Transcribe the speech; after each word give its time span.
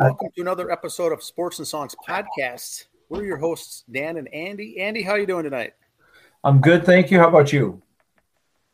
welcome 0.00 0.30
to 0.34 0.40
another 0.40 0.70
episode 0.70 1.12
of 1.12 1.22
Sports 1.22 1.58
and 1.58 1.68
Songs 1.68 1.94
podcast. 2.08 2.86
We're 3.10 3.24
your 3.24 3.36
hosts, 3.36 3.84
Dan 3.90 4.16
and 4.16 4.32
Andy. 4.32 4.80
Andy, 4.80 5.02
how 5.02 5.12
are 5.12 5.18
you 5.18 5.26
doing 5.26 5.44
tonight? 5.44 5.74
I'm 6.42 6.62
good, 6.62 6.86
thank 6.86 7.10
you. 7.10 7.18
How 7.18 7.28
about 7.28 7.52
you? 7.52 7.82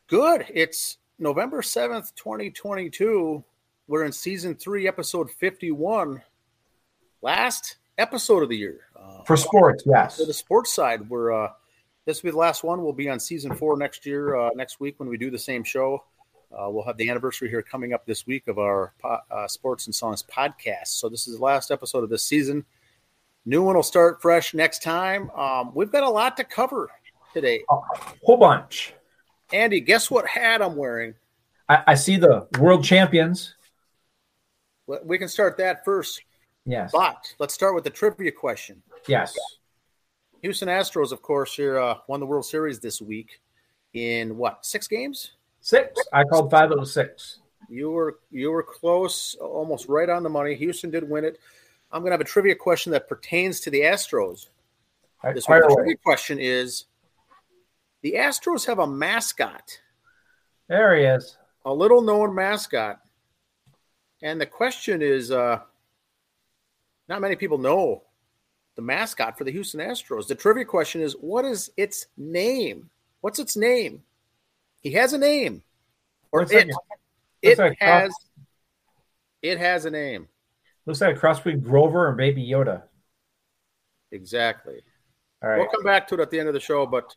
Good. 0.07 0.45
It's 0.53 0.99
November 1.19 1.61
7th, 1.61 2.15
2022. 2.15 3.43
We're 3.89 4.05
in 4.05 4.13
season 4.13 4.55
three, 4.55 4.87
episode 4.87 5.29
51. 5.29 6.21
Last 7.21 7.75
episode 7.97 8.43
of 8.43 8.47
the 8.47 8.57
year. 8.57 8.79
Uh, 8.95 9.23
for 9.23 9.35
sports, 9.35 9.83
yes. 9.85 10.17
For 10.17 10.25
the 10.25 10.33
sports 10.33 10.73
side, 10.73 11.09
we're 11.09 11.33
uh, 11.33 11.51
this 12.05 12.23
will 12.23 12.29
be 12.29 12.31
the 12.31 12.37
last 12.37 12.63
one. 12.63 12.81
We'll 12.81 12.93
be 12.93 13.09
on 13.09 13.19
season 13.19 13.53
four 13.53 13.75
next 13.75 14.05
year, 14.05 14.37
uh, 14.37 14.51
next 14.55 14.79
week 14.79 14.97
when 14.97 15.09
we 15.09 15.17
do 15.17 15.29
the 15.29 15.37
same 15.37 15.65
show. 15.65 16.05
Uh, 16.51 16.69
we'll 16.69 16.83
have 16.83 16.97
the 16.97 17.09
anniversary 17.09 17.49
here 17.49 17.61
coming 17.61 17.93
up 17.93 18.05
this 18.05 18.25
week 18.25 18.47
of 18.47 18.57
our 18.57 18.93
uh, 19.03 19.47
Sports 19.47 19.85
and 19.85 19.93
Songs 19.93 20.23
podcast. 20.23 20.87
So 20.87 21.09
this 21.09 21.27
is 21.27 21.37
the 21.37 21.43
last 21.43 21.71
episode 21.71 22.03
of 22.03 22.09
this 22.09 22.23
season. 22.23 22.65
New 23.45 23.63
one 23.63 23.75
will 23.75 23.83
start 23.83 24.21
fresh 24.21 24.53
next 24.53 24.81
time. 24.81 25.29
Um, 25.31 25.71
we've 25.73 25.91
got 25.91 26.03
a 26.03 26.09
lot 26.09 26.37
to 26.37 26.43
cover 26.43 26.89
today. 27.33 27.63
A 27.69 27.75
whole 28.23 28.37
bunch. 28.37 28.93
Andy, 29.53 29.79
guess 29.79 30.11
what 30.11 30.27
hat 30.27 30.61
I'm 30.61 30.75
wearing? 30.75 31.13
I, 31.69 31.83
I 31.87 31.95
see 31.95 32.17
the 32.17 32.47
world 32.59 32.83
champions. 32.83 33.55
We 35.03 35.17
can 35.17 35.27
start 35.27 35.57
that 35.57 35.83
first. 35.83 36.21
Yes. 36.65 36.91
But 36.93 37.33
let's 37.39 37.53
start 37.53 37.75
with 37.75 37.83
the 37.83 37.89
trivia 37.89 38.31
question. 38.31 38.81
Yes. 39.07 39.35
Houston 40.41 40.67
Astros, 40.67 41.11
of 41.11 41.21
course, 41.21 41.55
here 41.55 41.79
uh, 41.79 41.95
won 42.07 42.19
the 42.19 42.25
World 42.25 42.45
Series 42.45 42.79
this 42.79 43.01
week 43.01 43.39
in 43.93 44.37
what 44.37 44.65
six 44.65 44.87
games? 44.87 45.31
Six. 45.67 46.01
I 46.13 46.23
called 46.23 46.49
five. 46.49 46.71
It 46.71 46.79
was 46.79 46.93
six. 46.93 47.39
You 47.67 47.91
were 47.91 48.19
you 48.31 48.51
were 48.51 48.63
close, 48.63 49.35
almost 49.35 49.89
right 49.89 50.09
on 50.09 50.23
the 50.23 50.29
money. 50.29 50.55
Houston 50.55 50.89
did 50.89 51.09
win 51.09 51.25
it. 51.25 51.39
I'm 51.91 52.03
going 52.03 52.11
to 52.11 52.13
have 52.13 52.21
a 52.21 52.23
trivia 52.23 52.55
question 52.55 52.93
that 52.93 53.09
pertains 53.09 53.59
to 53.59 53.69
the 53.69 53.81
Astros. 53.81 54.47
Right, 55.21 55.35
this 55.35 55.43
trivia 55.43 55.97
question 56.01 56.39
is: 56.39 56.85
The 58.01 58.13
Astros 58.13 58.65
have 58.65 58.79
a 58.79 58.87
mascot. 58.87 59.81
There 60.69 60.95
he 60.95 61.03
is. 61.03 61.35
A 61.65 61.73
little 61.73 62.01
known 62.01 62.33
mascot. 62.33 63.01
And 64.21 64.39
the 64.39 64.45
question 64.45 65.01
is: 65.01 65.31
uh, 65.31 65.59
Not 67.09 67.19
many 67.19 67.35
people 67.35 67.57
know 67.57 68.03
the 68.77 68.83
mascot 68.83 69.37
for 69.37 69.43
the 69.43 69.51
Houston 69.51 69.81
Astros. 69.81 70.27
The 70.27 70.35
trivia 70.35 70.63
question 70.63 71.01
is: 71.01 71.11
What 71.19 71.43
is 71.43 71.69
its 71.75 72.05
name? 72.15 72.89
What's 73.19 73.39
its 73.39 73.57
name? 73.57 74.03
He 74.81 74.91
has 74.93 75.13
a 75.13 75.17
name, 75.17 75.63
or 76.31 76.41
looks 76.41 76.51
it, 76.51 76.67
like, 76.67 76.75
it 77.41 77.57
like 77.57 77.77
has 77.79 78.09
cross, 78.09 78.45
it 79.41 79.57
has 79.57 79.85
a 79.85 79.91
name. 79.91 80.27
Looks 80.85 81.01
like 81.01 81.15
a 81.15 81.19
cross 81.19 81.39
between 81.39 81.61
Grover 81.61 82.07
and 82.07 82.17
Baby 82.17 82.47
Yoda. 82.47 82.83
Exactly. 84.11 84.81
All 85.43 85.49
right. 85.49 85.57
We'll 85.59 85.67
come 85.67 85.83
back 85.83 86.07
to 86.07 86.15
it 86.15 86.21
at 86.21 86.31
the 86.31 86.39
end 86.39 86.47
of 86.47 86.53
the 86.53 86.59
show, 86.59 86.85
but 86.85 87.15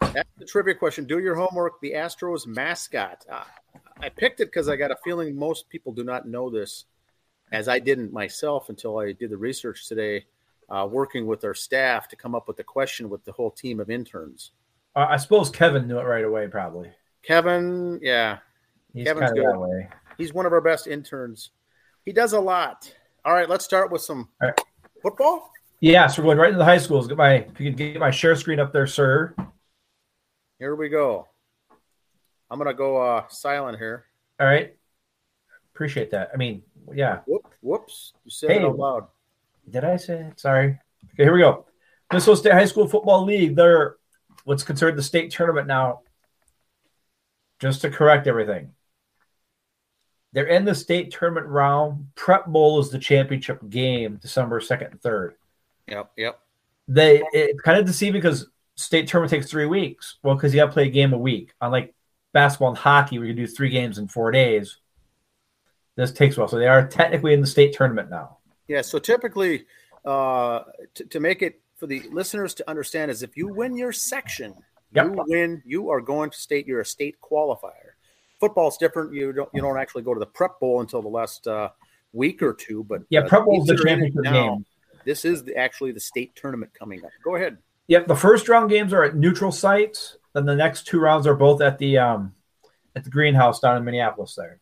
that's 0.00 0.30
the 0.38 0.44
trivia 0.44 0.74
question. 0.74 1.04
Do 1.04 1.18
your 1.18 1.34
homework. 1.34 1.80
The 1.80 1.92
Astros 1.92 2.46
mascot. 2.46 3.26
Uh, 3.30 3.44
I 4.00 4.08
picked 4.08 4.40
it 4.40 4.46
because 4.46 4.68
I 4.68 4.76
got 4.76 4.90
a 4.90 4.96
feeling 5.04 5.36
most 5.36 5.68
people 5.68 5.92
do 5.92 6.04
not 6.04 6.28
know 6.28 6.48
this, 6.48 6.84
as 7.52 7.68
I 7.68 7.78
didn't 7.80 8.12
myself 8.12 8.68
until 8.68 8.98
I 8.98 9.12
did 9.12 9.30
the 9.30 9.36
research 9.36 9.88
today, 9.88 10.26
uh, 10.70 10.86
working 10.88 11.26
with 11.26 11.44
our 11.44 11.54
staff 11.54 12.08
to 12.08 12.16
come 12.16 12.34
up 12.34 12.46
with 12.46 12.56
the 12.56 12.64
question 12.64 13.10
with 13.10 13.24
the 13.24 13.32
whole 13.32 13.50
team 13.50 13.80
of 13.80 13.90
interns. 13.90 14.52
Uh, 14.94 15.06
I 15.10 15.16
suppose 15.16 15.50
Kevin 15.50 15.86
knew 15.86 15.98
it 15.98 16.04
right 16.04 16.24
away, 16.24 16.48
probably. 16.48 16.90
Kevin, 17.22 18.00
yeah, 18.02 18.38
He's 18.92 19.06
Kevin's 19.06 19.32
good. 19.32 19.88
He's 20.16 20.34
one 20.34 20.46
of 20.46 20.52
our 20.52 20.60
best 20.60 20.86
interns. 20.86 21.50
He 22.04 22.12
does 22.12 22.32
a 22.32 22.40
lot. 22.40 22.92
All 23.24 23.32
right, 23.32 23.48
let's 23.48 23.64
start 23.64 23.92
with 23.92 24.02
some 24.02 24.28
right. 24.40 24.58
football. 25.02 25.52
Yeah, 25.80 26.06
so 26.08 26.22
we're 26.22 26.26
going 26.26 26.38
right 26.38 26.48
into 26.48 26.58
the 26.58 26.64
high 26.64 26.78
schools. 26.78 27.06
Get 27.06 27.16
my 27.16 27.34
if 27.34 27.60
you 27.60 27.70
can 27.70 27.76
get 27.76 28.00
my 28.00 28.10
share 28.10 28.34
screen 28.34 28.58
up 28.58 28.72
there, 28.72 28.86
sir. 28.86 29.34
Here 30.58 30.74
we 30.74 30.88
go. 30.88 31.28
I'm 32.50 32.58
gonna 32.58 32.74
go 32.74 32.96
uh, 32.96 33.28
silent 33.28 33.78
here. 33.78 34.06
All 34.40 34.46
right. 34.46 34.74
Appreciate 35.74 36.10
that. 36.10 36.30
I 36.34 36.36
mean, 36.36 36.62
yeah. 36.92 37.20
Whoop, 37.26 37.46
whoops. 37.60 38.14
You 38.24 38.30
said 38.30 38.50
hey, 38.50 38.56
it 38.56 38.64
out 38.64 38.78
loud. 38.78 39.06
Did 39.70 39.84
I 39.84 39.96
say 39.96 40.22
it? 40.22 40.40
Sorry. 40.40 40.80
Okay, 41.14 41.24
here 41.24 41.32
we 41.32 41.40
go. 41.40 41.66
Minnesota 42.10 42.36
State 42.38 42.52
High 42.54 42.64
School 42.64 42.88
Football 42.88 43.24
League. 43.24 43.54
They're 43.54 43.97
what's 44.44 44.62
considered 44.62 44.96
the 44.96 45.02
state 45.02 45.30
tournament 45.30 45.66
now 45.66 46.00
just 47.60 47.82
to 47.82 47.90
correct 47.90 48.26
everything. 48.26 48.72
They're 50.32 50.46
in 50.46 50.64
the 50.64 50.74
state 50.74 51.10
tournament 51.10 51.46
round. 51.46 52.08
Prep 52.14 52.46
Bowl 52.46 52.78
is 52.80 52.90
the 52.90 52.98
championship 52.98 53.60
game, 53.68 54.16
December 54.16 54.60
2nd 54.60 54.90
and 54.92 55.00
3rd. 55.00 55.32
Yep, 55.88 56.10
yep. 56.16 56.40
They 56.86 57.22
it's 57.32 57.60
kind 57.62 57.78
of 57.78 57.86
deceiving 57.86 58.20
because 58.20 58.46
state 58.76 59.08
tournament 59.08 59.30
takes 59.30 59.50
three 59.50 59.66
weeks. 59.66 60.16
Well, 60.22 60.34
because 60.34 60.54
you 60.54 60.60
got 60.60 60.66
to 60.66 60.72
play 60.72 60.86
a 60.86 60.90
game 60.90 61.12
a 61.12 61.18
week. 61.18 61.52
Unlike 61.60 61.94
basketball 62.32 62.68
and 62.68 62.78
hockey, 62.78 63.18
where 63.18 63.26
you 63.26 63.34
do 63.34 63.46
three 63.46 63.70
games 63.70 63.98
in 63.98 64.08
four 64.08 64.30
days, 64.30 64.78
this 65.96 66.12
takes 66.12 66.36
well. 66.36 66.48
So 66.48 66.58
they 66.58 66.68
are 66.68 66.86
technically 66.86 67.34
in 67.34 67.40
the 67.40 67.46
state 67.46 67.74
tournament 67.74 68.10
now. 68.10 68.38
Yeah. 68.68 68.82
So 68.82 68.98
typically, 68.98 69.64
uh, 70.04 70.64
t- 70.94 71.04
to 71.04 71.20
make 71.20 71.42
it 71.42 71.60
for 71.78 71.86
the 71.86 72.02
listeners 72.10 72.54
to 72.54 72.68
understand, 72.68 73.10
is 73.10 73.22
if 73.22 73.36
you 73.36 73.48
win 73.48 73.76
your 73.76 73.92
section, 73.92 74.54
Yep. 74.92 75.04
You 75.06 75.24
win, 75.26 75.62
you 75.66 75.90
are 75.90 76.00
going 76.00 76.30
to 76.30 76.38
state. 76.38 76.66
You're 76.66 76.80
a 76.80 76.86
state 76.86 77.16
qualifier. 77.20 77.92
Football's 78.40 78.78
different. 78.78 79.12
You 79.12 79.32
don't 79.32 79.48
you 79.52 79.60
don't 79.60 79.78
actually 79.78 80.02
go 80.02 80.14
to 80.14 80.20
the 80.20 80.26
prep 80.26 80.60
bowl 80.60 80.80
until 80.80 81.02
the 81.02 81.08
last 81.08 81.46
uh, 81.46 81.70
week 82.12 82.42
or 82.42 82.54
two. 82.54 82.84
But 82.84 83.02
yeah, 83.10 83.20
uh, 83.20 83.28
prep 83.28 83.44
bowl 83.44 83.60
is 83.60 83.66
the 83.66 83.76
championship 83.76 84.22
now, 84.22 84.32
game. 84.32 84.66
This 85.04 85.24
is 85.24 85.44
the, 85.44 85.56
actually 85.56 85.92
the 85.92 86.00
state 86.00 86.34
tournament 86.36 86.72
coming 86.78 87.04
up. 87.04 87.10
Go 87.22 87.36
ahead. 87.36 87.58
Yep, 87.88 88.06
the 88.06 88.16
first 88.16 88.48
round 88.48 88.70
games 88.70 88.92
are 88.92 89.02
at 89.02 89.16
neutral 89.16 89.52
sites. 89.52 90.16
Then 90.34 90.46
the 90.46 90.54
next 90.54 90.86
two 90.86 91.00
rounds 91.00 91.26
are 91.26 91.34
both 91.34 91.60
at 91.60 91.78
the 91.78 91.98
um, 91.98 92.34
at 92.96 93.04
the 93.04 93.10
greenhouse 93.10 93.60
down 93.60 93.76
in 93.76 93.84
Minneapolis. 93.84 94.34
There. 94.36 94.60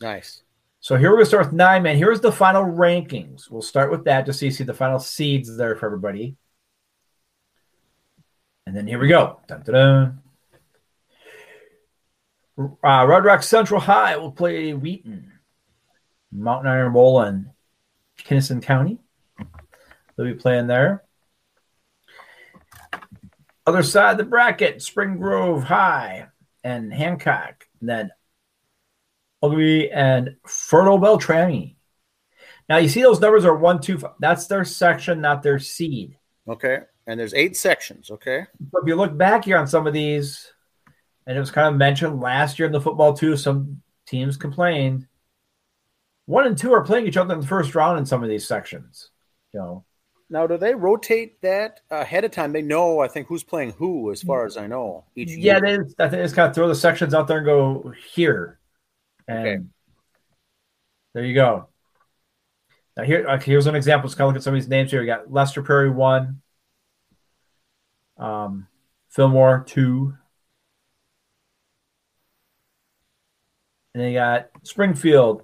Nice. 0.00 0.41
So 0.82 0.96
here 0.96 1.10
we're 1.10 1.18
gonna 1.18 1.26
start 1.26 1.46
with 1.46 1.54
nine 1.54 1.84
man. 1.84 1.96
Here's 1.96 2.20
the 2.20 2.32
final 2.32 2.64
rankings. 2.64 3.48
We'll 3.48 3.62
start 3.62 3.92
with 3.92 4.02
that 4.06 4.26
just 4.26 4.40
so 4.40 4.46
you 4.46 4.50
see 4.50 4.64
the 4.64 4.74
final 4.74 4.98
seeds 4.98 5.56
there 5.56 5.76
for 5.76 5.86
everybody. 5.86 6.36
And 8.66 8.76
then 8.76 8.88
here 8.88 8.98
we 8.98 9.06
go. 9.06 9.38
Dun, 9.46 9.62
dun, 9.62 10.18
dun. 12.58 12.72
Uh, 12.84 13.06
Red 13.06 13.24
Rock 13.24 13.44
Central 13.44 13.78
High 13.78 14.16
will 14.16 14.32
play 14.32 14.74
Wheaton, 14.74 15.30
Mountain 16.32 16.72
Iron 16.72 16.92
Bowl, 16.92 17.20
and 17.20 17.50
Kinnison 18.18 18.60
County. 18.60 18.98
They'll 20.16 20.26
be 20.26 20.34
playing 20.34 20.66
there. 20.66 21.04
Other 23.64 23.84
side 23.84 24.10
of 24.12 24.18
the 24.18 24.24
bracket, 24.24 24.82
Spring 24.82 25.16
Grove 25.18 25.62
High 25.62 26.26
and 26.64 26.92
Hancock. 26.92 27.68
And 27.78 27.88
then 27.88 28.10
Ogilvie 29.42 29.90
and 29.90 30.36
Fertile 30.46 30.98
Beltrami. 30.98 31.76
Now 32.68 32.78
you 32.78 32.88
see 32.88 33.02
those 33.02 33.20
numbers 33.20 33.44
are 33.44 33.56
one, 33.56 33.80
two. 33.80 34.00
That's 34.20 34.46
their 34.46 34.64
section, 34.64 35.20
not 35.20 35.42
their 35.42 35.58
seed. 35.58 36.16
Okay 36.48 36.80
and 37.06 37.18
there's 37.18 37.34
eight 37.34 37.56
sections. 37.56 38.10
Okay. 38.10 38.46
But 38.72 38.82
if 38.82 38.88
you 38.88 38.96
look 38.96 39.16
back 39.16 39.44
here 39.44 39.58
on 39.58 39.66
some 39.66 39.86
of 39.86 39.92
these, 39.92 40.52
and 41.26 41.36
it 41.36 41.40
was 41.40 41.50
kind 41.50 41.68
of 41.68 41.76
mentioned 41.76 42.20
last 42.20 42.58
year 42.58 42.66
in 42.66 42.72
the 42.72 42.80
football 42.80 43.14
too, 43.14 43.36
some 43.36 43.82
teams 44.06 44.36
complained. 44.36 45.06
One 46.26 46.46
and 46.46 46.56
two 46.56 46.72
are 46.72 46.84
playing 46.84 47.06
each 47.06 47.16
other 47.16 47.34
in 47.34 47.40
the 47.40 47.46
first 47.46 47.74
round 47.74 47.98
in 47.98 48.06
some 48.06 48.22
of 48.22 48.28
these 48.28 48.46
sections. 48.46 49.10
You 49.52 49.60
know. 49.60 49.84
Now, 50.30 50.46
do 50.46 50.56
they 50.56 50.74
rotate 50.74 51.42
that 51.42 51.80
ahead 51.90 52.24
of 52.24 52.30
time? 52.30 52.52
They 52.52 52.62
know, 52.62 53.00
I 53.00 53.08
think, 53.08 53.26
who's 53.26 53.42
playing 53.42 53.72
who, 53.72 54.10
as 54.10 54.22
far 54.22 54.46
as 54.46 54.56
I 54.56 54.66
know. 54.66 55.04
Each 55.14 55.28
yeah, 55.28 55.60
they, 55.60 55.74
I 55.74 55.76
think 55.76 56.10
they 56.12 56.22
just 56.22 56.34
kind 56.34 56.48
of 56.48 56.54
throw 56.54 56.68
the 56.68 56.74
sections 56.74 57.12
out 57.12 57.28
there 57.28 57.38
and 57.38 57.46
go 57.46 57.92
here, 58.14 58.58
and 59.28 59.46
okay. 59.46 59.58
there 61.14 61.24
you 61.24 61.34
go. 61.34 61.68
Now 62.96 63.04
here, 63.04 63.38
here's 63.38 63.66
an 63.66 63.74
example. 63.74 64.08
Let's 64.08 64.14
kind 64.14 64.26
of 64.26 64.34
look 64.34 64.40
at 64.40 64.42
some 64.42 64.54
of 64.54 64.60
these 64.60 64.68
names 64.68 64.90
here. 64.90 65.00
We 65.00 65.06
got 65.06 65.32
Lester 65.32 65.62
Prairie 65.62 65.90
one, 65.90 66.42
um, 68.18 68.66
Fillmore 69.08 69.64
two. 69.66 70.14
And 73.94 74.02
they 74.02 74.14
got 74.14 74.48
Springfield 74.62 75.42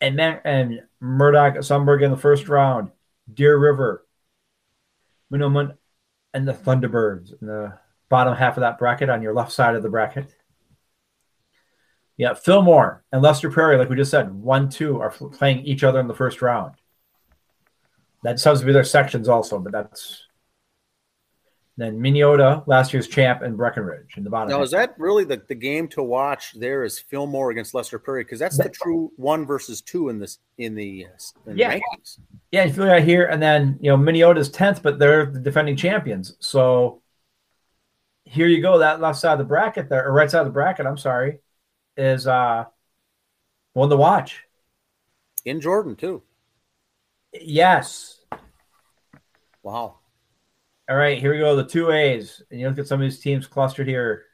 and 0.00 0.16
Man- 0.16 0.40
and 0.44 0.82
Murdock 0.98 1.62
Sunburg 1.62 2.02
in 2.02 2.10
the 2.10 2.16
first 2.16 2.48
round. 2.48 2.90
Deer 3.32 3.56
River, 3.56 4.06
and 6.34 6.46
the 6.48 6.52
Thunderbirds 6.52 7.40
in 7.40 7.46
the 7.46 7.78
bottom 8.08 8.34
half 8.34 8.56
of 8.56 8.62
that 8.62 8.78
bracket 8.78 9.08
on 9.08 9.22
your 9.22 9.34
left 9.34 9.52
side 9.52 9.74
of 9.74 9.82
the 9.82 9.88
bracket. 9.88 10.34
Yeah, 12.20 12.34
Fillmore 12.34 13.02
and 13.12 13.22
Lester 13.22 13.50
Prairie, 13.50 13.78
like 13.78 13.88
we 13.88 13.96
just 13.96 14.10
said, 14.10 14.30
one, 14.30 14.68
two 14.68 15.00
are 15.00 15.08
playing 15.10 15.64
each 15.64 15.82
other 15.82 16.00
in 16.00 16.06
the 16.06 16.12
first 16.12 16.42
round. 16.42 16.74
That 18.24 18.38
sounds 18.38 18.60
to 18.60 18.66
be 18.66 18.74
their 18.74 18.84
sections 18.84 19.26
also, 19.26 19.58
but 19.58 19.72
that's 19.72 20.26
then 21.78 21.98
Minnesota, 21.98 22.62
last 22.66 22.92
year's 22.92 23.08
champ, 23.08 23.40
and 23.40 23.56
Breckenridge 23.56 24.18
in 24.18 24.24
the 24.24 24.28
bottom. 24.28 24.50
Now, 24.50 24.60
is 24.60 24.70
that 24.72 24.96
really 24.98 25.24
the, 25.24 25.40
the 25.48 25.54
game 25.54 25.88
to 25.88 26.02
watch? 26.02 26.52
There 26.52 26.84
is 26.84 26.98
Fillmore 26.98 27.52
against 27.52 27.72
Lester 27.72 27.98
Prairie 27.98 28.24
because 28.24 28.38
that's 28.38 28.58
the 28.58 28.68
true 28.68 29.10
one 29.16 29.46
versus 29.46 29.80
two 29.80 30.10
in 30.10 30.18
this 30.18 30.40
in 30.58 30.74
the, 30.74 31.06
uh, 31.06 31.50
in 31.50 31.56
yeah. 31.56 31.78
rankings. 31.78 32.18
Yeah, 32.52 32.64
you 32.64 32.72
feel 32.74 32.84
like 32.84 33.04
here, 33.04 33.28
and 33.28 33.40
then 33.40 33.78
you 33.80 33.90
know 33.90 33.96
Minnesota's 33.96 34.50
tenth, 34.50 34.82
but 34.82 34.98
they're 34.98 35.24
the 35.24 35.40
defending 35.40 35.74
champions. 35.74 36.36
So 36.38 37.00
here 38.24 38.46
you 38.46 38.60
go. 38.60 38.76
That 38.76 39.00
left 39.00 39.18
side 39.18 39.32
of 39.32 39.38
the 39.38 39.44
bracket 39.44 39.88
there, 39.88 40.06
or 40.06 40.12
right 40.12 40.30
side 40.30 40.40
of 40.40 40.46
the 40.48 40.52
bracket. 40.52 40.84
I'm 40.84 40.98
sorry, 40.98 41.38
is 41.96 42.26
uh 42.26 42.64
one 43.72 43.90
to 43.90 43.96
watch 43.96 44.44
in 45.44 45.60
Jordan 45.60 45.96
too. 45.96 46.22
Yes. 47.32 48.20
Wow. 49.62 49.98
All 50.88 50.96
right, 50.96 51.18
here 51.18 51.32
we 51.32 51.38
go. 51.38 51.54
The 51.54 51.64
two 51.64 51.90
A's. 51.90 52.42
And 52.50 52.60
you 52.60 52.68
look 52.68 52.78
at 52.78 52.88
some 52.88 53.00
of 53.00 53.04
these 53.04 53.20
teams 53.20 53.46
clustered 53.46 53.86
here. 53.86 54.24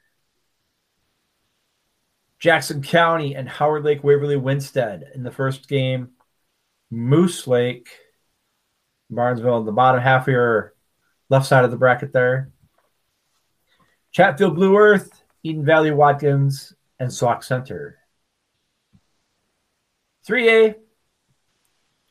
Jackson 2.39 2.81
County 2.81 3.35
and 3.35 3.49
Howard 3.49 3.83
Lake 3.83 4.03
Waverly 4.03 4.37
Winsted 4.37 5.03
in 5.15 5.23
the 5.23 5.31
first 5.31 5.67
game. 5.67 6.09
Moose 6.89 7.47
Lake, 7.47 7.89
Barnesville 9.09 9.57
in 9.57 9.65
the 9.65 9.71
bottom 9.71 10.01
half 10.01 10.27
of 10.27 10.31
your 10.31 10.73
left 11.29 11.45
side 11.45 11.65
of 11.65 11.71
the 11.71 11.77
bracket 11.77 12.13
there. 12.13 12.51
Chatfield 14.11 14.55
Blue 14.55 14.77
Earth, 14.77 15.23
Eden 15.43 15.65
Valley 15.65 15.91
Watkins, 15.91 16.73
and 16.99 17.11
Sauk 17.11 17.43
Centre. 17.43 17.97
3A, 20.27 20.75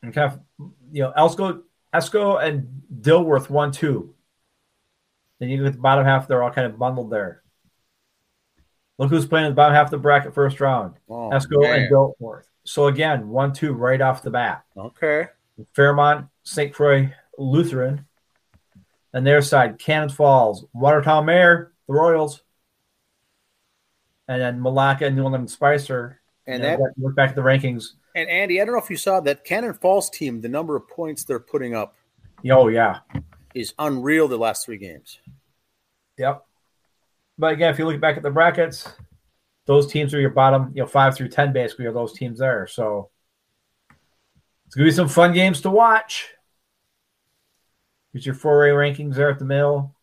and 0.01 0.13
kind 0.13 0.33
of, 0.33 0.71
you 0.91 1.03
know, 1.03 1.13
Elsco, 1.17 1.61
Esko 1.93 2.43
and 2.43 2.81
Dilworth 3.01 3.49
1 3.49 3.71
2. 3.71 4.13
Then 5.39 5.49
you 5.49 5.57
look 5.57 5.67
at 5.67 5.73
the 5.73 5.79
bottom 5.79 6.05
half, 6.05 6.27
they're 6.27 6.41
all 6.41 6.51
kind 6.51 6.67
of 6.67 6.79
bundled 6.79 7.11
there. 7.11 7.43
Look 8.97 9.11
who's 9.11 9.27
playing 9.27 9.45
in 9.45 9.51
the 9.51 9.55
bottom 9.55 9.75
half 9.75 9.87
of 9.87 9.91
the 9.91 9.97
bracket 9.99 10.33
first 10.33 10.59
round. 10.59 10.95
Oh, 11.07 11.29
Esko 11.29 11.61
man. 11.61 11.81
and 11.81 11.91
Dilworth. 11.91 12.45
So 12.63 12.87
again, 12.87 13.29
1 13.29 13.53
2 13.53 13.73
right 13.73 14.01
off 14.01 14.23
the 14.23 14.31
bat. 14.31 14.65
Okay. 14.75 15.27
Fairmont, 15.73 16.27
St. 16.43 16.73
Croix, 16.73 17.13
Lutheran. 17.37 18.05
And 19.13 19.25
their 19.25 19.41
side, 19.41 19.79
Cannon 19.79 20.09
Falls, 20.09 20.65
Watertown 20.73 21.25
Mayer, 21.25 21.71
the 21.87 21.93
Royals. 21.93 22.43
And 24.27 24.41
then 24.41 24.61
Malacca 24.61 25.05
and 25.05 25.15
New 25.15 25.23
London 25.23 25.47
Spicer. 25.47 26.19
And 26.47 26.63
you 26.63 26.69
know, 26.69 26.77
that 26.77 26.93
look 26.97 27.15
back 27.15 27.29
at 27.29 27.35
the 27.35 27.41
rankings. 27.41 27.93
And 28.15 28.29
Andy, 28.29 28.61
I 28.61 28.65
don't 28.65 28.73
know 28.73 28.81
if 28.81 28.89
you 28.89 28.97
saw 28.97 29.19
that 29.21 29.43
Cannon 29.43 29.73
Falls 29.73 30.09
team, 30.09 30.41
the 30.41 30.49
number 30.49 30.75
of 30.75 30.87
points 30.87 31.23
they're 31.23 31.39
putting 31.39 31.75
up. 31.75 31.95
Oh 32.49 32.67
yeah, 32.67 32.99
is 33.53 33.73
unreal 33.79 34.27
the 34.27 34.37
last 34.37 34.65
three 34.65 34.77
games. 34.77 35.19
Yep. 36.17 36.43
But 37.37 37.53
again, 37.53 37.71
if 37.71 37.79
you 37.79 37.85
look 37.85 37.99
back 38.01 38.17
at 38.17 38.23
the 38.23 38.31
brackets, 38.31 38.91
those 39.65 39.91
teams 39.91 40.13
are 40.13 40.19
your 40.19 40.31
bottom, 40.31 40.71
you 40.73 40.81
know, 40.81 40.87
five 40.87 41.15
through 41.15 41.29
ten 41.29 41.53
basically 41.53 41.85
are 41.85 41.93
those 41.93 42.13
teams 42.13 42.39
there. 42.39 42.65
So 42.67 43.09
it's 44.65 44.75
gonna 44.75 44.87
be 44.87 44.91
some 44.91 45.09
fun 45.09 45.33
games 45.33 45.61
to 45.61 45.69
watch. 45.69 46.29
Here's 48.13 48.25
your 48.25 48.35
four 48.35 48.65
A 48.65 48.71
rankings 48.71 49.15
there 49.15 49.29
at 49.29 49.39
the 49.39 49.45
middle 49.45 49.93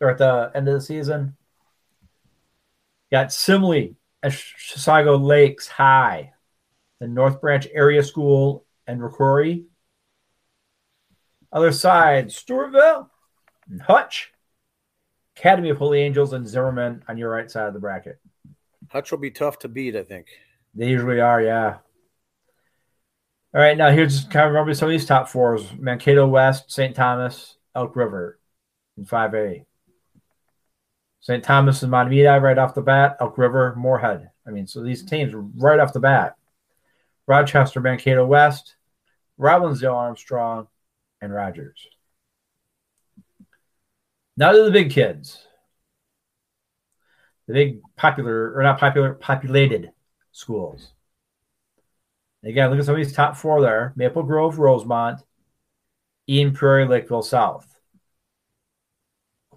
or 0.00 0.10
at 0.10 0.18
the 0.18 0.50
end 0.54 0.66
of 0.66 0.74
the 0.74 0.80
season. 0.80 1.36
Got 3.14 3.28
Simley 3.28 3.94
at 4.24 4.32
uh, 4.32 4.34
Chisago 4.34 5.22
Lakes 5.22 5.68
High, 5.68 6.32
the 6.98 7.06
North 7.06 7.40
Branch 7.40 7.64
Area 7.72 8.02
School 8.02 8.64
and 8.88 9.00
Rocori 9.00 9.66
other 11.54 11.70
side, 11.70 12.26
Stewartville 12.26 13.08
and 13.70 13.80
Hutch. 13.80 14.32
Academy 15.36 15.70
of 15.70 15.78
Holy 15.78 16.00
Angels 16.00 16.32
and 16.32 16.46
Zimmerman 16.46 17.04
on 17.08 17.16
your 17.16 17.30
right 17.30 17.48
side 17.48 17.68
of 17.68 17.74
the 17.74 17.78
bracket. 17.78 18.18
Hutch 18.88 19.12
will 19.12 19.18
be 19.18 19.30
tough 19.30 19.60
to 19.60 19.68
beat, 19.68 19.94
I 19.94 20.02
think. 20.02 20.26
They 20.74 20.88
usually 20.88 21.20
are, 21.20 21.40
yeah. 21.40 21.78
All 23.54 23.60
right, 23.60 23.76
now 23.76 23.92
here's 23.92 24.24
kind 24.24 24.46
of 24.46 24.52
remember 24.52 24.74
some 24.74 24.88
of 24.88 24.90
these 24.90 25.06
top 25.06 25.28
fours: 25.28 25.64
Mankato 25.78 26.26
West, 26.26 26.72
St. 26.72 26.96
Thomas, 26.96 27.56
Elk 27.76 27.94
River, 27.94 28.40
in 28.96 29.04
5A. 29.04 29.64
St. 31.24 31.42
Thomas 31.42 31.80
and 31.80 31.90
Montevideo 31.90 32.36
right 32.36 32.58
off 32.58 32.74
the 32.74 32.82
bat. 32.82 33.16
Elk 33.18 33.38
River, 33.38 33.74
Moorhead. 33.78 34.28
I 34.46 34.50
mean, 34.50 34.66
so 34.66 34.82
these 34.82 35.02
teams 35.02 35.32
right 35.56 35.80
off 35.80 35.94
the 35.94 36.00
bat. 36.00 36.36
Rochester, 37.26 37.80
Mankato 37.80 38.26
West, 38.26 38.76
Robbinsdale, 39.40 39.94
Armstrong, 39.94 40.68
and 41.22 41.32
Rogers. 41.32 41.88
Now 44.36 44.52
to 44.52 44.64
the 44.64 44.70
big 44.70 44.90
kids. 44.90 45.42
The 47.46 47.54
big 47.54 47.80
popular, 47.96 48.54
or 48.54 48.62
not 48.62 48.78
popular, 48.78 49.14
populated 49.14 49.92
schools. 50.30 50.92
Again, 52.42 52.68
look 52.68 52.80
at 52.80 52.84
some 52.84 52.96
of 52.96 53.02
these 53.02 53.14
top 53.14 53.38
four 53.38 53.62
there 53.62 53.94
Maple 53.96 54.24
Grove, 54.24 54.58
Rosemount, 54.58 55.22
Eden 56.26 56.52
Prairie, 56.52 56.86
Lakeville 56.86 57.22
South. 57.22 57.73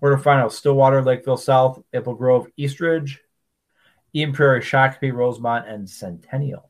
Quarterfinals 0.02 0.54
Stillwater, 0.54 1.02
Lakeville 1.02 1.38
South, 1.38 1.82
Maple 1.94 2.16
Grove, 2.16 2.48
Eastridge, 2.58 3.20
Eden 4.14 4.34
Prairie, 4.34 4.62
Shakopee, 4.62 5.14
Rosemount, 5.14 5.68
and 5.68 5.90
Centennial. 5.90 6.70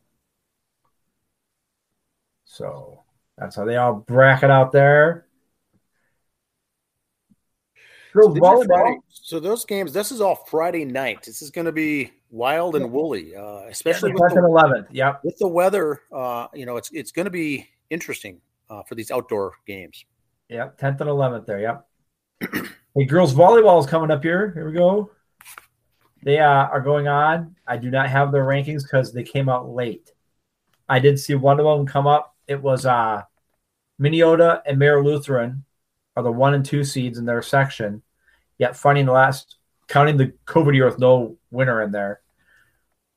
So 2.45 3.03
that's 3.37 3.55
how 3.55 3.65
they 3.65 3.75
all 3.75 3.93
bracket 3.93 4.49
out 4.49 4.71
there. 4.71 5.25
Girls 8.13 8.37
volleyball. 8.37 8.95
So 9.09 9.39
those 9.39 9.63
games, 9.65 9.93
this 9.93 10.11
is 10.11 10.21
all 10.21 10.35
Friday 10.35 10.85
night. 10.85 11.23
This 11.23 11.41
is 11.41 11.51
going 11.51 11.65
to 11.65 11.71
be 11.71 12.11
wild 12.31 12.75
and 12.75 12.91
woolly, 12.91 13.35
uh, 13.35 13.67
especially 13.67 14.09
yeah, 14.09 14.15
with 14.19 14.33
the 14.33 14.43
eleventh. 14.43 14.87
Yeah, 14.91 15.15
with 15.23 15.37
the 15.37 15.47
weather, 15.47 16.01
uh, 16.11 16.47
you 16.53 16.65
know, 16.65 16.77
it's 16.77 16.89
it's 16.91 17.11
going 17.11 17.25
to 17.25 17.31
be 17.31 17.67
interesting 17.89 18.41
uh, 18.69 18.81
for 18.83 18.95
these 18.95 19.11
outdoor 19.11 19.53
games. 19.67 20.05
Yep, 20.49 20.77
tenth 20.79 21.01
and 21.01 21.09
eleventh 21.09 21.45
there. 21.45 21.59
Yep. 22.41 22.65
hey, 22.97 23.05
girls 23.05 23.33
volleyball 23.33 23.79
is 23.79 23.85
coming 23.85 24.11
up 24.11 24.23
here. 24.23 24.51
Here 24.53 24.67
we 24.67 24.73
go. 24.73 25.11
They 26.23 26.39
uh, 26.39 26.47
are 26.67 26.81
going 26.81 27.07
on. 27.07 27.55
I 27.65 27.77
do 27.77 27.91
not 27.91 28.09
have 28.09 28.31
their 28.31 28.45
rankings 28.45 28.83
because 28.83 29.13
they 29.13 29.23
came 29.23 29.49
out 29.49 29.69
late. 29.69 30.11
I 30.89 30.99
did 30.99 31.19
see 31.19 31.35
one 31.35 31.59
of 31.59 31.65
them 31.65 31.85
come 31.85 32.07
up 32.07 32.33
it 32.47 32.61
was 32.61 32.85
uh, 32.85 33.23
Minnesota 33.99 34.63
and 34.65 34.79
Mayer 34.79 35.03
Lutheran 35.03 35.65
are 36.15 36.23
the 36.23 36.31
one 36.31 36.53
and 36.53 36.65
two 36.65 36.83
seeds 36.83 37.17
in 37.17 37.25
their 37.25 37.41
section. 37.41 38.01
Yet 38.57 38.75
finding 38.75 39.05
the 39.05 39.11
last, 39.11 39.57
counting 39.87 40.17
the 40.17 40.33
COVID 40.45 40.73
year 40.73 40.85
with 40.85 40.97
no 40.97 41.37
winner 41.51 41.83
in 41.83 41.91
there, 41.91 42.21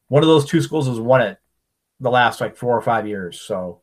one 0.08 0.22
of 0.22 0.28
those 0.28 0.44
two 0.44 0.60
schools 0.60 0.86
has 0.86 1.00
won 1.00 1.22
it 1.22 1.38
the 2.00 2.10
last 2.10 2.40
like 2.40 2.56
four 2.56 2.76
or 2.76 2.82
five 2.82 3.06
years. 3.06 3.40
So 3.40 3.80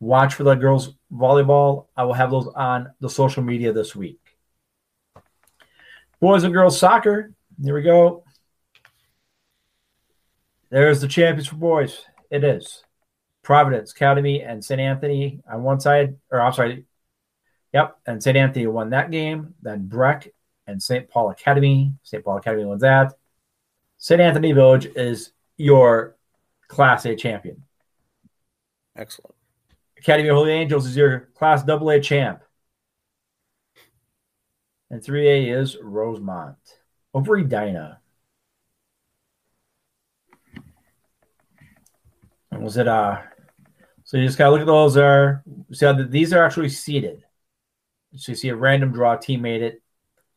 watch 0.00 0.34
for 0.34 0.44
the 0.44 0.54
girls 0.54 0.94
volleyball. 1.12 1.86
I 1.96 2.04
will 2.04 2.14
have 2.14 2.30
those 2.30 2.46
on 2.46 2.92
the 3.00 3.10
social 3.10 3.42
media 3.42 3.72
this 3.72 3.94
week. 3.94 4.21
Boys 6.22 6.44
and 6.44 6.54
girls 6.54 6.78
soccer. 6.78 7.32
Here 7.60 7.74
we 7.74 7.82
go. 7.82 8.22
There's 10.70 11.00
the 11.00 11.08
champions 11.08 11.48
for 11.48 11.56
boys. 11.56 12.04
It 12.30 12.44
is. 12.44 12.84
Providence 13.42 13.90
Academy 13.90 14.40
and 14.40 14.64
St. 14.64 14.80
Anthony 14.80 15.40
on 15.50 15.64
one 15.64 15.80
side, 15.80 16.14
or 16.30 16.40
I'm 16.40 16.52
sorry, 16.52 16.84
yep, 17.74 17.98
and 18.06 18.22
St. 18.22 18.36
Anthony 18.36 18.68
won 18.68 18.90
that 18.90 19.10
game. 19.10 19.54
Then 19.62 19.88
Breck 19.88 20.28
and 20.68 20.80
St. 20.80 21.08
Paul 21.08 21.30
Academy. 21.30 21.92
St. 22.04 22.24
Paul 22.24 22.36
Academy 22.36 22.66
wins 22.66 22.82
that. 22.82 23.14
St. 23.98 24.20
Anthony 24.20 24.52
Village 24.52 24.86
is 24.86 25.32
your 25.56 26.14
Class 26.68 27.04
A 27.04 27.16
champion. 27.16 27.64
Excellent. 28.94 29.34
Academy 29.98 30.28
of 30.28 30.36
Holy 30.36 30.52
Angels 30.52 30.86
is 30.86 30.96
your 30.96 31.30
Class 31.34 31.68
AA 31.68 31.98
champ. 31.98 32.44
And 34.92 35.02
3A 35.02 35.58
is 35.58 35.78
Rosemount. 35.82 36.58
Over 37.14 37.38
Edina. 37.38 37.98
And 42.50 42.62
was 42.62 42.76
it 42.76 42.86
uh 42.86 43.18
so 44.04 44.18
you 44.18 44.26
just 44.26 44.36
gotta 44.36 44.50
look 44.50 44.60
at 44.60 44.66
those 44.66 44.98
are 44.98 45.42
See 45.72 45.86
how 45.86 45.94
the, 45.94 46.04
these 46.04 46.34
are 46.34 46.44
actually 46.44 46.68
seeded. 46.68 47.24
So 48.14 48.32
you 48.32 48.36
see 48.36 48.50
a 48.50 48.56
random 48.56 48.92
draw 48.92 49.16
team 49.16 49.40
made 49.40 49.62
it, 49.62 49.80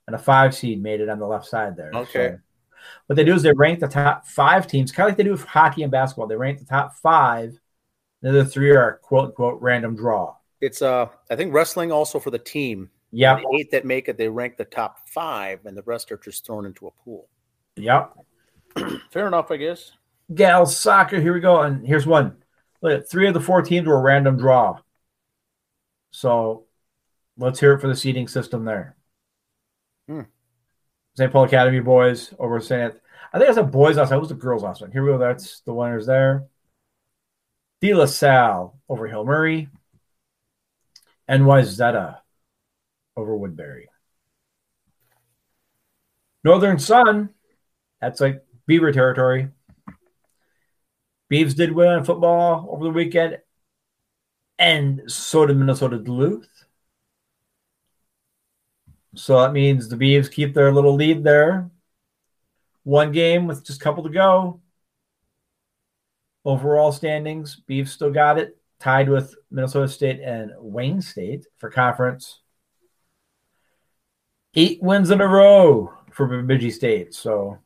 and 0.07 0.15
a 0.15 0.19
five 0.19 0.55
seed 0.55 0.81
made 0.81 1.01
it 1.01 1.09
on 1.09 1.19
the 1.19 1.27
left 1.27 1.45
side 1.45 1.75
there. 1.75 1.91
Okay. 1.93 2.29
So 2.29 2.39
what 3.07 3.15
they 3.17 3.25
do 3.25 3.35
is 3.35 3.43
they 3.43 3.51
rank 3.51 3.81
the 3.81 3.89
top 3.89 4.25
five 4.25 4.67
teams, 4.67 4.93
kind 4.93 5.07
of 5.07 5.11
like 5.11 5.17
they 5.17 5.23
do 5.23 5.31
with 5.31 5.43
hockey 5.43 5.83
and 5.83 5.91
basketball. 5.91 6.27
They 6.27 6.37
rank 6.37 6.59
the 6.59 6.65
top 6.65 6.95
five. 6.95 7.59
The 8.21 8.29
other 8.29 8.45
three 8.45 8.71
are 8.73 9.01
quote 9.03 9.25
unquote 9.25 9.61
random 9.61 9.97
draw. 9.97 10.35
It's 10.61 10.81
uh 10.81 11.07
I 11.29 11.35
think 11.35 11.53
wrestling 11.53 11.91
also 11.91 12.19
for 12.19 12.31
the 12.31 12.39
team. 12.39 12.91
Yeah. 13.11 13.35
The 13.35 13.57
eight 13.59 13.71
that 13.71 13.85
make 13.85 14.07
it, 14.07 14.17
they 14.17 14.27
rank 14.27 14.57
the 14.57 14.65
top 14.65 15.07
five, 15.07 15.65
and 15.65 15.77
the 15.77 15.83
rest 15.83 16.11
are 16.11 16.17
just 16.17 16.45
thrown 16.45 16.65
into 16.65 16.87
a 16.87 16.91
pool. 17.03 17.29
Yep. 17.77 18.13
Fair 19.11 19.27
enough, 19.27 19.51
I 19.51 19.57
guess. 19.57 19.91
Gals 20.33 20.75
soccer. 20.75 21.19
Here 21.19 21.33
we 21.33 21.39
go. 21.39 21.61
And 21.61 21.85
here's 21.85 22.07
one. 22.07 22.37
Look 22.81 22.99
at 22.99 23.09
three 23.09 23.27
of 23.27 23.33
the 23.33 23.41
four 23.41 23.61
teams 23.61 23.87
were 23.87 23.97
a 23.97 24.01
random 24.01 24.37
draw. 24.37 24.79
So 26.11 26.65
let's 27.37 27.59
hear 27.59 27.73
it 27.73 27.81
for 27.81 27.87
the 27.87 27.95
seeding 27.95 28.27
system 28.27 28.65
there. 28.65 28.95
Hmm. 30.07 30.21
St. 31.15 31.31
Paul 31.31 31.45
Academy 31.45 31.79
boys 31.79 32.33
over 32.39 32.59
St. 32.59 32.93
I 33.33 33.37
think 33.37 33.49
I 33.49 33.53
said 33.53 33.71
boys 33.71 33.97
last 33.97 34.09
time. 34.09 34.17
It 34.17 34.21
was 34.21 34.29
the 34.29 34.35
girls 34.35 34.63
last 34.63 34.81
one. 34.81 34.91
Here 34.91 35.03
we 35.03 35.11
go. 35.11 35.17
That's 35.17 35.61
the 35.61 35.73
winners 35.73 36.05
there. 36.05 36.45
De 37.81 37.93
La 37.93 38.05
Salle 38.05 38.77
over 38.87 39.07
Hill 39.07 39.25
Murray. 39.25 39.69
NY 41.27 41.63
over 43.15 43.35
Woodbury. 43.35 43.89
Northern 46.43 46.79
Sun, 46.79 47.29
that's 48.01 48.21
like 48.21 48.43
Beaver 48.67 48.91
territory. 48.91 49.49
Beavs 51.31 51.55
did 51.55 51.71
win 51.71 51.87
on 51.87 52.05
football 52.05 52.67
over 52.69 52.83
the 52.83 52.91
weekend, 52.91 53.39
and 54.59 55.03
so 55.07 55.45
did 55.45 55.57
Minnesota 55.57 55.97
Duluth. 55.97 56.47
So 59.15 59.41
that 59.41 59.53
means 59.53 59.87
the 59.87 59.95
Beavs 59.95 60.31
keep 60.31 60.53
their 60.53 60.71
little 60.71 60.93
lead 60.93 61.23
there. 61.23 61.69
One 62.83 63.11
game 63.11 63.47
with 63.47 63.65
just 63.65 63.81
a 63.81 63.83
couple 63.83 64.03
to 64.03 64.09
go. 64.09 64.61
Overall 66.43 66.91
standings, 66.91 67.59
Beavs 67.67 67.87
still 67.87 68.11
got 68.11 68.37
it, 68.37 68.55
tied 68.79 69.09
with 69.09 69.33
Minnesota 69.49 69.87
State 69.87 70.19
and 70.19 70.51
Wayne 70.59 71.01
State 71.01 71.47
for 71.57 71.71
conference. 71.71 72.41
Eight 74.55 74.81
wins 74.81 75.11
in 75.11 75.21
a 75.21 75.27
row 75.27 75.91
for 76.11 76.27
Bemidji 76.27 76.71
State. 76.71 77.13
So, 77.13 77.59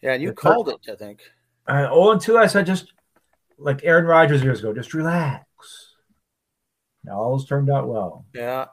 yeah, 0.00 0.14
and 0.14 0.22
you 0.22 0.32
called 0.32 0.68
it, 0.68 0.78
I 0.90 0.96
think. 0.96 1.20
Uh, 1.66 1.84
0 1.84 2.12
and 2.12 2.20
2, 2.20 2.38
I 2.38 2.46
said 2.46 2.66
just 2.66 2.92
like 3.58 3.84
Aaron 3.84 4.04
Rodgers 4.04 4.42
years 4.42 4.60
ago, 4.60 4.74
just 4.74 4.94
relax. 4.94 5.44
Now 7.04 7.20
all 7.20 7.38
has 7.38 7.46
turned 7.46 7.70
out 7.70 7.88
well. 7.88 8.26
Yeah. 8.34 8.66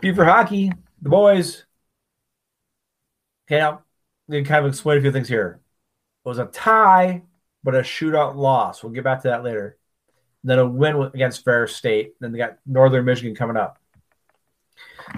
Beaver 0.00 0.24
hockey, 0.24 0.72
the 1.00 1.08
boys. 1.08 1.64
Okay, 3.46 3.58
now 3.58 3.82
we 4.28 4.42
kind 4.44 4.64
of 4.64 4.70
explain 4.70 4.98
a 4.98 5.00
few 5.00 5.12
things 5.12 5.28
here. 5.28 5.60
It 6.24 6.28
was 6.28 6.38
a 6.38 6.46
tie, 6.46 7.22
but 7.64 7.74
a 7.74 7.80
shootout 7.80 8.36
loss. 8.36 8.82
We'll 8.82 8.92
get 8.92 9.04
back 9.04 9.22
to 9.22 9.28
that 9.28 9.44
later. 9.44 9.78
Then 10.44 10.58
a 10.58 10.66
win 10.66 11.10
against 11.14 11.44
Ferris 11.44 11.76
State. 11.76 12.14
Then 12.20 12.32
they 12.32 12.38
got 12.38 12.58
Northern 12.64 13.04
Michigan 13.04 13.34
coming 13.34 13.56
up. 13.56 13.79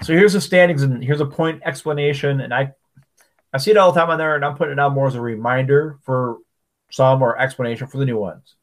So 0.01 0.13
here's 0.13 0.33
the 0.33 0.41
standings, 0.41 0.81
and 0.81 1.03
here's 1.03 1.21
a 1.21 1.25
point 1.25 1.61
explanation. 1.63 2.41
And 2.41 2.53
I, 2.53 2.73
I 3.53 3.57
see 3.57 3.71
it 3.71 3.77
all 3.77 3.91
the 3.91 3.99
time 3.99 4.09
on 4.09 4.17
there, 4.17 4.35
and 4.35 4.43
I'm 4.43 4.55
putting 4.55 4.73
it 4.73 4.79
out 4.79 4.93
more 4.93 5.07
as 5.07 5.15
a 5.15 5.21
reminder 5.21 5.99
for 6.03 6.39
some 6.89 7.21
or 7.21 7.39
explanation 7.39 7.87
for 7.87 7.97
the 7.97 8.05
new 8.05 8.17
ones. 8.17 8.55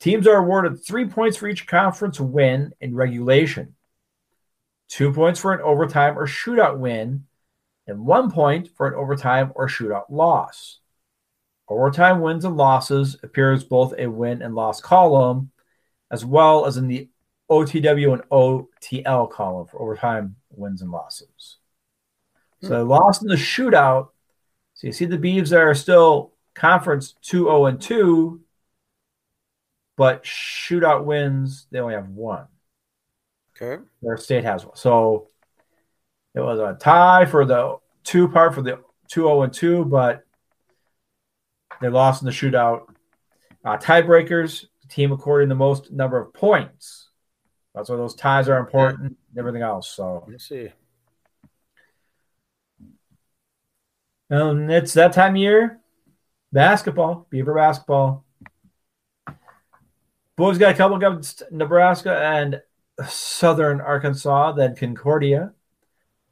Teams 0.00 0.26
are 0.26 0.36
awarded 0.36 0.84
three 0.84 1.06
points 1.06 1.36
for 1.36 1.48
each 1.48 1.66
conference 1.66 2.18
win 2.18 2.72
in 2.80 2.94
regulation, 2.94 3.74
two 4.88 5.12
points 5.12 5.38
for 5.38 5.52
an 5.52 5.60
overtime 5.60 6.18
or 6.18 6.26
shootout 6.26 6.78
win, 6.78 7.26
and 7.86 8.04
one 8.04 8.30
point 8.30 8.68
for 8.76 8.88
an 8.88 8.94
overtime 8.94 9.52
or 9.54 9.68
shootout 9.68 10.04
loss. 10.08 10.78
Overtime 11.68 12.20
wins 12.20 12.44
and 12.44 12.56
losses 12.56 13.16
appears 13.22 13.64
both 13.64 13.94
a 13.96 14.08
win 14.08 14.42
and 14.42 14.54
loss 14.54 14.80
column, 14.80 15.50
as 16.10 16.24
well 16.24 16.66
as 16.66 16.76
in 16.76 16.88
the 16.88 17.08
OTW 17.52 18.12
and 18.14 18.22
OTL 18.30 19.30
column 19.30 19.66
for 19.66 19.80
overtime 19.80 20.36
wins 20.50 20.80
and 20.80 20.90
losses. 20.90 21.58
Hmm. 22.60 22.68
So 22.68 22.84
lost 22.84 23.22
in 23.22 23.28
the 23.28 23.34
shootout. 23.34 24.08
So 24.74 24.86
you 24.86 24.92
see 24.92 25.04
the 25.04 25.18
Beavs 25.18 25.56
are 25.56 25.74
still 25.74 26.32
conference 26.54 27.14
2 27.22 27.44
0 27.44 27.66
and 27.66 27.80
2, 27.80 28.40
but 29.96 30.24
shootout 30.24 31.04
wins, 31.04 31.66
they 31.70 31.78
only 31.78 31.94
have 31.94 32.08
one. 32.08 32.46
Okay. 33.54 33.82
Their 34.00 34.16
state 34.16 34.44
has 34.44 34.64
one. 34.64 34.76
So 34.76 35.28
it 36.34 36.40
was 36.40 36.58
a 36.58 36.76
tie 36.80 37.26
for 37.26 37.44
the 37.44 37.76
two 38.02 38.28
part 38.28 38.54
for 38.54 38.62
the 38.62 38.78
2 39.08 39.22
0 39.22 39.42
and 39.42 39.52
2, 39.52 39.84
but 39.84 40.24
they 41.82 41.88
lost 41.88 42.22
in 42.22 42.26
the 42.26 42.32
shootout. 42.32 42.86
Uh, 43.64 43.76
tiebreakers, 43.76 44.64
the 44.80 44.88
team 44.88 45.12
according 45.12 45.48
the 45.48 45.54
most 45.54 45.92
number 45.92 46.18
of 46.18 46.32
points. 46.32 47.10
That's 47.74 47.88
why 47.88 47.96
those 47.96 48.14
ties 48.14 48.48
are 48.48 48.58
important. 48.58 49.16
Everything 49.36 49.62
else. 49.62 49.88
So 49.88 50.24
let's 50.28 50.48
see. 50.48 50.70
Um, 54.30 54.70
it's 54.70 54.94
that 54.94 55.12
time 55.12 55.32
of 55.32 55.38
year. 55.38 55.80
Basketball, 56.52 57.26
Beaver 57.30 57.54
basketball. 57.54 58.24
Boys 60.36 60.58
got 60.58 60.74
a 60.74 60.76
couple 60.76 60.96
against 60.96 61.42
Nebraska 61.50 62.14
and 62.18 62.60
Southern 63.08 63.80
Arkansas, 63.80 64.52
then 64.52 64.76
Concordia. 64.76 65.52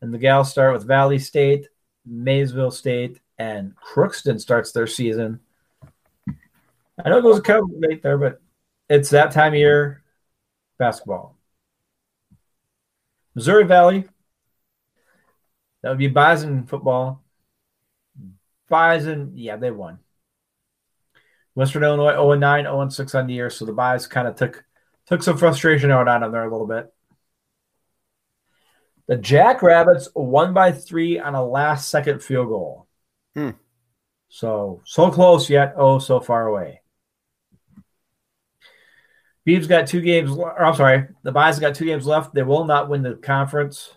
And 0.03 0.13
the 0.13 0.19
gals 0.19 0.51
start 0.51 0.73
with 0.73 0.87
Valley 0.87 1.19
State, 1.19 1.69
Mayville 2.07 2.71
State, 2.71 3.21
and 3.39 3.75
Crookston 3.77 4.41
starts 4.41 4.73
their 4.73 4.87
season. 4.87 5.41
I 7.03 7.09
know 7.09 7.19
it 7.19 7.23
goes 7.23 7.39
a 7.39 7.43
couple 7.43 7.71
late 7.79 8.03
there, 8.03 8.19
but 8.19 8.41
it's 8.89 9.11
that 9.11 9.33
time 9.33 9.53
of 9.53 9.59
year 9.59 10.03
basketball. 10.81 11.37
Missouri 13.37 13.65
Valley, 13.65 14.09
that 15.83 15.91
would 15.91 15.99
be 15.99 16.09
Bison 16.09 16.67
football. 16.67 17.23
Bison, 18.69 19.33
yeah, 19.37 19.57
they 19.57 19.71
won. 19.71 20.01
Western 21.55 21.85
Illinois 21.85 22.13
0 22.13 22.35
9, 22.35 22.65
0 22.65 22.89
6 22.89 23.15
on 23.15 23.27
the 23.27 23.35
year, 23.35 23.51
so 23.51 23.65
the 23.65 23.73
buys 23.73 24.07
kind 24.07 24.27
of 24.27 24.35
took 24.35 24.65
took 25.07 25.23
some 25.23 25.37
frustration 25.37 25.91
out 25.91 26.09
on 26.09 26.23
them 26.23 26.33
there 26.33 26.45
a 26.45 26.51
little 26.51 26.67
bit. 26.67 26.93
The 29.07 29.17
Jackrabbits 29.17 30.09
won 30.15 30.55
by 30.55 30.73
three 30.73 31.19
on 31.19 31.35
a 31.35 31.45
last 31.45 31.89
second 31.89 32.23
field 32.23 32.49
goal. 32.49 32.87
Hmm. 33.35 33.51
So, 34.29 34.83
so 34.85 35.11
close 35.11 35.51
yet, 35.51 35.75
oh, 35.77 35.99
so 35.99 36.21
far 36.21 36.47
away. 36.47 36.80
Beavs 39.47 39.69
got 39.69 39.87
two 39.87 40.01
games, 40.01 40.31
or 40.31 40.63
I'm 40.63 40.75
sorry, 40.75 41.09
the 41.23 41.33
Buys 41.33 41.59
got 41.59 41.75
two 41.75 41.87
games 41.87 42.07
left. 42.07 42.35
They 42.35 42.43
will 42.43 42.65
not 42.65 42.89
win 42.89 43.03
the 43.03 43.15
conference. 43.15 43.91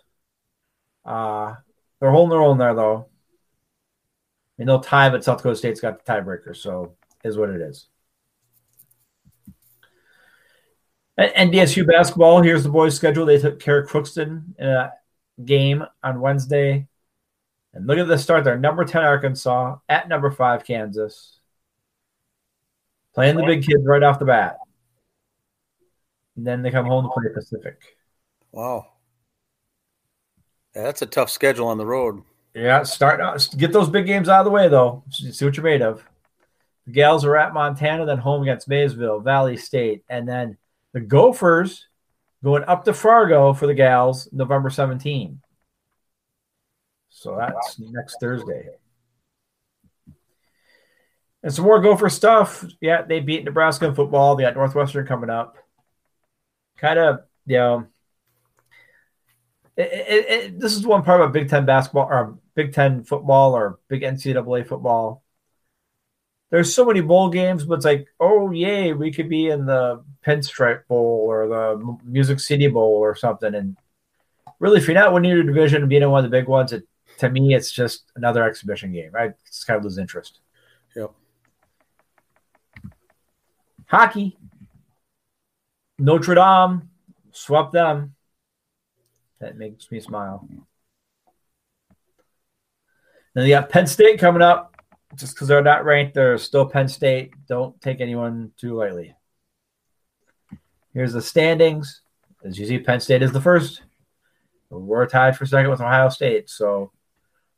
Uh, 1.06 1.56
they're 2.00 2.12
holding 2.12 2.32
their 2.32 2.42
own 2.42 2.58
there, 2.58 2.74
though. 2.74 3.08
And 4.58 4.70
they'll 4.70 4.80
tie, 4.80 5.10
but 5.10 5.24
South 5.24 5.38
Dakota 5.38 5.56
State's 5.56 5.82
got 5.82 6.04
the 6.04 6.12
tiebreaker, 6.12 6.56
so 6.56 6.96
is 7.24 7.38
what 7.38 7.50
it 7.50 7.62
is. 7.62 7.88
And 11.18 11.52
DSU 11.52 11.86
basketball, 11.86 12.42
here's 12.42 12.64
the 12.64 12.70
boys' 12.70 12.96
schedule. 12.96 13.26
They 13.26 13.38
took 13.38 13.60
care 13.60 13.80
of 13.80 13.90
Crookston 13.90 14.58
in 14.58 14.68
a 14.68 14.94
game 15.44 15.84
on 16.02 16.22
Wednesday. 16.22 16.88
And 17.74 17.86
look 17.86 18.00
at 18.00 18.08
the 18.08 18.18
start 18.18 18.44
there. 18.44 18.58
Number 18.58 18.84
10, 18.84 19.04
Arkansas, 19.04 19.78
at 19.90 20.08
number 20.08 20.32
five, 20.32 20.66
Kansas. 20.66 21.40
Playing 23.14 23.36
the 23.36 23.44
big 23.44 23.64
kids 23.64 23.84
right 23.86 24.02
off 24.02 24.18
the 24.18 24.26
bat. 24.26 24.58
And 26.36 26.46
then 26.46 26.62
they 26.62 26.72
come 26.72 26.86
home 26.86 27.04
to 27.04 27.10
play 27.10 27.32
Pacific. 27.34 27.80
Wow. 28.52 28.88
Yeah, 30.76 30.84
that's 30.84 31.02
a 31.02 31.08
tough 31.08 31.30
schedule 31.30 31.68
on 31.68 31.78
the 31.78 31.86
road. 31.86 32.24
Yeah, 32.56 32.84
start 32.84 33.20
uh, 33.20 33.38
get 33.58 33.74
those 33.74 33.90
big 33.90 34.06
games 34.06 34.30
out 34.30 34.40
of 34.40 34.46
the 34.46 34.52
way 34.52 34.68
though. 34.68 35.04
See 35.10 35.46
what 35.46 35.58
you're 35.58 35.64
made 35.64 35.82
of. 35.82 36.04
The 36.86 36.92
Gals 36.92 37.26
are 37.26 37.38
at 37.38 37.54
Montana, 37.54 38.06
then 38.06 38.18
home 38.18 38.44
against 38.44 38.68
Mayville, 38.68 39.22
Valley 39.22 39.58
State, 39.58 40.04
and 40.10 40.28
then 40.28 40.58
the 40.92 41.00
Gophers 41.00 41.88
going 42.44 42.64
up 42.66 42.86
to 42.86 42.94
Fargo 42.94 43.54
for 43.54 43.68
the 43.68 43.74
Gals 43.74 44.30
November 44.32 44.70
17. 44.70 45.42
So 47.10 47.38
that's 47.38 47.80
wow. 47.80 47.88
next 47.92 48.18
Thursday. 48.20 48.70
And 51.42 51.54
some 51.54 51.66
more 51.66 51.82
Gopher 51.82 52.10
stuff. 52.10 52.66
Yeah, 52.82 53.02
they 53.02 53.20
beat 53.20 53.44
Nebraska 53.44 53.86
in 53.86 53.96
football. 53.96 54.36
They 54.36 54.44
got 54.44 54.56
Northwestern 54.56 55.06
coming 55.06 55.30
up. 55.30 55.58
Kind 56.78 57.00
of, 57.00 57.22
you 57.46 57.58
know, 57.58 57.88
it, 59.78 59.92
it, 59.92 60.30
it, 60.30 60.60
this 60.60 60.76
is 60.76 60.86
one 60.86 61.04
part 61.04 61.22
about 61.22 61.34
Big 61.34 61.50
Ten 61.50 61.66
basketball 61.66 62.08
or 62.08 62.38
Big 62.56 62.74
Ten 62.74 63.04
football 63.04 63.56
or 63.56 63.80
Big 63.88 64.02
NCAA 64.02 64.68
football 64.68 65.24
there's 66.54 66.72
so 66.72 66.86
many 66.86 67.02
bowl 67.02 67.30
games, 67.30 67.66
but 67.66 67.74
it's 67.74 67.86
like, 67.86 68.08
oh 68.20 68.52
yay, 68.52 68.94
we 68.94 69.12
could 69.12 69.28
be 69.28 69.48
in 69.48 69.66
the 69.66 70.04
Pinstripe 70.24 70.86
Bowl 70.88 71.26
or 71.28 71.48
the 71.48 71.98
Music 72.04 72.40
City 72.40 72.68
Bowl 72.68 72.92
or 72.92 73.16
something. 73.16 73.56
And 73.56 73.76
really, 74.60 74.78
if 74.78 74.86
you're 74.86 74.94
not 74.94 75.12
winning 75.14 75.32
your 75.32 75.42
division 75.42 75.82
and 75.82 75.90
being 75.90 76.04
in 76.04 76.12
one 76.12 76.24
of 76.24 76.30
the 76.30 76.38
big 76.38 76.48
ones, 76.48 76.72
it, 76.72 76.88
to 77.18 77.32
me, 77.32 77.56
it's 77.56 77.72
just 77.72 78.04
another 78.18 78.44
exhibition 78.44 78.92
game. 78.92 79.14
I 79.18 79.34
just 79.48 79.66
kind 79.66 79.80
of 79.80 79.84
lose 79.84 79.98
interest. 79.98 80.42
Yep. 80.96 81.10
Hockey. 83.88 84.38
Notre 86.04 86.36
Dame 86.36 86.90
swap 87.32 87.72
them. 87.72 88.14
That 89.40 89.58
makes 89.58 89.90
me 89.90 90.02
smile. 90.02 90.46
Then 93.34 93.46
you 93.46 93.52
got 93.52 93.70
Penn 93.70 93.88
State 93.88 94.20
coming 94.20 94.42
up 94.42 94.76
just 95.16 95.34
because 95.34 95.48
they're 95.48 95.64
not 95.64 95.86
ranked, 95.86 96.14
they're 96.14 96.38
still 96.38 96.66
Penn 96.66 96.90
State. 96.90 97.34
Don't 97.48 97.80
take 97.80 98.02
anyone 98.02 98.52
too 98.58 98.76
lightly. 98.76 99.16
Here's 100.94 101.14
the 101.14 101.22
standings. 101.22 102.02
As 102.44 102.60
you 102.60 102.66
see, 102.66 102.80
Penn 102.80 103.00
State 103.00 103.24
is 103.24 103.32
the 103.32 103.40
first. 103.40 103.84
We're 104.70 105.08
tied 105.08 105.38
for 105.38 105.46
second 105.46 105.72
with 105.72 105.80
Ohio 105.80 106.10
State. 106.10 106.50
So 106.50 106.92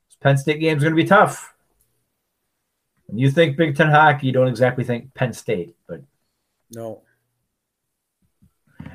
this 0.08 0.18
Penn 0.22 0.38
State 0.38 0.60
game 0.60 0.78
is 0.78 0.84
going 0.84 0.96
to 0.96 1.02
be 1.02 1.08
tough. 1.08 1.52
When 3.08 3.18
you 3.18 3.32
think 3.32 3.58
Big 3.58 3.75
Ten 3.75 3.90
hockey, 3.90 4.28
you 4.28 4.34
don't 4.34 4.48
exactly 4.48 4.84
think 4.84 5.16
Penn 5.16 5.34
State, 5.34 5.75
but 5.88 6.02
no. 6.72 7.02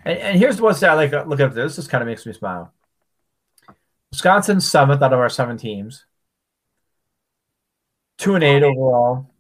And, 0.05 0.19
and 0.19 0.39
here's 0.39 0.61
what's 0.61 0.81
that 0.81 0.95
like. 0.95 1.13
Look 1.27 1.41
at 1.41 1.55
this. 1.55 1.77
This 1.77 1.87
kind 1.87 2.03
of 2.03 2.09
makes 2.09 2.27
me 2.27 2.33
smile. 2.33 2.73
Wisconsin's 4.11 4.69
seventh 4.69 5.03
out 5.03 5.13
of 5.13 5.19
our 5.19 5.29
seven 5.29 5.57
teams. 5.57 6.05
Two 8.19 8.35
and 8.35 8.45
eight 8.45 8.63
overall. 8.63 9.31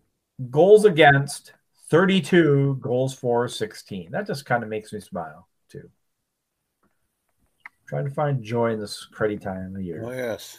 Goals 0.51 0.85
against 0.85 1.53
32, 1.91 2.79
goals 2.81 3.15
for 3.15 3.49
16. 3.49 4.11
That 4.13 4.27
just 4.27 4.47
kind 4.47 4.63
of 4.63 4.69
makes 4.69 4.93
me 4.93 5.01
smile 5.01 5.49
too. 5.69 5.91
Trying 7.87 8.05
to 8.05 8.11
find 8.11 8.43
joy 8.43 8.73
in 8.73 8.81
this 8.81 9.07
cruddy 9.13 9.41
time 9.41 9.75
of 9.75 9.83
year. 9.83 10.03
Oh 10.05 10.13
yes. 10.13 10.59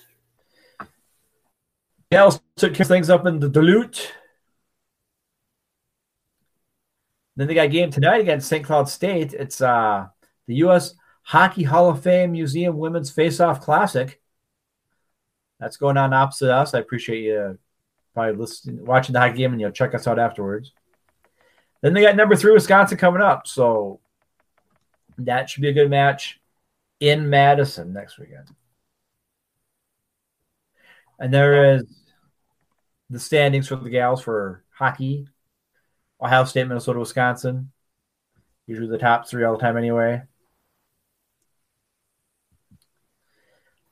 Gals 2.11 2.41
took 2.57 2.75
things 2.75 3.09
up 3.09 3.25
in 3.25 3.39
the 3.39 3.47
Duluth. 3.47 4.11
Then 7.41 7.47
they 7.47 7.55
got 7.55 7.65
a 7.65 7.69
game 7.69 7.89
tonight 7.89 8.21
against 8.21 8.47
St. 8.47 8.63
Cloud 8.63 8.87
State. 8.87 9.33
It's 9.33 9.61
uh, 9.61 10.05
the 10.45 10.55
U.S. 10.57 10.93
Hockey 11.23 11.63
Hall 11.63 11.89
of 11.89 12.03
Fame 12.03 12.33
Museum 12.33 12.77
Women's 12.77 13.09
Face-Off 13.09 13.61
Classic. 13.61 14.21
That's 15.59 15.75
going 15.75 15.97
on 15.97 16.13
opposite 16.13 16.51
us. 16.51 16.75
I 16.75 16.79
appreciate 16.81 17.23
you 17.23 17.57
probably 18.13 18.35
listening, 18.35 18.85
watching 18.85 19.13
the 19.13 19.19
hockey 19.19 19.39
game, 19.39 19.53
and 19.53 19.59
you'll 19.59 19.71
check 19.71 19.95
us 19.95 20.05
out 20.05 20.19
afterwards. 20.19 20.71
Then 21.81 21.95
they 21.95 22.03
got 22.03 22.15
number 22.15 22.35
three 22.35 22.53
Wisconsin 22.53 22.99
coming 22.99 23.23
up, 23.23 23.47
so 23.47 24.01
that 25.17 25.49
should 25.49 25.63
be 25.63 25.69
a 25.69 25.73
good 25.73 25.89
match 25.89 26.39
in 26.99 27.27
Madison 27.27 27.91
next 27.91 28.19
weekend. 28.19 28.49
And 31.17 31.33
there 31.33 31.73
is 31.73 31.85
the 33.09 33.19
standings 33.19 33.67
for 33.67 33.77
the 33.77 33.89
gals 33.89 34.21
for 34.21 34.63
hockey 34.69 35.27
Ohio 36.21 36.43
State, 36.45 36.67
Minnesota, 36.67 36.99
Wisconsin. 36.99 37.71
Usually 38.67 38.87
the 38.87 38.97
top 38.97 39.27
three 39.27 39.43
all 39.43 39.53
the 39.53 39.61
time 39.61 39.77
anyway. 39.77 40.21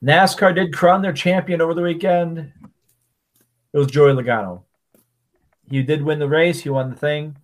NASCAR 0.04 0.56
did 0.56 0.74
crown 0.74 1.02
their 1.02 1.14
champion 1.14 1.62
over 1.62 1.74
the 1.74 1.82
weekend. 1.82 2.54
It 3.74 3.78
was 3.78 3.88
Joey 3.88 4.14
Logano. 4.14 4.64
He 5.70 5.84
did 5.84 6.02
win 6.02 6.20
the 6.20 6.28
race. 6.28 6.62
He 6.62 6.70
won 6.70 6.90
the 6.90 6.96
thing. 6.96 7.36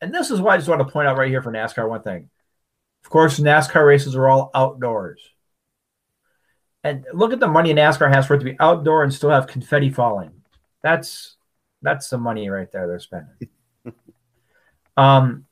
And 0.00 0.14
this 0.14 0.30
is 0.30 0.40
why 0.40 0.54
I 0.54 0.56
just 0.56 0.68
want 0.68 0.80
to 0.80 0.92
point 0.92 1.08
out 1.08 1.16
right 1.16 1.28
here 1.28 1.42
for 1.42 1.52
NASCAR 1.52 1.88
one 1.88 2.02
thing. 2.02 2.30
Of 3.04 3.10
course, 3.10 3.38
NASCAR 3.38 3.86
races 3.86 4.16
are 4.16 4.28
all 4.28 4.50
outdoors. 4.54 5.20
And 6.82 7.04
look 7.12 7.32
at 7.32 7.40
the 7.40 7.48
money 7.48 7.74
NASCAR 7.74 8.12
has 8.12 8.26
for 8.26 8.34
it 8.34 8.38
to 8.38 8.44
be 8.44 8.56
outdoor 8.58 9.02
and 9.02 9.12
still 9.12 9.30
have 9.30 9.46
confetti 9.46 9.90
falling. 9.90 10.42
That's 10.82 11.36
that's 11.82 12.08
the 12.08 12.18
money 12.18 12.48
right 12.48 12.70
there 12.72 12.86
they're 12.86 12.98
spending. 12.98 13.48
um, 14.96 15.46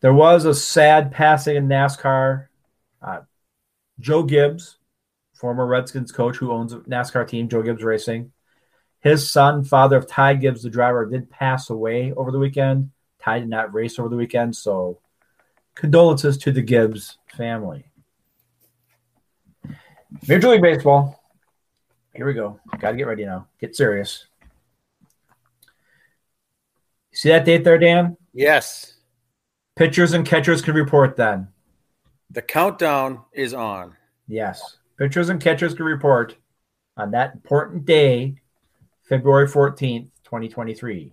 there 0.00 0.14
was 0.14 0.44
a 0.44 0.54
sad 0.54 1.12
passing 1.12 1.56
in 1.56 1.68
NASCAR. 1.68 2.46
Uh, 3.02 3.20
Joe 4.00 4.22
Gibbs, 4.22 4.78
former 5.34 5.66
Redskins 5.66 6.12
coach 6.12 6.36
who 6.36 6.52
owns 6.52 6.72
a 6.72 6.78
NASCAR 6.80 7.26
team, 7.26 7.48
Joe 7.48 7.62
Gibbs 7.62 7.82
Racing. 7.82 8.32
His 9.00 9.30
son, 9.30 9.64
father 9.64 9.96
of 9.96 10.08
Ty 10.08 10.34
Gibbs, 10.34 10.62
the 10.62 10.70
driver, 10.70 11.06
did 11.06 11.30
pass 11.30 11.70
away 11.70 12.12
over 12.12 12.30
the 12.30 12.38
weekend. 12.38 12.90
Ty 13.20 13.40
did 13.40 13.48
not 13.48 13.72
race 13.72 13.98
over 13.98 14.08
the 14.08 14.16
weekend, 14.16 14.56
so 14.56 15.00
condolences 15.74 16.38
to 16.38 16.52
the 16.52 16.62
Gibbs 16.62 17.18
family. 17.36 17.84
Major 20.26 20.48
League 20.48 20.62
Baseball. 20.62 21.22
Here 22.14 22.26
we 22.26 22.34
go. 22.34 22.58
Got 22.80 22.92
to 22.92 22.96
get 22.96 23.06
ready 23.06 23.24
now. 23.24 23.46
Get 23.60 23.76
serious. 23.76 24.26
See 27.18 27.30
that 27.30 27.44
date 27.44 27.64
there, 27.64 27.78
Dan? 27.78 28.16
Yes. 28.32 28.94
Pitchers 29.74 30.12
and 30.12 30.24
catchers 30.24 30.62
can 30.62 30.76
report 30.76 31.16
then. 31.16 31.48
The 32.30 32.42
countdown 32.42 33.24
is 33.32 33.54
on. 33.54 33.96
Yes. 34.28 34.76
Pitchers 35.00 35.28
and 35.28 35.40
catchers 35.40 35.74
can 35.74 35.84
report 35.84 36.36
on 36.96 37.10
that 37.10 37.34
important 37.34 37.84
day, 37.84 38.36
February 39.02 39.48
14th, 39.48 40.10
2023. 40.22 41.12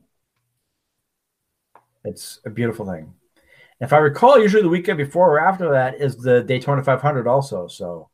It's 2.03 2.39
a 2.45 2.51
beautiful 2.51 2.85
thing. 2.85 3.11
If 3.79 3.91
I 3.91 3.97
recall, 3.97 4.39
usually 4.39 4.61
the 4.61 4.69
weekend 4.69 4.99
before 4.99 5.31
or 5.31 5.39
after 5.39 5.71
that 5.71 5.99
is 5.99 6.17
the 6.17 6.43
Daytona 6.43 6.83
500 6.83 7.25
also. 7.25 7.67
So 7.67 8.11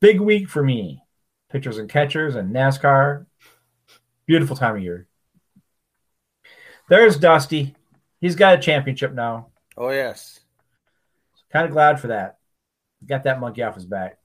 big 0.00 0.20
week 0.20 0.48
for 0.48 0.64
me. 0.64 1.00
Pitchers 1.48 1.78
and 1.78 1.88
catchers 1.88 2.34
and 2.34 2.52
NASCAR. 2.52 3.26
Beautiful 4.26 4.56
time 4.56 4.74
of 4.74 4.82
year. 4.82 5.06
There's 6.88 7.18
Dusty. 7.18 7.74
He's 8.20 8.36
got 8.36 8.58
a 8.58 8.62
championship 8.62 9.12
now. 9.12 9.48
Oh 9.76 9.90
yes. 9.90 10.40
Kind 11.52 11.66
of 11.66 11.72
glad 11.72 12.00
for 12.00 12.08
that. 12.08 12.38
Got 13.06 13.24
that 13.24 13.40
monkey 13.40 13.62
off 13.62 13.74
his 13.74 13.86
back. 13.86 14.18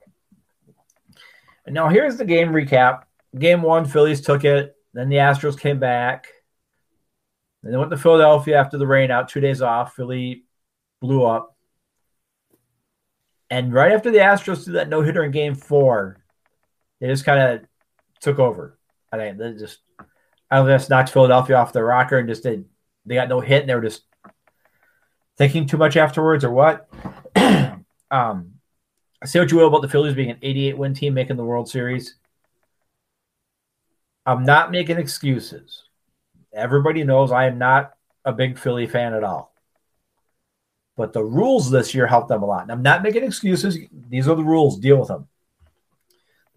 And 1.66 1.74
now 1.74 1.88
here's 1.88 2.16
the 2.16 2.24
game 2.24 2.48
recap. 2.48 3.02
Game 3.38 3.62
one, 3.62 3.84
Phillies 3.84 4.20
took 4.20 4.44
it. 4.44 4.74
Then 4.92 5.08
the 5.08 5.16
Astros 5.16 5.58
came 5.58 5.78
back. 5.78 6.26
Then 7.62 7.72
they 7.72 7.78
went 7.78 7.90
to 7.90 7.96
Philadelphia 7.96 8.58
after 8.58 8.78
the 8.78 8.86
rain 8.86 9.10
out, 9.10 9.28
two 9.28 9.40
days 9.40 9.62
off. 9.62 9.94
Philly 9.94 10.44
blew 11.00 11.24
up. 11.24 11.56
And 13.50 13.72
right 13.72 13.92
after 13.92 14.10
the 14.10 14.18
Astros 14.18 14.64
did 14.64 14.74
that 14.74 14.88
no 14.88 15.02
hitter 15.02 15.24
in 15.24 15.30
game 15.30 15.54
four, 15.54 16.22
they 17.00 17.08
just 17.08 17.24
kind 17.24 17.60
of 17.60 17.68
took 18.20 18.38
over. 18.38 18.78
I 19.12 19.16
think 19.18 19.38
they 19.38 19.52
just 19.52 19.78
If 20.52 20.90
knocked 20.90 21.10
Philadelphia 21.10 21.56
off 21.56 21.72
the 21.72 21.82
rocker 21.82 22.18
and 22.18 22.28
just 22.28 22.42
did 22.42 22.66
they 23.06 23.14
got 23.14 23.28
no 23.28 23.40
hit 23.40 23.62
and 23.62 23.68
they 23.68 23.74
were 23.74 23.80
just 23.80 24.02
thinking 25.36 25.66
too 25.66 25.78
much 25.78 25.96
afterwards 25.96 26.44
or 26.44 26.50
what. 26.50 26.88
um 28.10 28.52
say 29.24 29.38
what 29.38 29.50
you 29.50 29.56
will 29.56 29.68
about 29.68 29.82
the 29.82 29.88
Phillies 29.88 30.14
being 30.14 30.30
an 30.30 30.38
88 30.42 30.78
win 30.78 30.94
team 30.94 31.14
making 31.14 31.36
the 31.36 31.44
World 31.44 31.68
Series. 31.68 32.16
I'm 34.26 34.44
not 34.44 34.70
making 34.70 34.98
excuses. 34.98 35.84
Everybody 36.52 37.02
knows 37.02 37.32
I 37.32 37.46
am 37.46 37.58
not 37.58 37.92
a 38.24 38.32
big 38.32 38.58
Philly 38.58 38.86
fan 38.86 39.14
at 39.14 39.24
all. 39.24 39.52
But 40.96 41.12
the 41.12 41.24
rules 41.24 41.70
this 41.70 41.94
year 41.94 42.06
helped 42.06 42.28
them 42.28 42.42
a 42.42 42.46
lot. 42.46 42.62
And 42.62 42.70
I'm 42.70 42.82
not 42.82 43.02
making 43.02 43.24
excuses. 43.24 43.78
These 44.08 44.28
are 44.28 44.36
the 44.36 44.44
rules. 44.44 44.78
Deal 44.78 44.98
with 44.98 45.08
them. 45.08 45.28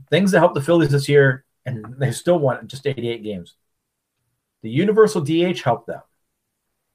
Things 0.09 0.31
that 0.31 0.39
helped 0.39 0.55
the 0.55 0.61
Phillies 0.61 0.91
this 0.91 1.09
year, 1.09 1.45
and 1.65 1.95
they 1.97 2.11
still 2.11 2.37
won 2.37 2.67
just 2.67 2.85
88 2.85 3.23
games. 3.23 3.55
The 4.65 4.71
universal 4.71 5.21
DH 5.21 5.61
helped 5.61 5.85
them 5.85 6.01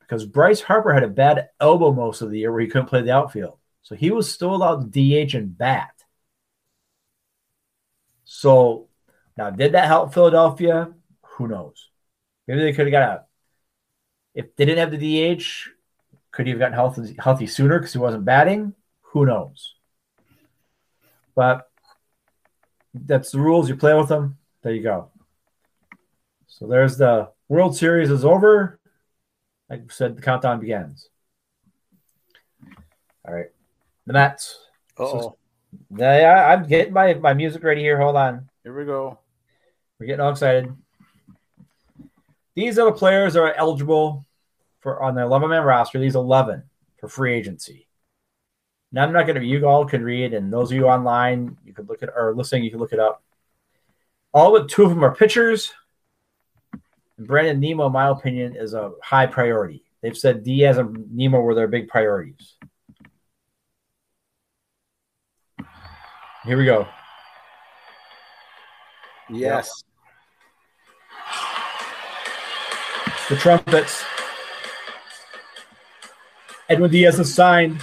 because 0.00 0.26
Bryce 0.26 0.61
Harper 0.61 0.92
had 0.92 1.04
a 1.04 1.09
bad 1.09 1.50
elbow 1.61 1.92
most 1.92 2.20
of 2.20 2.28
the 2.28 2.40
year 2.40 2.50
where 2.50 2.62
he 2.62 2.66
couldn't 2.66 2.88
play 2.88 3.00
the 3.02 3.14
outfield. 3.14 3.59
So 3.83 3.94
he 3.94 4.11
was 4.11 4.28
still 4.28 4.56
allowed 4.56 4.92
to 4.92 5.26
DH 5.26 5.35
and 5.35 5.56
bat. 5.56 5.92
So 8.24 8.88
now, 9.37 9.50
did 9.50 9.70
that 9.74 9.87
help 9.87 10.12
Philadelphia? 10.12 10.92
Who 11.22 11.46
knows? 11.46 11.90
Maybe 12.48 12.62
they 12.62 12.72
could 12.72 12.87
have 12.87 12.90
got 12.90 13.09
out. 13.09 13.26
If 14.35 14.56
they 14.56 14.64
didn't 14.64 14.80
have 14.80 14.90
the 14.90 15.37
DH, 15.37 15.44
could 16.33 16.46
he 16.46 16.50
have 16.50 16.59
gotten 16.59 16.74
healthy, 16.74 17.14
healthy 17.20 17.46
sooner 17.46 17.78
because 17.78 17.92
he 17.92 18.00
wasn't 18.00 18.24
batting? 18.24 18.74
Who 19.12 19.26
knows? 19.26 19.76
But 21.37 21.70
that's 22.92 23.30
the 23.30 23.38
rules. 23.38 23.68
You 23.68 23.76
play 23.76 23.94
with 23.94 24.09
them. 24.09 24.38
There 24.62 24.74
you 24.74 24.83
go. 24.83 25.12
So 26.48 26.66
there's 26.66 26.96
the 26.96 27.30
World 27.50 27.76
Series 27.76 28.12
is 28.12 28.24
over. 28.24 28.78
Like 29.68 29.80
I 29.80 29.84
said, 29.88 30.16
the 30.16 30.22
countdown 30.22 30.60
begins. 30.60 31.08
All 33.26 33.34
right. 33.34 33.48
The 34.06 34.12
Mets. 34.12 34.60
Oh. 34.96 35.36
yeah, 35.90 36.46
I'm 36.48 36.68
getting 36.68 36.92
my, 36.92 37.14
my 37.14 37.34
music 37.34 37.64
ready 37.64 37.80
here. 37.80 38.00
Hold 38.00 38.14
on. 38.14 38.48
Here 38.62 38.76
we 38.76 38.84
go. 38.84 39.18
We're 39.98 40.06
getting 40.06 40.20
all 40.20 40.30
excited. 40.30 40.72
These 42.54 42.78
are 42.78 42.84
the 42.84 42.96
players 42.96 43.34
that 43.34 43.40
are 43.40 43.54
eligible 43.54 44.24
for 44.78 45.02
on 45.02 45.16
the 45.16 45.22
11 45.22 45.50
man 45.50 45.64
roster. 45.64 45.98
These 45.98 46.14
11 46.14 46.62
for 46.98 47.08
free 47.08 47.34
agency. 47.34 47.88
Now, 48.92 49.02
I'm 49.02 49.12
not 49.12 49.26
going 49.26 49.40
to, 49.40 49.44
you 49.44 49.66
all 49.66 49.84
can 49.84 50.04
read, 50.04 50.34
and 50.34 50.52
those 50.52 50.70
of 50.70 50.76
you 50.76 50.86
online, 50.86 51.56
you 51.64 51.72
can 51.72 51.86
look 51.86 52.04
at 52.04 52.10
or 52.14 52.32
listening, 52.32 52.62
you 52.62 52.70
can 52.70 52.78
look 52.78 52.92
it 52.92 53.00
up. 53.00 53.24
All 54.32 54.52
but 54.52 54.68
two 54.68 54.84
of 54.84 54.90
them 54.90 55.02
are 55.02 55.14
pitchers. 55.14 55.72
Brandon 57.20 57.61
Nimmo, 57.61 57.87
in 57.87 57.92
my 57.92 58.09
opinion, 58.09 58.56
is 58.56 58.72
a 58.74 58.92
high 59.02 59.26
priority. 59.26 59.85
They've 60.02 60.16
said 60.16 60.42
Diaz 60.42 60.78
and 60.78 61.14
Nimmo 61.14 61.40
were 61.40 61.54
their 61.54 61.68
big 61.68 61.88
priorities. 61.88 62.56
Here 66.44 66.56
we 66.56 66.64
go. 66.64 66.88
Yes. 69.28 69.85
The 73.28 73.37
trumpets. 73.37 74.02
Edwin 76.68 76.90
Diaz 76.90 77.20
is 77.20 77.35
signed. 77.35 77.80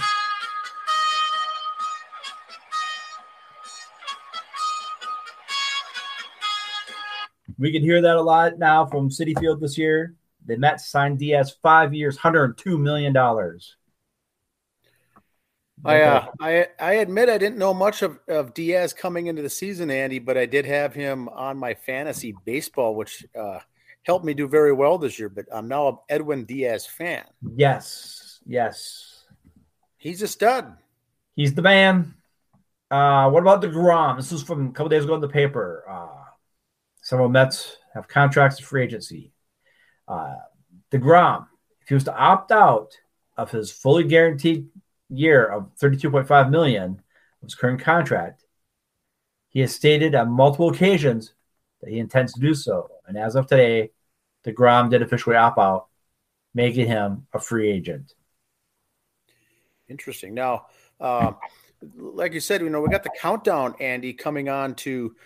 We 7.58 7.72
can 7.72 7.82
hear 7.82 8.00
that 8.02 8.16
a 8.16 8.22
lot 8.22 8.58
now 8.58 8.86
from 8.86 9.10
Citi 9.10 9.38
Field 9.38 9.60
this 9.60 9.76
year. 9.76 10.14
The 10.46 10.56
Mets 10.56 10.88
signed 10.88 11.18
Diaz 11.18 11.56
five 11.62 11.92
years, 11.92 12.16
$102 12.16 12.78
million. 12.78 13.14
I, 15.84 16.02
uh, 16.02 16.26
I 16.40 16.66
I 16.80 16.92
admit 16.94 17.28
I 17.28 17.38
didn't 17.38 17.58
know 17.58 17.72
much 17.72 18.02
of, 18.02 18.18
of 18.28 18.54
Diaz 18.54 18.92
coming 18.92 19.28
into 19.28 19.42
the 19.42 19.50
season, 19.50 19.90
Andy, 19.90 20.18
but 20.18 20.36
I 20.36 20.46
did 20.46 20.64
have 20.64 20.94
him 20.94 21.28
on 21.28 21.56
my 21.56 21.74
fantasy 21.74 22.34
baseball, 22.44 22.94
which 22.94 23.24
uh, 23.38 23.60
helped 24.02 24.24
me 24.24 24.34
do 24.34 24.48
very 24.48 24.72
well 24.72 24.98
this 24.98 25.18
year. 25.18 25.28
But 25.28 25.46
I'm 25.52 25.68
now 25.68 25.88
an 25.88 25.98
Edwin 26.08 26.44
Diaz 26.44 26.86
fan. 26.86 27.24
Yes, 27.54 28.40
yes, 28.44 29.24
he's 29.98 30.22
a 30.22 30.28
stud. 30.28 30.76
He's 31.36 31.54
the 31.54 31.62
man. 31.62 32.14
Uh, 32.90 33.30
what 33.30 33.42
about 33.42 33.62
deGrom? 33.62 34.16
This 34.16 34.32
is 34.32 34.42
from 34.42 34.68
a 34.68 34.72
couple 34.72 34.88
days 34.88 35.04
ago 35.04 35.14
in 35.14 35.20
the 35.20 35.28
paper. 35.28 35.84
Uh, 35.88 36.24
several 37.08 37.30
Mets 37.30 37.78
have 37.94 38.06
contracts 38.06 38.58
to 38.58 38.62
free 38.62 38.84
agency. 38.84 39.32
Uh, 40.06 40.34
deGrom, 40.92 41.46
if 41.80 41.88
he 41.88 41.94
was 41.94 42.04
to 42.04 42.14
opt 42.14 42.52
out 42.52 42.98
of 43.38 43.50
his 43.50 43.72
fully 43.72 44.04
guaranteed 44.04 44.68
year 45.08 45.46
of 45.46 45.74
32.5 45.80 46.50
million 46.50 47.00
of 47.40 47.46
his 47.46 47.54
current 47.54 47.80
contract, 47.80 48.44
he 49.48 49.60
has 49.60 49.74
stated 49.74 50.14
on 50.14 50.30
multiple 50.30 50.68
occasions 50.68 51.32
that 51.80 51.88
he 51.88 51.98
intends 51.98 52.34
to 52.34 52.40
do 52.40 52.52
so. 52.52 52.90
And 53.06 53.16
as 53.16 53.36
of 53.36 53.46
today, 53.46 53.90
deGrom 54.44 54.90
did 54.90 55.00
officially 55.00 55.36
opt 55.36 55.58
out, 55.58 55.86
making 56.52 56.88
him 56.88 57.26
a 57.32 57.40
free 57.40 57.70
agent. 57.70 58.12
Interesting. 59.88 60.34
Now, 60.34 60.66
uh, 61.00 61.32
like 61.96 62.34
you 62.34 62.40
said, 62.40 62.60
you 62.60 62.68
know, 62.68 62.82
we 62.82 62.90
got 62.90 63.02
the 63.02 63.16
countdown, 63.18 63.76
Andy, 63.80 64.12
coming 64.12 64.50
on 64.50 64.74
to 64.74 65.16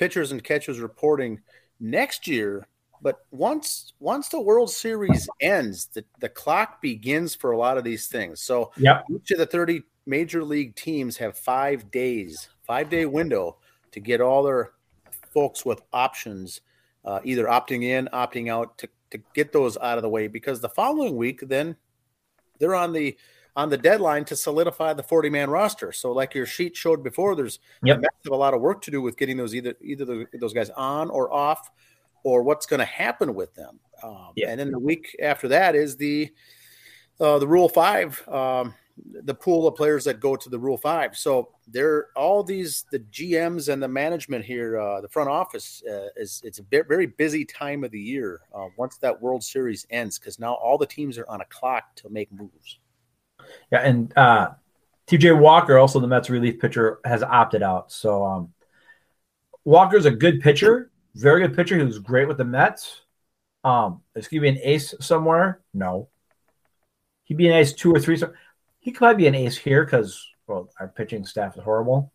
pitchers 0.00 0.32
and 0.32 0.42
catchers 0.42 0.80
reporting 0.80 1.38
next 1.78 2.26
year. 2.26 2.66
But 3.02 3.18
once 3.30 3.92
once 4.00 4.28
the 4.28 4.40
World 4.40 4.70
Series 4.70 5.28
ends, 5.40 5.86
the, 5.86 6.04
the 6.20 6.28
clock 6.28 6.82
begins 6.82 7.34
for 7.34 7.52
a 7.52 7.58
lot 7.58 7.78
of 7.78 7.84
these 7.84 8.08
things. 8.08 8.40
So 8.40 8.72
yep. 8.76 9.04
each 9.14 9.30
of 9.30 9.38
the 9.38 9.46
30 9.46 9.82
major 10.06 10.42
league 10.42 10.74
teams 10.74 11.16
have 11.18 11.38
five 11.38 11.90
days, 11.90 12.48
five 12.66 12.88
day 12.88 13.06
window 13.06 13.58
to 13.92 14.00
get 14.00 14.20
all 14.20 14.42
their 14.42 14.72
folks 15.32 15.64
with 15.64 15.80
options, 15.92 16.62
uh, 17.04 17.20
either 17.22 17.44
opting 17.44 17.84
in, 17.84 18.08
opting 18.12 18.50
out 18.50 18.76
to, 18.78 18.88
to 19.10 19.18
get 19.34 19.52
those 19.52 19.76
out 19.78 19.98
of 19.98 20.02
the 20.02 20.08
way 20.08 20.28
because 20.28 20.60
the 20.60 20.68
following 20.68 21.16
week, 21.16 21.40
then 21.46 21.76
they're 22.58 22.74
on 22.74 22.92
the 22.92 23.16
on 23.56 23.68
the 23.68 23.76
deadline 23.76 24.24
to 24.26 24.36
solidify 24.36 24.92
the 24.92 25.02
40 25.02 25.30
man 25.30 25.50
roster. 25.50 25.92
So, 25.92 26.12
like 26.12 26.34
your 26.34 26.46
sheet 26.46 26.76
showed 26.76 27.02
before, 27.02 27.34
there's 27.34 27.58
yep. 27.82 28.02
a 28.30 28.34
lot 28.34 28.54
of 28.54 28.60
work 28.60 28.82
to 28.82 28.90
do 28.90 29.02
with 29.02 29.16
getting 29.16 29.36
those 29.36 29.54
either 29.54 29.74
either 29.82 30.04
the, 30.04 30.26
those 30.38 30.52
guys 30.52 30.70
on 30.70 31.10
or 31.10 31.32
off, 31.32 31.70
or 32.22 32.42
what's 32.42 32.66
going 32.66 32.80
to 32.80 32.86
happen 32.86 33.34
with 33.34 33.54
them. 33.54 33.78
Um, 34.02 34.32
yeah. 34.36 34.50
And 34.50 34.60
then 34.60 34.70
the 34.70 34.78
week 34.78 35.16
after 35.22 35.48
that 35.48 35.74
is 35.74 35.96
the 35.96 36.32
uh, 37.20 37.38
the 37.38 37.46
Rule 37.46 37.68
Five, 37.68 38.26
um, 38.28 38.74
the 39.24 39.34
pool 39.34 39.66
of 39.66 39.74
players 39.74 40.04
that 40.04 40.20
go 40.20 40.36
to 40.36 40.48
the 40.48 40.58
Rule 40.58 40.78
Five. 40.78 41.16
So 41.16 41.50
there, 41.68 42.06
all 42.16 42.42
these 42.42 42.86
the 42.90 43.00
GMs 43.00 43.70
and 43.70 43.82
the 43.82 43.88
management 43.88 44.44
here, 44.44 44.78
uh, 44.78 45.00
the 45.00 45.08
front 45.08 45.28
office 45.28 45.82
uh, 45.88 46.08
is 46.16 46.40
it's 46.44 46.60
a 46.60 46.64
very 46.70 47.06
busy 47.06 47.44
time 47.44 47.84
of 47.84 47.90
the 47.90 48.00
year 48.00 48.40
uh, 48.54 48.66
once 48.76 48.96
that 48.98 49.20
World 49.20 49.42
Series 49.42 49.86
ends 49.90 50.18
because 50.18 50.38
now 50.38 50.54
all 50.54 50.78
the 50.78 50.86
teams 50.86 51.18
are 51.18 51.28
on 51.28 51.40
a 51.40 51.46
clock 51.46 51.94
to 51.96 52.08
make 52.08 52.32
moves. 52.32 52.78
Yeah, 53.70 53.80
and 53.80 54.16
uh, 54.16 54.50
Taijuan 55.06 55.40
Walker, 55.40 55.78
also 55.78 56.00
the 56.00 56.06
Mets 56.06 56.30
relief 56.30 56.60
pitcher, 56.60 57.00
has 57.04 57.22
opted 57.22 57.62
out. 57.62 57.92
So 57.92 58.24
um, 58.24 58.52
Walker's 59.64 60.06
a 60.06 60.10
good 60.10 60.40
pitcher, 60.40 60.90
very 61.14 61.42
good 61.42 61.56
pitcher. 61.56 61.76
He 61.76 61.84
was 61.84 61.98
great 61.98 62.28
with 62.28 62.38
the 62.38 62.44
Mets. 62.44 63.02
Um, 63.64 64.02
is 64.14 64.26
he 64.26 64.38
be 64.38 64.48
an 64.48 64.58
ace 64.62 64.94
somewhere? 65.00 65.60
No. 65.74 66.08
He'd 67.24 67.36
be 67.36 67.46
an 67.46 67.54
ace 67.54 67.72
two 67.72 67.94
or 67.94 68.00
three. 68.00 68.16
So 68.16 68.32
he 68.80 68.90
could 68.90 68.98
probably 68.98 69.22
be 69.22 69.28
an 69.28 69.34
ace 69.34 69.56
here 69.56 69.84
because 69.84 70.26
well, 70.46 70.70
our 70.80 70.88
pitching 70.88 71.26
staff 71.26 71.56
is 71.56 71.62
horrible. 71.62 72.12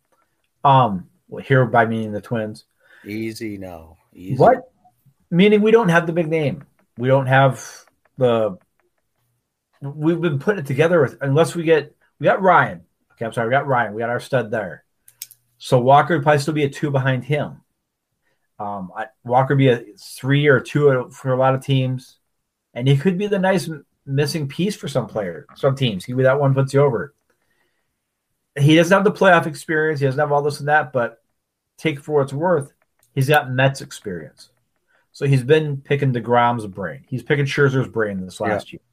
Um, 0.64 1.08
well, 1.28 1.44
here 1.44 1.64
by 1.64 1.86
meaning 1.86 2.12
the 2.12 2.20
Twins. 2.20 2.64
Easy 3.04 3.56
no. 3.56 3.96
Easy. 4.14 4.36
What? 4.36 4.70
Meaning 5.30 5.62
we 5.62 5.70
don't 5.70 5.88
have 5.88 6.06
the 6.06 6.12
big 6.12 6.28
name. 6.28 6.64
We 6.98 7.08
don't 7.08 7.26
have 7.26 7.64
the 8.16 8.58
we've 9.80 10.20
been 10.20 10.38
putting 10.38 10.60
it 10.60 10.66
together 10.66 11.00
with 11.00 11.18
unless 11.20 11.54
we 11.54 11.62
get 11.62 11.94
we 12.18 12.24
got 12.24 12.42
Ryan. 12.42 12.82
Okay, 13.12 13.24
I'm 13.24 13.32
sorry, 13.32 13.48
we 13.48 13.52
got 13.52 13.66
Ryan. 13.66 13.94
We 13.94 14.00
got 14.00 14.10
our 14.10 14.20
stud 14.20 14.50
there. 14.50 14.84
So 15.58 15.80
Walker 15.80 16.14
would 16.14 16.22
probably 16.22 16.40
still 16.40 16.54
be 16.54 16.64
a 16.64 16.68
two 16.68 16.90
behind 16.90 17.24
him. 17.24 17.62
Um, 18.58 18.90
I, 18.96 19.06
Walker 19.24 19.54
be 19.54 19.68
a 19.68 19.84
three 19.98 20.46
or 20.46 20.60
two 20.60 21.10
for 21.10 21.32
a 21.32 21.36
lot 21.36 21.54
of 21.54 21.64
teams, 21.64 22.18
and 22.74 22.88
he 22.88 22.96
could 22.96 23.18
be 23.18 23.26
the 23.26 23.38
nice 23.38 23.68
missing 24.06 24.48
piece 24.48 24.76
for 24.76 24.88
some 24.88 25.06
player, 25.06 25.46
some 25.56 25.76
teams. 25.76 26.04
He 26.04 26.12
be 26.12 26.22
that 26.22 26.40
one 26.40 26.54
puts 26.54 26.72
you 26.72 26.80
over. 26.80 27.14
He 28.58 28.76
doesn't 28.76 28.94
have 28.94 29.04
the 29.04 29.12
playoff 29.12 29.46
experience. 29.46 30.00
He 30.00 30.06
doesn't 30.06 30.18
have 30.18 30.32
all 30.32 30.42
this 30.42 30.60
and 30.60 30.68
that, 30.68 30.92
but 30.92 31.22
take 31.76 32.00
for 32.00 32.16
what 32.16 32.22
it's 32.22 32.32
worth, 32.32 32.72
he's 33.14 33.28
got 33.28 33.50
Mets 33.50 33.82
experience. 33.82 34.50
So 35.12 35.26
he's 35.26 35.42
been 35.42 35.78
picking 35.78 36.12
deGrom's 36.12 36.66
brain. 36.66 37.04
He's 37.08 37.22
picking 37.22 37.46
Scherzer's 37.46 37.88
brain 37.88 38.20
this 38.20 38.40
last 38.40 38.72
yeah. 38.72 38.76
year. 38.76 38.85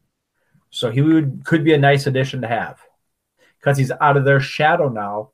So 0.74 0.90
he 0.90 1.02
would 1.02 1.46
could 1.46 1.64
be 1.64 1.74
a 1.74 1.78
nice 1.78 2.08
addition 2.08 2.42
to 2.42 2.48
have 2.48 2.82
because 3.60 3.78
he's 3.78 3.92
out 4.02 4.18
of 4.18 4.26
their 4.26 4.40
shadow 4.40 4.90
now. 4.90 5.30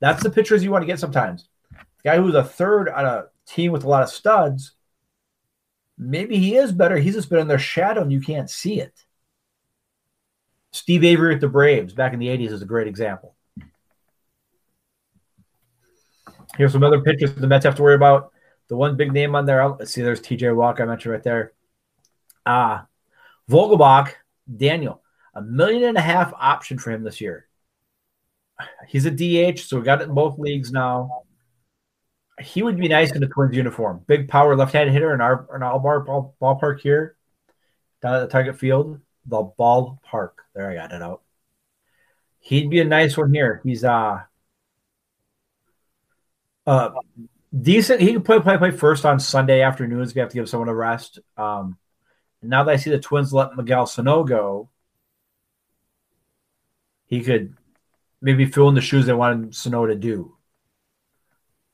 That's 0.00 0.22
the 0.22 0.28
pitchers 0.28 0.62
you 0.62 0.70
want 0.70 0.82
to 0.82 0.86
get 0.86 1.00
sometimes. 1.00 1.48
The 1.70 2.10
guy 2.10 2.16
who's 2.18 2.34
a 2.34 2.44
third 2.44 2.90
on 2.90 3.06
a 3.06 3.24
team 3.46 3.72
with 3.72 3.84
a 3.84 3.88
lot 3.88 4.02
of 4.02 4.10
studs, 4.10 4.72
maybe 5.96 6.36
he 6.36 6.56
is 6.56 6.72
better. 6.72 6.98
He's 6.98 7.14
just 7.14 7.30
been 7.30 7.38
in 7.38 7.48
their 7.48 7.58
shadow 7.58 8.02
and 8.02 8.12
you 8.12 8.20
can't 8.20 8.50
see 8.50 8.78
it. 8.78 8.92
Steve 10.72 11.04
Avery 11.04 11.32
with 11.32 11.40
the 11.40 11.48
Braves 11.48 11.94
back 11.94 12.12
in 12.12 12.18
the 12.18 12.28
80s 12.28 12.50
is 12.50 12.60
a 12.60 12.66
great 12.66 12.86
example. 12.86 13.34
Here's 16.58 16.72
some 16.72 16.84
other 16.84 17.00
pitchers 17.00 17.34
the 17.34 17.46
Mets 17.46 17.64
have 17.64 17.76
to 17.76 17.82
worry 17.82 17.94
about. 17.94 18.30
The 18.68 18.76
one 18.76 18.98
big 18.98 19.10
name 19.10 19.34
on 19.34 19.46
there, 19.46 19.66
let's 19.66 19.92
see, 19.92 20.02
there's 20.02 20.20
Taijuan 20.20 20.54
Walker 20.54 20.82
I 20.82 20.86
mentioned 20.86 21.12
right 21.12 21.22
there. 21.22 21.52
Ah, 22.44 22.82
uh, 22.82 22.84
Vogelbach 23.50 24.12
Daniel, 24.54 25.02
a 25.34 25.42
million 25.42 25.84
and 25.84 25.96
a 25.96 26.02
half 26.02 26.32
option 26.34 26.78
for 26.78 26.90
him 26.90 27.02
this 27.02 27.20
year. 27.20 27.46
He's 28.88 29.06
a 29.06 29.10
DH, 29.10 29.60
so 29.60 29.78
we 29.78 29.84
got 29.84 30.00
it 30.00 30.08
in 30.08 30.14
both 30.14 30.38
leagues 30.38 30.72
now. 30.72 31.24
He 32.40 32.62
would 32.62 32.78
be 32.78 32.88
nice 32.88 33.12
in 33.12 33.20
the 33.20 33.28
Twins 33.28 33.56
uniform. 33.56 34.02
Big 34.06 34.28
power 34.28 34.56
left-handed 34.56 34.92
hitter 34.92 35.14
in 35.14 35.20
our 35.20 35.46
in 35.54 35.62
our 35.62 35.78
ball, 35.78 36.00
ball, 36.00 36.36
ballpark 36.40 36.80
here, 36.80 37.16
down 38.02 38.14
at 38.14 38.20
the 38.20 38.28
Target 38.28 38.58
Field, 38.58 39.00
the 39.26 39.42
ballpark. 39.58 40.32
There, 40.54 40.70
I 40.70 40.74
got 40.74 40.92
it 40.92 41.02
out. 41.02 41.22
He'd 42.40 42.70
be 42.70 42.80
a 42.80 42.84
nice 42.84 43.16
one 43.16 43.32
here. 43.32 43.60
He's 43.64 43.84
uh 43.84 44.20
uh 46.66 46.90
decent. 47.58 48.00
He 48.00 48.12
can 48.12 48.22
play 48.22 48.40
play 48.40 48.58
play 48.58 48.70
first 48.70 49.04
on 49.04 49.18
Sunday 49.18 49.62
afternoons. 49.62 50.14
We 50.14 50.20
have 50.20 50.30
to 50.30 50.34
give 50.34 50.48
someone 50.48 50.68
a 50.68 50.74
rest. 50.74 51.18
Um, 51.36 51.78
now 52.42 52.64
that 52.64 52.72
I 52.72 52.76
see 52.76 52.90
the 52.90 52.98
Twins 52.98 53.32
let 53.32 53.56
Miguel 53.56 53.86
Sano 53.86 54.24
go, 54.24 54.68
he 57.06 57.22
could 57.22 57.54
maybe 58.20 58.46
fill 58.46 58.68
in 58.68 58.74
the 58.74 58.80
shoes 58.80 59.06
they 59.06 59.12
wanted 59.12 59.54
Sano 59.54 59.86
to 59.86 59.94
do. 59.94 60.36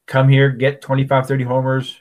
Come 0.06 0.28
here, 0.28 0.50
get 0.50 0.82
25, 0.82 1.26
30 1.26 1.44
homers. 1.44 1.98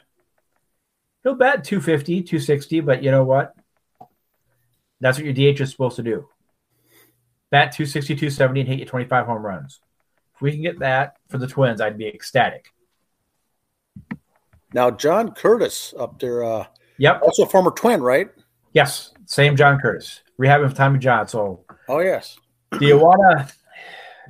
He'll 1.24 1.36
bat 1.36 1.63
250, 1.63 2.24
260, 2.24 2.80
but 2.82 3.04
you 3.04 3.12
know 3.12 3.24
what? 3.24 3.56
That's 5.00 5.17
what 5.17 5.26
your 5.26 5.34
DH 5.34 5.62
is 5.62 5.71
supposed 5.71 5.95
to 5.97 6.04
do. 6.04 6.28
Bat 7.52 7.74
260, 7.74 8.15
270, 8.15 8.60
and 8.62 8.69
hit 8.69 8.80
you 8.80 8.86
25 8.86 9.26
home 9.26 9.45
runs. 9.45 9.82
If 10.36 10.41
we 10.41 10.52
can 10.52 10.62
get 10.62 10.80
that 10.80 11.17
for 11.28 11.38
the 11.38 11.47
Twins, 11.47 11.82
I'd 11.82 11.97
be 11.97 12.08
ecstatic. 12.08 12.74
Now, 14.74 14.89
John 14.89 15.34
Curtiss 15.34 15.93
up 15.97 16.19
there. 16.19 16.43
Uh, 16.43 16.65
yep. 16.97 17.21
Also, 17.21 17.43
a 17.43 17.50
former 17.50 17.71
Twin, 17.71 18.02
right? 18.02 18.30
Yes, 18.73 19.13
same 19.25 19.55
John 19.55 19.79
Curtiss. 19.79 20.21
Rehabbing 20.39 20.69
for 20.69 20.75
Tommy 20.75 20.99
John. 20.99 21.27
So, 21.27 21.65
oh 21.88 21.99
yes. 21.99 22.38
Do 22.77 22.86
you 22.86 22.97
want 22.97 23.19
to, 23.47 23.53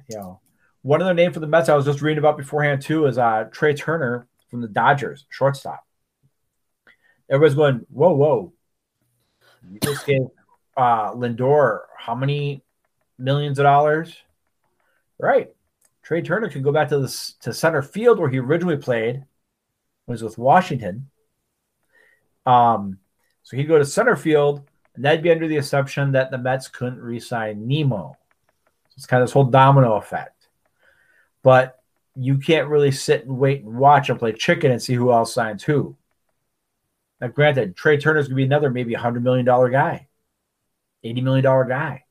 you 0.09 0.17
know, 0.17 0.39
one 0.81 1.01
other 1.01 1.13
name 1.13 1.31
for 1.31 1.39
the 1.39 1.47
Mets 1.47 1.69
I 1.69 1.75
was 1.75 1.85
just 1.85 2.01
reading 2.01 2.17
about 2.17 2.37
beforehand 2.37 2.81
too 2.81 3.05
is 3.05 3.17
uh, 3.17 3.45
Trea 3.51 3.73
Turner 3.73 4.27
from 4.49 4.61
the 4.61 4.67
Dodgers, 4.67 5.25
shortstop. 5.29 5.85
Everybody's 7.29 7.55
going, 7.55 7.85
whoa, 7.89 8.11
whoa. 8.13 8.53
You 9.71 9.79
just 9.79 10.05
gave 10.05 10.23
uh, 10.75 11.13
Lindor 11.13 11.81
how 11.97 12.15
many 12.15 12.63
millions 13.17 13.59
of 13.59 13.63
dollars? 13.63 14.15
Right. 15.19 15.51
Trea 16.03 16.23
Turner 16.23 16.49
can 16.49 16.63
go 16.63 16.71
back 16.71 16.89
to 16.89 16.99
the 16.99 17.33
to 17.41 17.53
center 17.53 17.81
field 17.81 18.19
where 18.19 18.29
he 18.29 18.39
originally 18.39 18.77
played. 18.77 19.23
Was 20.07 20.23
with 20.23 20.37
Washington. 20.37 21.09
Um, 22.45 22.97
so 23.43 23.57
he'd 23.57 23.65
go 23.65 23.77
to 23.77 23.85
center 23.85 24.15
field, 24.15 24.63
and 24.95 25.05
that'd 25.05 25.23
be 25.23 25.31
under 25.31 25.47
the 25.47 25.57
assumption 25.57 26.11
that 26.11 26.31
the 26.31 26.37
Mets 26.37 26.67
couldn't 26.67 27.01
re-sign 27.01 27.67
Nimmo. 27.67 28.17
So 28.89 28.93
it's 28.97 29.05
kind 29.05 29.21
of 29.21 29.29
this 29.29 29.33
whole 29.33 29.45
domino 29.45 29.95
effect. 29.95 30.47
But 31.43 31.79
you 32.15 32.37
can't 32.37 32.67
really 32.67 32.91
sit 32.91 33.25
and 33.25 33.37
wait 33.37 33.63
and 33.63 33.75
watch 33.75 34.09
and 34.09 34.19
play 34.19 34.33
chicken 34.33 34.71
and 34.71 34.81
see 34.81 34.93
who 34.93 35.11
else 35.11 35.33
signs 35.33 35.63
who. 35.63 35.95
Now, 37.19 37.27
granted, 37.27 37.75
Trea 37.75 37.97
Turner's 37.97 38.27
gonna 38.27 38.35
be 38.35 38.43
another 38.43 38.69
maybe 38.69 38.93
hundred 38.93 39.23
million 39.23 39.45
dollar 39.45 39.69
guy, 39.69 40.07
eighty 41.03 41.21
million 41.21 41.43
dollar 41.43 41.65
guy. 41.65 42.03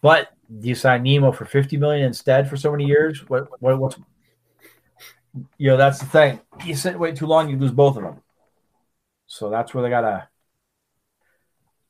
But 0.00 0.30
do 0.60 0.68
you 0.68 0.74
sign 0.74 1.02
Nimmo 1.02 1.32
for 1.32 1.44
fifty 1.44 1.76
million 1.76 2.06
instead 2.06 2.48
for 2.48 2.56
so 2.56 2.70
many 2.70 2.84
years? 2.84 3.28
What, 3.28 3.48
what 3.60 3.78
what's 3.78 3.96
you 5.58 5.70
know 5.70 5.76
that's 5.76 5.98
the 5.98 6.06
thing. 6.06 6.40
You 6.64 6.74
sit 6.74 6.98
wait 6.98 7.16
too 7.16 7.26
long, 7.26 7.48
you 7.50 7.58
lose 7.58 7.72
both 7.72 7.96
of 7.96 8.02
them. 8.02 8.21
So 9.32 9.48
that's 9.48 9.72
where 9.72 9.82
they 9.82 9.88
gotta. 9.88 10.28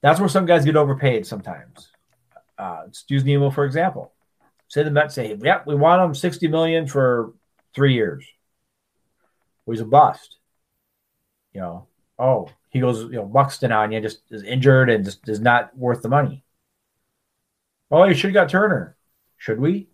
That's 0.01 0.21
where 0.21 0.29
some 0.29 0.47
guys 0.47 0.65
get 0.65 0.77
overpaid 0.77 1.27
sometimes. 1.27 1.91
Uh, 2.57 2.83
use 3.09 3.25
Nimmo 3.25 3.51
for 3.51 3.65
example. 3.65 4.13
Say 4.69 4.85
the 4.85 4.93
Mets 4.93 5.17
say, 5.17 5.31
"Yep, 5.31 5.41
yeah, 5.43 5.63
we 5.67 5.75
want 5.75 6.01
him 6.01 6.15
sixty 6.15 6.47
million 6.47 6.87
for 6.87 7.33
three 7.75 7.95
years." 7.95 8.25
Well, 9.67 9.73
he's 9.73 9.81
a 9.81 9.85
bust. 9.85 10.37
You 11.53 11.63
know, 11.63 11.89
oh, 12.17 12.49
he 12.71 12.79
goes, 12.79 13.03
you 13.03 13.17
know, 13.17 13.27
Buxton 13.27 13.73
on 13.73 13.91
you, 13.91 14.01
just 14.01 14.23
is 14.31 14.45
injured 14.45 14.89
and 14.89 15.05
just 15.05 15.29
is 15.29 15.41
not 15.41 15.77
worth 15.77 16.01
the 16.01 16.09
money. 16.09 16.45
Oh, 17.91 18.05
you 18.05 18.15
should 18.15 18.29
have 18.29 18.35
got 18.35 18.51
Turner. 18.51 18.97
Should 19.37 19.59
we? 19.59 19.89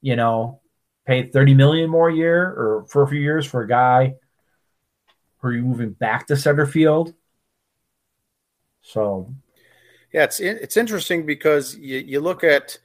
You 0.00 0.14
know, 0.14 0.60
pay 1.06 1.26
30 1.26 1.54
million 1.54 1.90
more 1.90 2.08
a 2.08 2.14
year 2.14 2.44
or 2.44 2.86
for 2.88 3.02
a 3.02 3.08
few 3.08 3.20
years 3.20 3.44
for 3.44 3.62
a 3.62 3.68
guy 3.68 4.14
are 5.46 5.52
you 5.52 5.62
moving 5.62 5.90
back 5.90 6.26
to 6.26 6.36
center 6.36 6.66
field? 6.66 7.14
So 8.82 9.32
yeah, 10.12 10.24
it's 10.24 10.40
it's 10.40 10.76
interesting 10.76 11.26
because 11.26 11.76
you, 11.76 11.98
you 11.98 12.20
look 12.20 12.44
at 12.44 12.78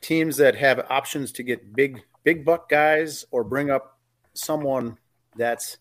teams 0.00 0.36
that 0.38 0.54
have 0.56 0.86
options 0.90 1.32
to 1.32 1.42
get 1.42 1.74
big 1.74 2.02
big 2.24 2.44
buck 2.44 2.68
guys 2.68 3.24
or 3.30 3.44
bring 3.44 3.70
up 3.70 3.98
someone 4.34 4.96
that's 5.36 5.78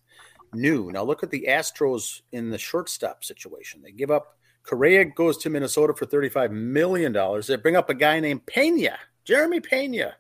new. 0.54 0.92
Now 0.92 1.04
look 1.04 1.24
at 1.24 1.30
the 1.30 1.46
Astros 1.48 2.22
in 2.32 2.50
the 2.50 2.58
shortstop 2.58 3.24
situation. 3.24 3.82
They 3.82 3.92
give 3.92 4.12
up 4.12 4.40
Correa 4.64 5.06
goes 5.06 5.38
to 5.40 5.50
Minnesota 5.50 5.94
for 5.94 6.06
$35 6.06 6.52
million. 6.52 7.12
They 7.48 7.56
bring 7.56 7.76
up 7.76 7.90
a 7.90 7.96
guy 7.96 8.20
named 8.20 8.46
Pena, 8.46 8.98
Jeremy 9.26 9.60
Pena. 9.62 10.16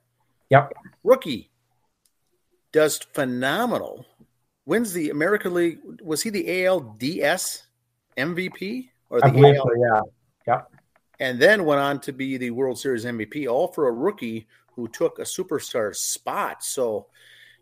Yep. 0.49 0.73
Rookie. 1.03 1.51
Does 2.71 2.97
phenomenal. 2.97 4.05
Wins 4.69 4.93
the 4.93 5.09
American 5.09 5.55
League. 5.55 5.79
Was 6.03 6.21
he 6.21 6.29
the 6.29 6.45
ALDS 6.45 7.63
MVP? 8.15 8.89
Or 9.09 9.19
the 9.19 9.25
I 9.25 9.55
AL? 9.55 9.55
so, 9.55 9.73
yeah. 9.75 10.01
Yep. 10.45 10.71
And 11.19 11.39
then 11.39 11.65
went 11.65 11.81
on 11.81 11.99
to 12.01 12.13
be 12.13 12.37
the 12.37 12.51
World 12.51 12.77
Series 12.77 13.03
MVP, 13.03 13.49
all 13.49 13.69
for 13.69 13.87
a 13.87 13.91
rookie 13.91 14.47
who 14.75 14.87
took 14.87 15.17
a 15.17 15.23
superstar 15.23 15.95
spot. 15.95 16.63
So 16.63 17.07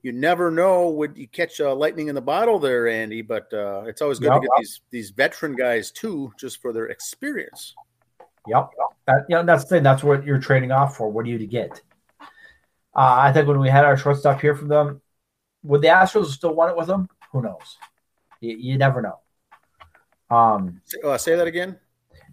you 0.02 0.12
never 0.12 0.52
know 0.52 0.90
would 0.90 1.18
you 1.18 1.30
catch 1.30 1.62
a 1.62 1.74
lightning 1.74 2.10
in 2.10 2.16
the 2.16 2.22
bottle 2.22 2.60
there, 2.60 2.90
Andy. 2.90 3.22
But 3.22 3.54
uh, 3.54 3.84
it's 3.86 4.02
always 4.02 4.20
good 4.20 4.34
yep, 4.34 4.42
to 4.42 4.42
get 4.42 4.50
yep. 4.52 4.60
these 4.60 4.82
these 4.92 5.10
veteran 5.12 5.56
guys 5.56 5.92
too, 5.92 6.34
just 6.38 6.62
for 6.62 6.74
their 6.74 6.88
experience. 6.88 7.74
Yep, 8.48 8.70
that, 9.06 9.26
yeah, 9.30 9.44
that's 9.44 9.64
the 9.64 9.70
thing. 9.70 9.84
That's 9.84 10.04
what 10.04 10.26
you're 10.26 10.40
trading 10.40 10.74
off 10.74 10.98
for. 10.98 11.10
What 11.10 11.24
do 11.24 11.32
you 11.32 11.38
to 11.38 11.48
get? 11.48 11.82
Uh, 12.20 13.16
I 13.18 13.32
think 13.32 13.48
when 13.48 13.60
we 13.62 13.70
had 13.70 13.86
our 13.86 13.96
shortstop 13.96 14.42
here 14.42 14.56
from 14.56 14.68
them, 14.68 15.02
would 15.68 15.82
the 15.82 15.88
Astros 15.88 16.28
still 16.28 16.56
want 16.56 16.72
it 16.72 16.78
with 16.78 16.88
them? 16.88 17.10
Who 17.32 17.42
knows? 17.42 17.78
You, 18.40 18.58
you 18.58 18.78
never 18.78 19.02
know. 19.02 19.20
Um, 20.30 20.82
uh, 21.04 21.18
say 21.18 21.36
that 21.36 21.48
again. 21.48 21.78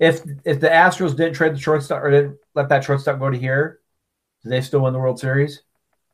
If 0.01 0.23
if 0.44 0.61
the 0.61 0.68
Astros 0.68 1.16
didn't 1.16 1.35
trade 1.35 1.55
the 1.55 1.61
shortstop 1.61 2.03
or 2.03 2.11
didn't 2.11 2.38
let 2.55 2.68
that 2.68 2.83
shortstop 2.83 3.18
go 3.20 3.31
to 3.31 3.38
here, 3.38 3.81
do 4.42 4.51
they 4.51 4.61
still 4.61 4.81
win 4.81 4.92
the 4.92 4.99
World 4.99 5.20
Series? 5.20 5.62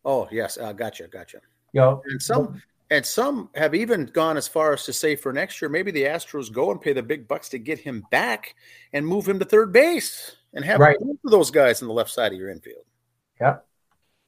Oh 0.05 0.29
yes, 0.31 0.59
uh, 0.59 0.73
gotcha, 0.73 1.09
gotcha. 1.09 1.41
Yeah, 1.73 1.97
and 2.05 2.21
some 2.21 2.63
and 2.91 3.07
some 3.07 3.49
have 3.55 3.75
even 3.75 4.07
gone 4.07 4.37
as 4.37 4.49
far 4.49 4.73
as 4.73 4.85
to 4.85 4.93
say 4.93 5.17
for 5.17 5.33
next 5.33 5.63
year, 5.63 5.69
maybe 5.69 5.91
the 5.91 6.05
Astros 6.05 6.53
go 6.53 6.71
and 6.71 6.81
pay 6.81 6.93
the 6.93 7.03
big 7.03 7.29
bucks 7.29 7.49
to 7.51 7.59
get 7.59 7.79
him 7.79 8.05
back 8.11 8.55
and 8.93 9.07
move 9.07 9.27
him 9.27 9.39
to 9.39 9.45
third 9.45 9.73
base 9.73 10.37
and 10.53 10.65
have 10.65 10.81
right. 10.81 10.99
both 10.99 11.17
of 11.25 11.31
those 11.31 11.51
guys 11.51 11.81
on 11.81 11.89
the 11.89 11.95
left 11.95 12.11
side 12.11 12.33
of 12.33 12.39
your 12.39 12.51
infield. 12.51 12.85
Yeah. 13.41 13.59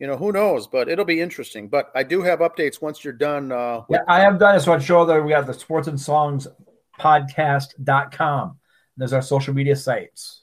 You 0.02 0.08
know, 0.08 0.16
who 0.16 0.32
knows, 0.32 0.66
but 0.66 0.88
it'll 0.88 1.04
be 1.04 1.20
interesting. 1.20 1.68
But 1.68 1.92
I 1.94 2.02
do 2.02 2.22
have 2.22 2.40
updates 2.40 2.82
once 2.82 3.04
you're 3.04 3.12
done. 3.12 3.52
Uh, 3.52 3.82
with- 3.88 4.00
yeah, 4.00 4.12
I 4.12 4.18
have 4.18 4.36
done 4.36 4.56
it. 4.56 4.60
So 4.60 4.72
I'd 4.72 4.82
show 4.82 5.04
that 5.04 5.22
we 5.22 5.30
got 5.30 5.46
the 5.46 5.54
sports 5.54 5.86
and 5.86 6.00
songs 6.00 6.48
podcast.com. 6.98 8.58
There's 8.96 9.12
our 9.12 9.22
social 9.22 9.54
media 9.54 9.76
sites 9.76 10.42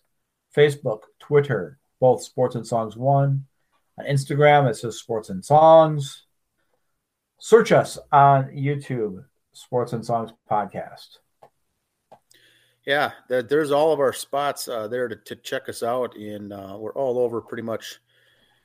Facebook, 0.55 1.01
Twitter, 1.19 1.77
both 1.99 2.23
sports 2.23 2.55
and 2.55 2.65
songs 2.65 2.95
one, 2.95 3.47
on 3.97 4.05
Instagram, 4.05 4.69
it 4.69 4.77
says 4.77 4.97
Sports 4.97 5.29
and 5.29 5.43
Songs. 5.43 6.23
Search 7.41 7.73
us 7.73 7.97
on 8.13 8.45
YouTube, 8.51 9.25
Sports 9.51 9.91
and 9.91 10.05
Songs 10.05 10.31
Podcast. 10.49 11.17
Yeah, 12.85 13.11
there's 13.27 13.71
all 13.71 13.91
of 13.91 13.99
our 13.99 14.13
spots 14.13 14.69
uh, 14.69 14.87
there 14.87 15.09
to, 15.09 15.17
to, 15.17 15.35
check 15.35 15.67
us 15.67 15.83
out. 15.83 16.15
And 16.15 16.53
uh, 16.53 16.77
we're 16.79 16.93
all 16.93 17.19
over 17.19 17.41
pretty 17.41 17.63
much 17.63 17.99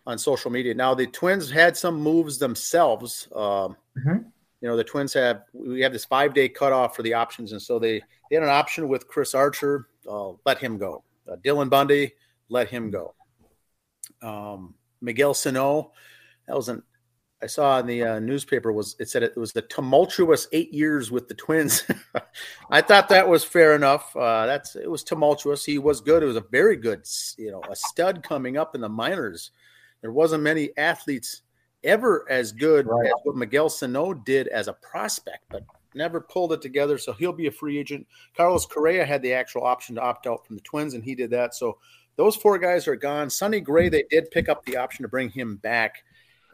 on 0.07 0.19
social 0.19 0.51
media. 0.51 0.75
Now, 0.75 0.95
the 0.95 1.07
Twins 1.07 1.51
had 1.51 1.77
some 1.77 2.01
moves 2.01 2.39
themselves. 2.39 3.29
Um, 3.35 3.77
mm-hmm. 3.99 4.19
You 4.61 4.69
know, 4.69 4.77
the 4.77 4.85
Twins 4.85 5.13
have 5.15 5.45
we 5.53 5.81
have 5.81 5.93
this 5.93 6.05
five 6.05 6.35
day 6.35 6.49
cutoff 6.49 6.97
for 6.97 7.03
the 7.03 7.15
options, 7.15 7.53
and 7.53 7.61
so 7.61 7.79
they, 7.79 8.01
they 8.31 8.37
had 8.37 8.43
an 8.43 8.49
option 8.49 8.89
with 8.89 9.09
Chris 9.09 9.35
Archer. 9.35 9.89
Uh, 10.09 10.33
let 10.47 10.59
him 10.59 10.79
go. 10.79 11.05
Uh, 11.31 11.37
Dylan 11.37 11.71
Bundy, 11.71 12.15
let 12.49 12.69
him 12.69 12.91
go. 12.91 13.15
Um, 14.23 14.75
Miguel 15.01 15.35
Sano. 15.35 15.93
That 16.47 16.57
was 16.57 16.69
an 16.69 16.83
I 17.45 17.47
saw 17.47 17.79
in 17.79 17.87
the 17.87 18.03
uh, 18.03 18.21
newspaper 18.21 18.73
was 18.73 18.97
it 18.99 19.11
said 19.11 19.23
it 19.23 19.37
was 19.37 19.53
the 19.53 19.61
tumultuous 19.61 20.49
eight 20.53 20.73
years 20.73 21.11
with 21.11 21.29
the 21.29 21.35
Twins. 21.35 21.85
I 22.71 22.81
thought 22.81 23.11
that 23.11 23.29
was 23.29 23.45
fair 23.45 23.75
enough. 23.75 24.17
Uh, 24.17 24.47
that's 24.47 24.77
it 24.77 24.91
was 24.91 25.05
tumultuous. 25.05 25.63
He 25.63 25.77
was 25.77 26.01
good. 26.01 26.23
It 26.23 26.27
was 26.27 26.37
a 26.37 26.45
very 26.51 26.77
good, 26.77 27.07
you 27.37 27.51
know, 27.51 27.61
a 27.71 27.77
stud 27.77 28.23
coming 28.23 28.57
up 28.57 28.75
in 28.75 28.81
the 28.81 28.89
minors. 28.89 29.51
There 30.05 30.13
wasn't 30.13 30.43
many 30.43 30.69
athletes 30.77 31.41
ever 31.83 32.27
as 32.29 32.53
good 32.53 32.87
right. 32.87 33.07
as 33.07 33.15
what 33.23 33.37
Miguel 33.37 33.71
Sano 33.71 34.13
did 34.13 34.49
as 34.49 34.69
a 34.69 34.75
prospect, 34.75 35.45
but 35.49 35.65
never 35.95 36.21
pulled 36.21 36.53
it 36.53 36.61
together. 36.61 36.99
So 36.99 37.15
he'll 37.15 37.33
be 37.33 37.47
a 37.47 37.51
free 37.51 37.79
agent. 37.79 38.07
Carlos 38.37 38.67
Correa 38.67 39.07
had 39.07 39.23
the 39.23 39.33
actual 39.33 39.65
option 39.65 39.95
to 39.95 40.03
opt 40.03 40.27
out 40.27 40.47
from 40.47 40.57
the 40.57 40.63
Twins, 40.63 40.93
and 40.93 41.03
he 41.03 41.15
did 41.15 41.31
that. 41.31 41.55
So 41.55 41.79
those 42.17 42.37
four 42.37 42.59
guys 42.59 42.87
are 42.87 42.97
gone. 42.97 43.31
Sonny 43.31 43.61
Gray, 43.61 43.89
they 43.89 44.05
did 44.11 44.31
pick 44.31 44.51
up 44.51 44.63
the 44.67 44.77
option 44.77 45.05
to 45.05 45.09
bring 45.09 45.31
him 45.31 45.57
back. 45.57 46.05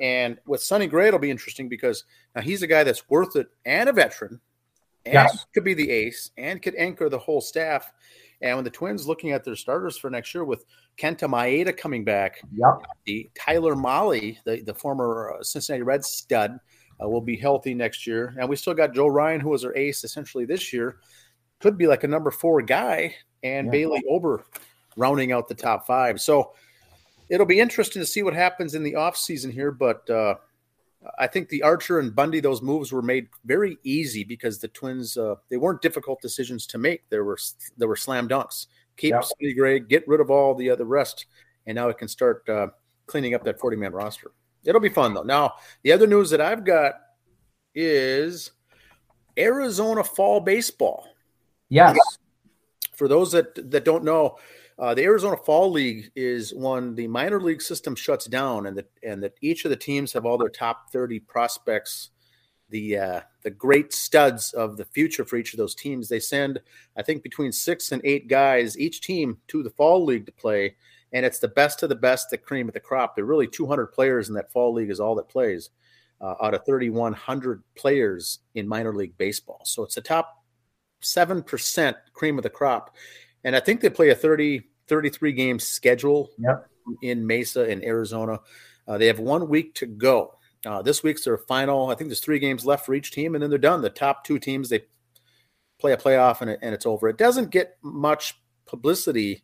And 0.01 0.39
with 0.47 0.63
Sonny 0.63 0.87
Gray, 0.87 1.09
it'll 1.09 1.19
be 1.19 1.33
interesting 1.33 1.69
because 1.69 2.05
now 2.37 2.43
he's 2.43 2.63
a 2.63 2.69
guy 2.69 2.85
that's 2.85 3.11
worth 3.11 3.35
it 3.35 3.49
and 3.65 3.89
a 3.89 3.93
veteran 3.93 4.41
and 5.05 5.15
yes. 5.15 5.47
could 5.53 5.65
be 5.65 5.75
the 5.75 5.91
ace 5.91 6.31
and 6.39 6.63
could 6.63 6.77
anchor 6.77 7.09
the 7.09 7.19
whole 7.19 7.41
staff. 7.41 7.93
And 8.43 8.57
when 8.57 8.65
the 8.65 8.71
Twins 8.71 9.07
looking 9.07 9.33
at 9.33 9.45
their 9.45 9.57
starters 9.57 9.99
for 9.99 10.09
next 10.11 10.35
year 10.35 10.45
with 10.45 10.65
Kenta 10.97 11.29
Maeda 11.29 11.77
coming 11.77 12.05
back, 12.05 12.43
yep. 12.55 12.79
the 13.05 13.31
Tyler 13.39 13.75
Mahle, 13.75 14.37
the, 14.45 14.63
the 14.63 14.75
former 14.75 15.35
uh, 15.39 15.43
Cincinnati 15.43 15.83
Reds 15.83 16.09
stud, 16.09 16.59
uh, 17.03 17.09
will 17.09 17.21
be 17.21 17.37
healthy 17.37 17.75
next 17.75 18.07
year. 18.07 18.35
And 18.39 18.49
we 18.49 18.57
still 18.57 18.75
got 18.75 18.95
Joe 18.95 19.09
Ryan, 19.09 19.41
who 19.41 19.51
was 19.51 19.65
our 19.65 19.77
ace 19.77 20.05
essentially 20.05 20.45
this 20.45 20.73
year, 20.73 20.99
could 21.59 21.77
be 21.77 21.87
like 21.87 22.05
a 22.05 22.09
number 22.09 22.31
four 22.31 22.63
guy, 22.63 23.15
and 23.43 23.67
yeah. 23.67 23.71
Bailey 23.71 24.03
Ober 24.09 24.45
rounding 24.97 25.33
out 25.33 25.49
the 25.49 25.55
top 25.55 25.87
five. 25.87 26.21
So 26.21 26.53
it'll 27.29 27.47
be 27.47 27.61
interesting 27.61 28.01
to 28.01 28.07
see 28.07 28.23
what 28.23 28.35
happens 28.35 28.75
in 28.75 28.83
the 28.83 28.95
offseason 28.95 29.53
here. 29.53 29.71
But 29.71 30.09
uh, 30.09 30.37
I 31.19 31.27
think 31.27 31.49
the 31.49 31.63
Archer 31.63 31.99
and 31.99 32.15
Bundy, 32.15 32.41
those 32.41 32.61
moves 32.61 32.93
were 32.93 33.03
made 33.03 33.29
very 33.45 33.79
easy 33.85 34.23
because 34.23 34.59
the 34.59 34.69
Twins 34.69 35.17
uh, 35.17 35.37
they 35.49 35.57
weren't 35.57 35.81
difficult 35.81 36.21
decisions 36.21 36.67
to 36.69 36.79
make. 36.79 37.09
There 37.09 37.25
were 37.25 37.39
there 37.79 37.89
were 37.89 37.97
slam 37.97 38.29
dunks. 38.29 38.67
Keep 38.97 39.13
yep. 39.13 39.25
Sonny 39.25 39.55
Gray, 39.55 39.81
get 39.81 40.07
rid 40.07 40.21
of 40.21 40.31
all 40.31 40.55
the 40.55 40.69
other 40.69 40.85
rest, 40.85 41.27
and 41.67 41.75
now 41.75 41.89
it 41.89 41.97
can 41.97 42.09
start 42.09 42.47
uh, 42.49 42.69
cleaning 43.07 43.35
up 43.35 43.45
that 43.45 43.59
forty 43.59 43.77
man 43.77 43.93
roster. 43.93 44.33
It'll 44.63 44.81
be 44.81 44.91
fun 44.91 45.15
though. 45.15 45.23
Now 45.23 45.55
the 45.83 45.93
other 45.93 46.07
news 46.07 46.29
that 46.31 46.41
I've 46.41 46.65
got 46.65 46.95
is 47.75 48.51
Arizona 49.39 50.05
fall 50.05 50.41
baseball. 50.41 51.07
Yes. 51.71 51.97
For 52.93 53.09
those 53.09 53.33
that 53.33 53.71
that 53.71 53.87
don't 53.87 54.05
know, 54.05 54.37
uh, 54.81 54.95
the 54.95 55.05
Arizona 55.05 55.37
Fall 55.37 55.71
League 55.71 56.11
is 56.17 56.55
when 56.55 56.95
the 56.95 57.07
minor 57.07 57.39
league 57.39 57.61
system 57.61 57.95
shuts 57.95 58.25
down, 58.25 58.65
and 58.65 58.79
that 58.79 58.91
and 59.03 59.23
that 59.23 59.35
each 59.43 59.67
of 59.67 59.71
the 59.71 59.77
teams 59.77 60.11
have 60.15 60.25
all 60.25 60.39
their 60.39 60.49
top 60.49 60.91
thirty 60.91 61.21
prospects, 61.21 62.09
the 62.71 62.97
uh, 62.97 63.21
the 63.43 63.51
great 63.51 63.93
studs 63.93 64.55
of 64.55 64.79
the 64.79 64.87
future 64.87 65.27
for 65.27 65.37
each 65.37 65.53
of 65.53 65.59
those 65.59 65.75
teams. 65.75 66.09
They 66.09 66.19
send, 66.19 66.61
I 66.97 67.03
think, 67.03 67.23
between 67.23 67.53
six 67.53 67.93
and 67.93 68.01
eight 68.07 68.27
guys 68.27 68.79
each 68.79 69.03
team 69.03 69.37
to 69.49 69.63
the 69.63 69.69
Fall 69.69 70.03
League 70.03 70.25
to 70.25 70.33
play, 70.33 70.77
and 71.13 71.27
it's 71.27 71.41
the 71.41 71.49
best 71.49 71.83
of 71.83 71.91
the 71.91 71.95
best, 71.95 72.31
the 72.31 72.39
cream 72.39 72.67
of 72.67 72.73
the 72.73 72.81
crop. 72.81 73.15
There 73.15 73.25
are 73.25 73.29
really 73.29 73.49
200 73.49 73.89
players 73.89 74.31
in 74.31 74.35
that 74.37 74.51
Fall 74.51 74.73
League 74.73 74.91
is 74.91 74.99
all 74.99 75.15
that 75.17 75.29
plays 75.29 75.69
uh, 76.23 76.37
out 76.41 76.55
of 76.55 76.65
3,100 76.65 77.63
players 77.77 78.39
in 78.55 78.67
minor 78.67 78.95
league 78.95 79.19
baseball. 79.19 79.61
So 79.65 79.83
it's 79.83 79.97
the 79.97 80.01
top 80.01 80.43
seven 81.03 81.43
percent 81.43 81.99
cream 82.15 82.39
of 82.39 82.45
the 82.45 82.49
crop, 82.49 82.97
and 83.45 83.55
I 83.55 83.61
think 83.61 83.83
they 83.83 83.91
play 83.91 84.09
a 84.09 84.15
30 84.15 84.70
33 84.91 85.33
game 85.33 85.59
schedule 85.59 86.31
yep. 86.37 86.69
in 87.01 87.27
Mesa 87.27 87.67
in 87.67 87.83
Arizona. 87.85 88.41
Uh, 88.87 88.99
they 88.99 89.07
have 89.07 89.21
one 89.21 89.49
week 89.49 89.75
to 89.77 89.87
go. 89.87 90.35
Uh, 90.67 90.83
this 90.83 91.03
week's 91.03 91.25
their 91.25 91.39
final. 91.39 91.89
I 91.89 91.95
think 91.95 92.11
there's 92.11 92.21
three 92.21 92.41
games 92.41 92.67
left 92.67 92.85
for 92.85 92.93
each 92.93 93.13
team, 93.13 93.35
and 93.35 93.43
then 93.43 93.49
they're 93.49 93.59
done. 93.59 93.81
The 93.81 93.89
top 93.89 94.25
two 94.25 94.39
teams 94.39 94.69
they 94.69 94.83
play 95.79 95.93
a 95.93 95.97
playoff 95.97 96.43
and, 96.43 96.51
it, 96.51 96.59
and 96.61 96.75
it's 96.75 96.85
over. 96.85 97.09
It 97.09 97.17
doesn't 97.17 97.51
get 97.51 97.79
much 97.83 98.39
publicity 98.67 99.43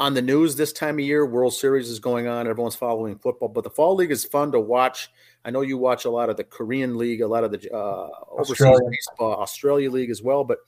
on 0.00 0.14
the 0.14 0.22
news 0.22 0.56
this 0.56 0.72
time 0.72 0.96
of 0.96 1.04
year. 1.04 1.24
World 1.24 1.54
Series 1.54 1.88
is 1.88 2.00
going 2.00 2.26
on. 2.26 2.48
Everyone's 2.48 2.74
following 2.74 3.18
football, 3.18 3.48
but 3.48 3.62
the 3.62 3.70
fall 3.70 3.94
league 3.94 4.10
is 4.10 4.24
fun 4.24 4.50
to 4.52 4.60
watch. 4.60 5.10
I 5.44 5.50
know 5.50 5.60
you 5.60 5.78
watch 5.78 6.04
a 6.04 6.10
lot 6.10 6.30
of 6.30 6.36
the 6.36 6.44
Korean 6.44 6.96
league, 6.96 7.20
a 7.20 7.28
lot 7.28 7.44
of 7.44 7.52
the 7.52 7.72
uh, 7.72 8.08
overseas 8.30 8.52
Australia. 8.52 8.90
baseball, 8.90 9.36
Australia 9.36 9.90
league 9.90 10.10
as 10.10 10.22
well. 10.22 10.42
But 10.42 10.58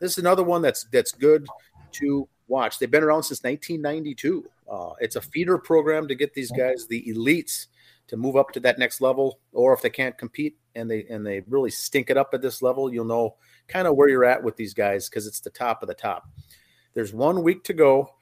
this 0.00 0.12
is 0.12 0.18
another 0.18 0.42
one 0.42 0.62
that's 0.62 0.84
that's 0.90 1.12
good 1.12 1.46
to 1.92 2.28
watch. 2.52 2.78
They've 2.78 2.90
been 2.90 3.02
around 3.02 3.24
since 3.24 3.42
1992. 3.42 4.48
Uh, 4.70 4.90
it's 5.00 5.16
a 5.16 5.20
feeder 5.20 5.58
program 5.58 6.06
to 6.06 6.14
get 6.14 6.34
these 6.34 6.52
guys, 6.52 6.86
the 6.86 7.02
elites, 7.12 7.66
to 8.06 8.16
move 8.16 8.36
up 8.36 8.52
to 8.52 8.60
that 8.60 8.78
next 8.78 9.00
level. 9.00 9.40
Or 9.52 9.72
if 9.72 9.82
they 9.82 9.90
can't 9.90 10.16
compete 10.16 10.58
and 10.76 10.88
they 10.88 11.04
and 11.10 11.26
they 11.26 11.42
really 11.48 11.70
stink 11.70 12.10
it 12.10 12.16
up 12.16 12.30
at 12.32 12.42
this 12.42 12.62
level, 12.62 12.92
you'll 12.92 13.04
know 13.04 13.36
kind 13.66 13.88
of 13.88 13.96
where 13.96 14.08
you're 14.08 14.24
at 14.24 14.42
with 14.42 14.56
these 14.56 14.74
guys 14.74 15.08
because 15.08 15.26
it's 15.26 15.40
the 15.40 15.50
top 15.50 15.82
of 15.82 15.88
the 15.88 15.94
top. 15.94 16.28
There's 16.94 17.12
one 17.12 17.42
week 17.42 17.64
to 17.64 17.72
go. 17.72 18.14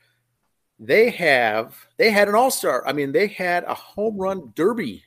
They 0.78 1.10
have 1.10 1.76
they 1.98 2.10
had 2.10 2.28
an 2.28 2.34
all 2.34 2.50
star. 2.50 2.86
I 2.86 2.92
mean, 2.92 3.12
they 3.12 3.26
had 3.26 3.64
a 3.64 3.74
home 3.74 4.16
run 4.16 4.52
derby 4.54 5.04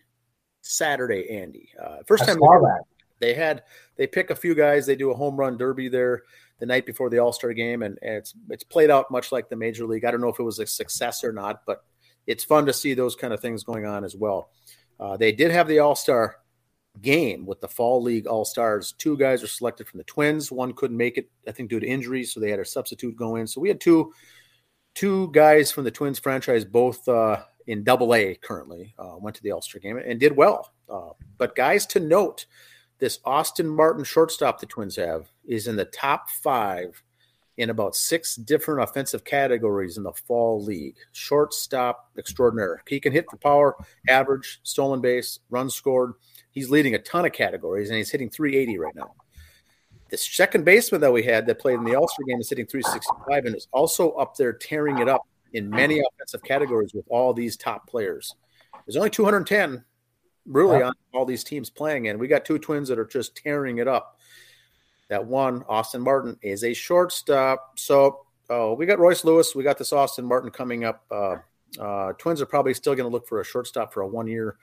Saturday, 0.62 1.30
Andy. 1.30 1.70
Uh, 1.82 1.98
first 2.06 2.26
time 2.26 2.38
they, 2.40 3.28
they 3.28 3.34
had 3.34 3.64
they 3.96 4.06
pick 4.06 4.30
a 4.30 4.36
few 4.36 4.54
guys. 4.54 4.86
They 4.86 4.96
do 4.96 5.12
a 5.12 5.16
home 5.16 5.38
run 5.38 5.58
derby 5.58 5.88
there 5.88 6.24
the 6.64 6.68
night 6.68 6.86
before 6.86 7.10
the 7.10 7.20
All 7.20 7.34
Star 7.34 7.52
game, 7.52 7.84
and, 7.84 8.00
and, 8.02 8.16
it's 8.16 8.34
it's 8.50 8.64
played 8.64 8.90
out 8.90 9.12
much 9.12 9.34
like 9.34 9.50
the 9.50 9.56
Major 9.58 9.86
League. 9.86 10.06
I 10.06 10.12
don't 10.12 10.22
know 10.22 10.30
if 10.30 10.40
it 10.40 10.44
was 10.44 10.60
a 10.60 10.66
success 10.66 11.22
or 11.22 11.34
not, 11.34 11.66
but 11.68 11.84
it's 12.26 12.46
fun 12.46 12.66
to 12.68 12.74
see 12.74 12.94
those 12.94 13.18
kind 13.18 13.34
of 13.34 13.42
things 13.42 13.66
going 13.66 13.86
on 13.86 14.06
as 14.06 14.16
well. 14.16 14.50
Uh, 14.98 15.18
they 15.18 15.34
did 15.34 15.52
have 15.52 15.68
the 15.68 15.80
All 15.80 15.94
Star 15.94 16.38
game 17.02 17.46
with 17.46 17.60
the 17.60 17.68
Fall 17.68 18.02
League 18.02 18.28
All 18.28 18.46
Stars. 18.46 18.94
Two 18.98 19.18
guys 19.18 19.42
were 19.42 19.50
selected 19.50 19.90
from 19.90 19.98
the 19.98 20.06
Twins. 20.06 20.54
One 20.54 20.72
couldn't 20.72 20.96
make 20.96 21.18
it, 21.18 21.30
I 21.46 21.52
think, 21.52 21.70
due 21.70 21.82
to 21.82 21.86
injuries, 21.86 22.34
so 22.34 22.40
they 22.40 22.50
had 22.50 22.62
a 22.62 22.66
substitute 22.66 23.18
go 23.18 23.36
in. 23.36 23.46
So 23.46 23.60
we 23.60 23.68
had 23.68 23.82
two 23.82 24.14
two 24.96 25.30
guys 25.34 25.70
from 25.70 25.84
the 25.84 25.92
Twins 25.92 26.18
franchise, 26.18 26.64
both 26.64 27.06
uh, 27.10 27.44
in 27.68 27.84
Double 27.84 28.16
A 28.16 28.36
currently, 28.36 28.94
uh, 28.98 29.18
went 29.18 29.36
to 29.36 29.44
the 29.44 29.52
All 29.52 29.62
Star 29.62 29.82
game 29.82 29.98
and 29.98 30.18
did 30.18 30.38
well. 30.38 30.72
Uh, 30.88 31.10
but 31.38 31.56
guys 31.56 31.86
to 31.88 32.00
note, 32.00 32.46
this 33.00 33.20
Austin 33.26 33.68
Martin 33.68 34.04
shortstop 34.04 34.60
the 34.60 34.66
Twins 34.66 34.96
have 34.96 35.28
is 35.46 35.68
in 35.68 35.76
the 35.76 35.86
top 35.86 36.30
five 36.30 37.04
in 37.58 37.70
about 37.70 37.96
six 37.96 38.36
different 38.36 38.82
offensive 38.82 39.24
categories 39.24 39.98
in 39.98 40.04
the 40.04 40.14
fall 40.14 40.64
league. 40.64 40.96
Shortstop 41.12 42.10
extraordinaire. 42.18 42.82
He 42.88 43.00
can 43.00 43.12
hit 43.12 43.26
for 43.30 43.38
power, 43.38 43.76
average, 44.10 44.60
stolen 44.64 45.02
base, 45.02 45.40
runs 45.50 45.76
scored. 45.76 46.14
He's 46.52 46.70
leading 46.70 46.96
a 46.96 47.00
ton 47.00 47.26
of 47.26 47.32
categories 47.32 47.90
and 47.90 47.98
he's 47.98 48.10
hitting 48.10 48.30
380 48.30 48.80
right 48.80 48.96
now. 48.96 49.14
The 50.10 50.18
second 50.18 50.64
baseman 50.66 51.02
that 51.02 51.12
we 51.12 51.24
had 51.24 51.46
that 51.48 51.60
played 51.60 51.80
in 51.80 51.84
the 51.84 51.96
All 51.96 52.08
Star 52.08 52.24
game 52.28 52.40
is 52.40 52.50
hitting 52.50 52.68
365 52.68 53.46
and 53.46 53.56
is 53.56 53.68
also 53.72 54.12
up 54.12 54.36
there 54.36 54.54
tearing 54.54 55.00
it 55.00 55.10
up 55.10 55.22
in 55.54 55.70
many 55.70 56.00
offensive 56.00 56.44
categories 56.44 56.94
with 56.94 57.06
all 57.10 57.34
these 57.34 57.58
top 57.58 57.88
players. 57.88 58.36
There's 58.86 58.98
only 58.98 59.10
210 59.10 59.84
really 60.46 60.82
on 60.82 60.94
all 61.14 61.26
these 61.26 61.44
teams 61.44 61.70
playing, 61.70 62.08
and 62.08 62.20
we 62.20 62.28
got 62.28 62.46
two 62.46 62.60
twins 62.60 62.90
that 62.90 63.00
are 63.00 63.06
just 63.06 63.36
tearing 63.36 63.78
it 63.78 63.88
up. 63.88 64.20
That 65.10 65.26
one, 65.26 65.64
Austin 65.68 66.02
Martin, 66.02 66.38
is 66.42 66.64
a 66.64 66.74
shortstop. 66.74 67.78
So 67.80 68.26
uh, 68.50 68.74
we 68.78 68.86
got 68.86 69.00
Royce 69.00 69.24
Lewis. 69.24 69.56
We 69.56 69.64
got 69.64 69.78
this 69.78 69.94
Austin 69.94 70.26
Martin 70.26 70.50
coming 70.50 70.86
up. 70.86 71.04
Uh, 71.12 71.36
uh, 71.80 72.14
twins 72.14 72.42
are 72.42 72.46
probably 72.46 72.74
still 72.74 72.96
going 72.96 73.10
to 73.10 73.12
look 73.12 73.28
for 73.28 73.42
a 73.42 73.46
shortstop 73.46 73.94
for 73.94 74.02
a 74.02 74.08
one 74.08 74.28
year 74.28 74.58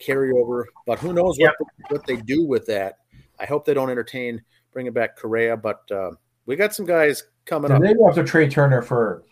carryover, 0.00 0.64
but 0.86 0.98
who 0.98 1.12
knows 1.12 1.38
what, 1.38 1.54
what 1.88 2.06
they 2.06 2.16
do 2.16 2.44
with 2.46 2.66
that. 2.66 2.98
I 3.38 3.46
hope 3.46 3.64
they 3.64 3.74
don't 3.74 3.90
entertain 3.90 4.42
bringing 4.72 4.92
back 4.92 5.16
Correa, 5.16 5.56
but 5.56 5.82
uh, 5.90 6.10
we 6.46 6.56
got 6.56 6.74
some 6.74 6.86
guys 6.86 7.24
coming 7.44 7.70
up. 7.70 7.80
Maybe 7.82 7.98
have 8.04 8.14
to 8.14 8.24
trade 8.24 8.50
Turner 8.50 8.82
for 8.82 9.24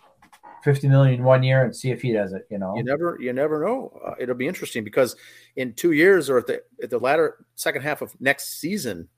50 0.64 0.88
million 0.88 1.24
one 1.24 1.42
year 1.42 1.64
and 1.64 1.74
see 1.74 1.90
if 1.90 2.02
he 2.02 2.12
does 2.12 2.32
it 2.32 2.46
you 2.50 2.58
know? 2.58 2.74
You 2.76 2.82
never 2.82 3.18
you 3.20 3.32
never 3.32 3.64
know. 3.64 4.00
Uh, 4.04 4.14
it'll 4.18 4.34
be 4.34 4.48
interesting 4.48 4.84
because 4.84 5.16
in 5.56 5.74
two 5.74 5.92
years 5.92 6.28
or 6.30 6.38
at 6.38 6.46
the 6.46 6.62
at 6.82 6.90
the 6.90 6.98
latter 6.98 7.44
second 7.54 7.82
half 7.82 8.02
of 8.02 8.18
next 8.20 8.60
season 8.60 9.08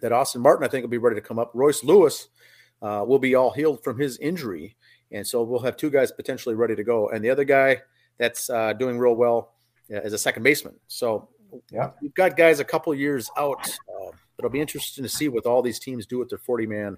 that 0.00 0.12
austin 0.12 0.40
martin 0.40 0.64
i 0.64 0.68
think 0.68 0.82
will 0.82 0.90
be 0.90 0.98
ready 0.98 1.16
to 1.16 1.26
come 1.26 1.38
up 1.38 1.50
royce 1.54 1.84
lewis 1.84 2.28
uh, 2.82 3.04
will 3.06 3.18
be 3.18 3.34
all 3.34 3.50
healed 3.50 3.82
from 3.82 3.98
his 3.98 4.18
injury. 4.18 4.76
And 5.12 5.26
so 5.26 5.42
we'll 5.42 5.60
have 5.60 5.76
two 5.76 5.90
guys 5.90 6.10
potentially 6.10 6.54
ready 6.54 6.74
to 6.74 6.84
go. 6.84 7.08
And 7.10 7.24
the 7.24 7.30
other 7.30 7.44
guy 7.44 7.80
that's 8.18 8.50
uh, 8.50 8.72
doing 8.72 8.98
real 8.98 9.14
well 9.14 9.54
uh, 9.92 10.00
is 10.00 10.12
a 10.12 10.18
second 10.18 10.42
baseman. 10.42 10.74
So 10.88 11.28
yeah. 11.70 11.90
we've 12.00 12.14
got 12.14 12.36
guys 12.36 12.60
a 12.60 12.64
couple 12.64 12.94
years 12.94 13.30
out 13.36 13.68
uh, 13.68 14.10
it'll 14.38 14.50
be 14.50 14.60
interesting 14.60 15.04
to 15.04 15.08
see 15.08 15.28
what 15.28 15.44
all 15.44 15.62
these 15.62 15.78
teams 15.78 16.06
do 16.06 16.18
with 16.18 16.28
their 16.28 16.38
40 16.38 16.66
man 16.66 16.96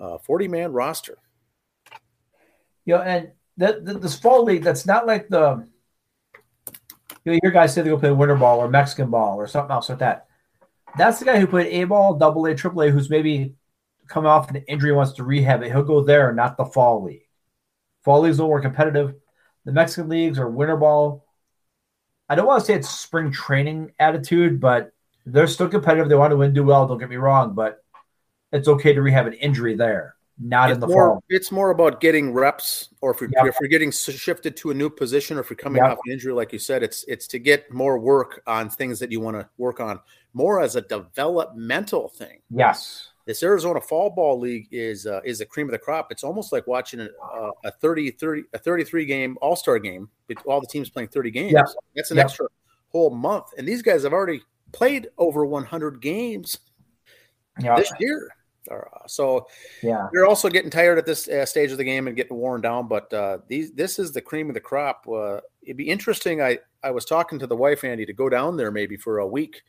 uh, 0.00 0.16
40 0.18 0.48
man 0.48 0.72
roster 0.72 1.18
you 2.88 2.94
know, 2.94 3.02
and 3.02 3.32
the, 3.58 3.80
the, 3.82 3.98
this 3.98 4.18
fall 4.18 4.44
league, 4.44 4.62
that's 4.62 4.86
not 4.86 5.06
like 5.06 5.28
the 5.28 5.62
you 7.22 7.32
know, 7.32 7.38
hear 7.42 7.50
guys 7.50 7.74
say 7.74 7.82
they 7.82 7.90
go 7.90 7.98
play 7.98 8.10
winter 8.10 8.34
ball 8.34 8.60
or 8.60 8.68
Mexican 8.70 9.10
ball 9.10 9.36
or 9.36 9.46
something 9.46 9.72
else 9.72 9.90
like 9.90 9.98
that. 9.98 10.26
That's 10.96 11.18
the 11.18 11.26
guy 11.26 11.38
who 11.38 11.46
played 11.46 11.66
A 11.66 11.84
ball, 11.84 12.14
double 12.14 12.46
A, 12.46 12.54
triple 12.54 12.80
A, 12.80 12.90
who's 12.90 13.10
maybe 13.10 13.54
coming 14.06 14.30
off 14.30 14.48
an 14.48 14.56
injury, 14.68 14.92
wants 14.92 15.12
to 15.14 15.24
rehab 15.24 15.62
it. 15.62 15.70
He'll 15.70 15.82
go 15.82 16.02
there, 16.02 16.32
not 16.32 16.56
the 16.56 16.64
fall 16.64 17.04
league. 17.04 17.28
Fall 18.04 18.20
leagues 18.20 18.38
a 18.38 18.42
little 18.42 18.52
more 18.52 18.62
competitive. 18.62 19.14
The 19.66 19.72
Mexican 19.72 20.08
leagues 20.08 20.38
are 20.38 20.48
winter 20.48 20.78
ball. 20.78 21.26
I 22.26 22.36
don't 22.36 22.46
want 22.46 22.60
to 22.60 22.66
say 22.66 22.74
it's 22.74 22.88
spring 22.88 23.30
training 23.32 23.92
attitude, 23.98 24.62
but 24.62 24.92
they're 25.26 25.46
still 25.46 25.68
competitive. 25.68 26.08
They 26.08 26.14
want 26.14 26.30
to 26.30 26.38
win, 26.38 26.54
do 26.54 26.64
well. 26.64 26.88
Don't 26.88 26.96
get 26.96 27.10
me 27.10 27.16
wrong, 27.16 27.54
but 27.54 27.84
it's 28.50 28.66
okay 28.66 28.94
to 28.94 29.02
rehab 29.02 29.26
an 29.26 29.34
injury 29.34 29.76
there 29.76 30.14
not 30.40 30.70
it's 30.70 30.76
in 30.76 30.80
the 30.80 30.86
more, 30.86 31.08
fall. 31.08 31.24
It's 31.28 31.50
more 31.50 31.70
about 31.70 32.00
getting 32.00 32.32
reps, 32.32 32.90
or 33.00 33.10
if, 33.10 33.20
yep. 33.20 33.46
if 33.46 33.56
you're 33.60 33.68
getting 33.68 33.90
shifted 33.90 34.56
to 34.58 34.70
a 34.70 34.74
new 34.74 34.88
position, 34.88 35.36
or 35.36 35.40
if 35.40 35.50
you're 35.50 35.56
coming 35.56 35.82
yep. 35.82 35.92
off 35.92 35.98
an 36.06 36.12
injury, 36.12 36.32
like 36.32 36.52
you 36.52 36.58
said, 36.58 36.82
it's 36.82 37.04
it's 37.08 37.26
to 37.28 37.38
get 37.38 37.72
more 37.72 37.98
work 37.98 38.42
on 38.46 38.70
things 38.70 38.98
that 39.00 39.10
you 39.10 39.20
want 39.20 39.36
to 39.36 39.48
work 39.58 39.80
on, 39.80 40.00
more 40.34 40.60
as 40.60 40.76
a 40.76 40.80
developmental 40.82 42.08
thing. 42.08 42.38
Yes, 42.50 43.10
this 43.26 43.42
Arizona 43.42 43.80
Fall 43.80 44.10
Ball 44.10 44.38
League 44.38 44.68
is 44.70 45.06
uh, 45.06 45.20
is 45.24 45.40
the 45.40 45.46
cream 45.46 45.66
of 45.66 45.72
the 45.72 45.78
crop. 45.78 46.12
It's 46.12 46.24
almost 46.24 46.52
like 46.52 46.66
watching 46.66 47.00
a, 47.00 47.08
a 47.64 47.70
30, 47.70 48.12
30 48.12 48.44
a 48.54 48.58
33 48.58 49.04
game 49.06 49.38
All 49.40 49.56
Star 49.56 49.78
game 49.78 50.08
with 50.28 50.38
all 50.46 50.60
the 50.60 50.66
teams 50.66 50.88
playing 50.88 51.08
30 51.08 51.30
games. 51.30 51.52
Yep. 51.52 51.66
That's 51.96 52.10
an 52.10 52.18
extra 52.18 52.46
whole 52.90 53.10
month, 53.10 53.46
and 53.58 53.66
these 53.66 53.82
guys 53.82 54.04
have 54.04 54.12
already 54.12 54.42
played 54.72 55.08
over 55.18 55.44
100 55.44 56.00
games 56.00 56.58
this 57.58 57.92
year. 57.98 58.30
Uh, 58.70 59.06
so 59.06 59.46
yeah, 59.82 60.08
you're 60.12 60.26
also 60.26 60.48
getting 60.48 60.70
tired 60.70 60.98
at 60.98 61.06
this 61.06 61.28
uh, 61.28 61.46
stage 61.46 61.70
of 61.70 61.78
the 61.78 61.84
game 61.84 62.06
and 62.06 62.16
getting 62.16 62.36
worn 62.36 62.60
down. 62.60 62.88
But 62.88 63.12
uh, 63.12 63.38
these 63.48 63.72
this 63.72 63.98
is 63.98 64.12
the 64.12 64.20
cream 64.20 64.48
of 64.48 64.54
the 64.54 64.60
crop. 64.60 65.06
Uh, 65.08 65.40
it'd 65.62 65.76
be 65.76 65.88
interesting. 65.88 66.42
I 66.42 66.58
I 66.82 66.90
was 66.90 67.04
talking 67.04 67.38
to 67.38 67.46
the 67.46 67.56
wife 67.56 67.84
Andy 67.84 68.06
to 68.06 68.12
go 68.12 68.28
down 68.28 68.56
there 68.56 68.70
maybe 68.70 68.96
for 68.96 69.18
a 69.18 69.26
week 69.26 69.62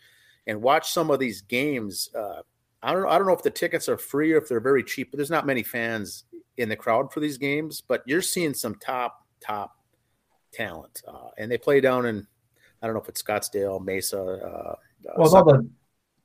and 0.47 0.61
watch 0.61 0.91
some 0.91 1.11
of 1.11 1.19
these 1.19 1.41
games. 1.41 2.09
Uh, 2.15 2.41
I 2.81 2.93
don't 2.93 3.07
I 3.07 3.17
don't 3.17 3.27
know 3.27 3.33
if 3.33 3.43
the 3.43 3.49
tickets 3.49 3.89
are 3.89 3.97
free 3.97 4.33
or 4.33 4.37
if 4.37 4.47
they're 4.47 4.59
very 4.59 4.83
cheap, 4.83 5.11
but 5.11 5.17
there's 5.17 5.31
not 5.31 5.45
many 5.45 5.63
fans 5.63 6.25
in 6.57 6.69
the 6.69 6.75
crowd 6.75 7.11
for 7.11 7.19
these 7.19 7.37
games. 7.37 7.81
But 7.81 8.03
you're 8.05 8.21
seeing 8.21 8.53
some 8.53 8.75
top 8.75 9.25
top 9.41 9.75
talent, 10.51 11.01
uh, 11.07 11.29
and 11.37 11.51
they 11.51 11.57
play 11.57 11.81
down 11.81 12.05
in 12.05 12.27
I 12.81 12.87
don't 12.87 12.95
know 12.95 13.01
if 13.01 13.09
it's 13.09 13.21
Scottsdale, 13.21 13.83
Mesa. 13.83 14.77
well, 15.17 15.35
all 15.35 15.43
the 15.43 15.69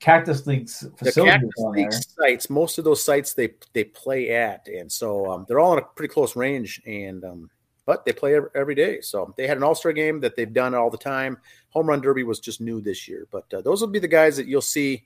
Cactus 0.04 0.46
League's 0.46 0.86
facilities 0.98 1.14
the 1.56 1.62
Cactus 1.62 1.64
League 1.64 1.92
sites. 1.92 2.50
Most 2.50 2.76
of 2.76 2.84
those 2.84 3.02
sites 3.02 3.32
they 3.32 3.54
they 3.72 3.84
play 3.84 4.34
at, 4.34 4.68
and 4.68 4.92
so 4.92 5.30
um, 5.30 5.46
they're 5.48 5.60
all 5.60 5.72
in 5.72 5.78
a 5.78 5.86
pretty 5.96 6.12
close 6.12 6.36
range. 6.36 6.82
And 6.84 7.24
um, 7.24 7.50
but 7.86 8.04
they 8.04 8.12
play 8.12 8.34
every, 8.34 8.50
every 8.54 8.74
day. 8.74 9.00
So 9.00 9.32
they 9.38 9.46
had 9.46 9.56
an 9.56 9.62
All 9.62 9.74
Star 9.74 9.94
game 9.94 10.20
that 10.20 10.36
they've 10.36 10.52
done 10.52 10.74
all 10.74 10.90
the 10.90 10.98
time. 10.98 11.38
Home 11.70 11.86
Run 11.86 12.02
Derby 12.02 12.22
was 12.22 12.38
just 12.38 12.60
new 12.60 12.82
this 12.82 13.08
year, 13.08 13.26
but 13.30 13.52
uh, 13.54 13.62
those 13.62 13.80
will 13.80 13.88
be 13.88 13.98
the 13.98 14.06
guys 14.06 14.36
that 14.36 14.46
you'll 14.46 14.60
see 14.60 15.04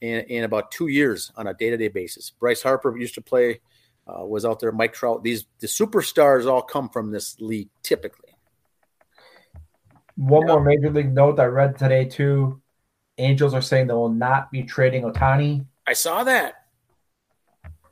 in, 0.00 0.20
in 0.26 0.44
about 0.44 0.70
two 0.70 0.86
years 0.86 1.32
on 1.36 1.48
a 1.48 1.54
day 1.54 1.70
to 1.70 1.76
day 1.76 1.88
basis. 1.88 2.30
Bryce 2.30 2.62
Harper 2.62 2.96
used 2.96 3.16
to 3.16 3.22
play, 3.22 3.60
uh, 4.06 4.24
was 4.24 4.44
out 4.44 4.60
there. 4.60 4.70
Mike 4.70 4.92
Trout. 4.92 5.24
These 5.24 5.46
the 5.58 5.66
superstars 5.66 6.46
all 6.46 6.62
come 6.62 6.88
from 6.88 7.10
this 7.10 7.40
league 7.40 7.70
typically. 7.82 8.30
One 10.14 10.46
more 10.46 10.62
major 10.62 10.90
league 10.90 11.12
note 11.12 11.40
I 11.40 11.46
read 11.46 11.76
today 11.76 12.04
too. 12.04 12.62
Angels 13.18 13.54
are 13.54 13.62
saying 13.62 13.86
they 13.86 13.94
will 13.94 14.08
not 14.08 14.50
be 14.50 14.62
trading 14.62 15.02
Ohtani. 15.02 15.64
I 15.86 15.94
saw 15.94 16.24
that. 16.24 16.66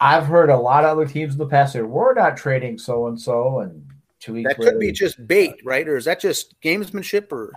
I've 0.01 0.27
heard 0.27 0.51
a 0.51 0.57
lot 0.57 0.85
of 0.85 0.91
other 0.91 1.07
teams 1.07 1.33
in 1.33 1.39
the 1.39 1.47
past 1.47 1.73
say 1.73 1.83
we're 1.83 2.15
not 2.15 2.37
trading 2.37 2.79
so 2.79 3.07
and 3.07 3.19
so, 3.19 3.61
and 3.61 3.87
two 4.21 4.35
weeks. 4.35 4.49
That 4.49 4.59
could 4.59 4.79
be 4.79 4.93
just 4.93 5.25
bait, 5.27 5.55
right? 5.65 5.89
Or 5.89 5.97
is 5.97 6.05
that 6.05 6.21
just 6.21 6.61
gamesmanship? 6.61 7.33
Or 7.33 7.53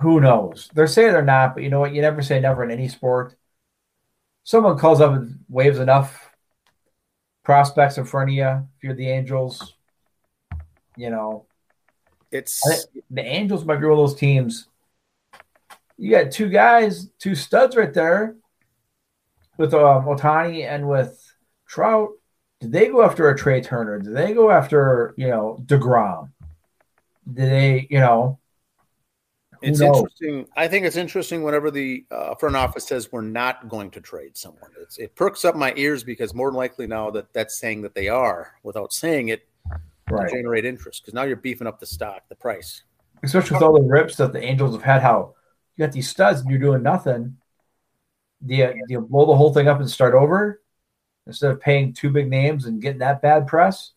who 0.00 0.20
knows? 0.20 0.70
They're 0.74 0.86
saying 0.86 1.12
they're 1.12 1.22
not, 1.22 1.54
but 1.54 1.64
you 1.64 1.70
know 1.70 1.80
what? 1.80 1.94
You 1.94 2.02
never 2.02 2.22
say 2.22 2.38
never 2.38 2.62
in 2.62 2.70
any 2.70 2.88
sport. 2.88 3.34
Someone 4.44 4.78
calls 4.78 5.00
up 5.00 5.12
and 5.12 5.40
waves 5.48 5.78
enough 5.78 6.30
prospects 7.42 7.98
in 7.98 8.04
front 8.04 8.30
of 8.30 8.34
you. 8.34 8.46
If 8.46 8.82
you're 8.82 8.94
the 8.94 9.08
Angels, 9.08 9.74
you 10.96 11.10
know, 11.10 11.46
it's 12.30 12.86
the 13.10 13.22
Angels 13.22 13.64
might 13.64 13.76
be 13.76 13.86
one 13.86 13.98
of 13.98 14.08
those 14.08 14.18
teams 14.18 14.68
you 15.98 16.10
got 16.10 16.30
two 16.30 16.48
guys, 16.48 17.10
two 17.18 17.34
studs 17.34 17.76
right 17.76 17.92
there 17.92 18.36
with 19.58 19.74
uh, 19.74 20.00
Ohtani 20.06 20.66
and 20.66 20.88
with 20.88 21.34
Trout, 21.66 22.10
did 22.60 22.72
they 22.72 22.86
go 22.86 23.02
after 23.02 23.28
a 23.28 23.36
Trea 23.36 23.60
Turner? 23.60 23.98
Did 23.98 24.16
they 24.16 24.32
go 24.32 24.50
after, 24.50 25.12
you 25.16 25.28
know, 25.28 25.62
deGrom? 25.66 26.30
Did 27.32 27.50
they, 27.50 27.86
you 27.90 27.98
know, 27.98 28.38
it's 29.60 29.80
interesting. 29.80 30.46
I 30.56 30.68
think 30.68 30.86
it's 30.86 30.96
interesting 30.96 31.42
whenever 31.42 31.70
the 31.72 32.06
uh, 32.12 32.36
front 32.36 32.54
office 32.54 32.86
says 32.86 33.10
we're 33.10 33.22
not 33.22 33.68
going 33.68 33.90
to 33.90 34.00
trade 34.00 34.36
someone. 34.36 34.70
It's, 34.80 34.98
it 34.98 35.16
perks 35.16 35.44
up 35.44 35.56
my 35.56 35.72
ears 35.76 36.04
because 36.04 36.32
more 36.32 36.50
than 36.50 36.56
likely 36.56 36.86
now 36.86 37.10
that 37.10 37.32
that's 37.32 37.58
saying 37.58 37.82
that 37.82 37.94
they 37.94 38.08
are 38.08 38.52
without 38.62 38.92
saying 38.92 39.28
it, 39.28 39.48
right. 40.10 40.30
generate 40.30 40.64
interest 40.64 41.02
because 41.02 41.14
now 41.14 41.24
you're 41.24 41.36
beefing 41.36 41.66
up 41.66 41.80
the 41.80 41.86
stock, 41.86 42.22
the 42.28 42.36
price. 42.36 42.82
Especially 43.24 43.56
with 43.56 43.62
all 43.64 43.74
the 43.74 43.82
rips 43.82 44.14
that 44.16 44.32
the 44.32 44.40
Angels 44.40 44.74
have 44.74 44.82
had. 44.82 45.02
How 45.02 45.34
you 45.78 45.86
got 45.86 45.92
these 45.92 46.10
studs 46.10 46.40
and 46.40 46.50
you're 46.50 46.58
doing 46.58 46.82
nothing. 46.82 47.36
Do 48.44 48.54
you, 48.54 48.66
do 48.66 48.92
you 48.92 49.00
blow 49.00 49.26
the 49.26 49.36
whole 49.36 49.54
thing 49.54 49.68
up 49.68 49.78
and 49.78 49.88
start 49.88 50.14
over 50.14 50.60
instead 51.26 51.52
of 51.52 51.60
paying 51.60 51.92
two 51.92 52.10
big 52.10 52.28
names 52.28 52.66
and 52.66 52.82
getting 52.82 52.98
that 52.98 53.22
bad 53.22 53.46
press, 53.46 53.92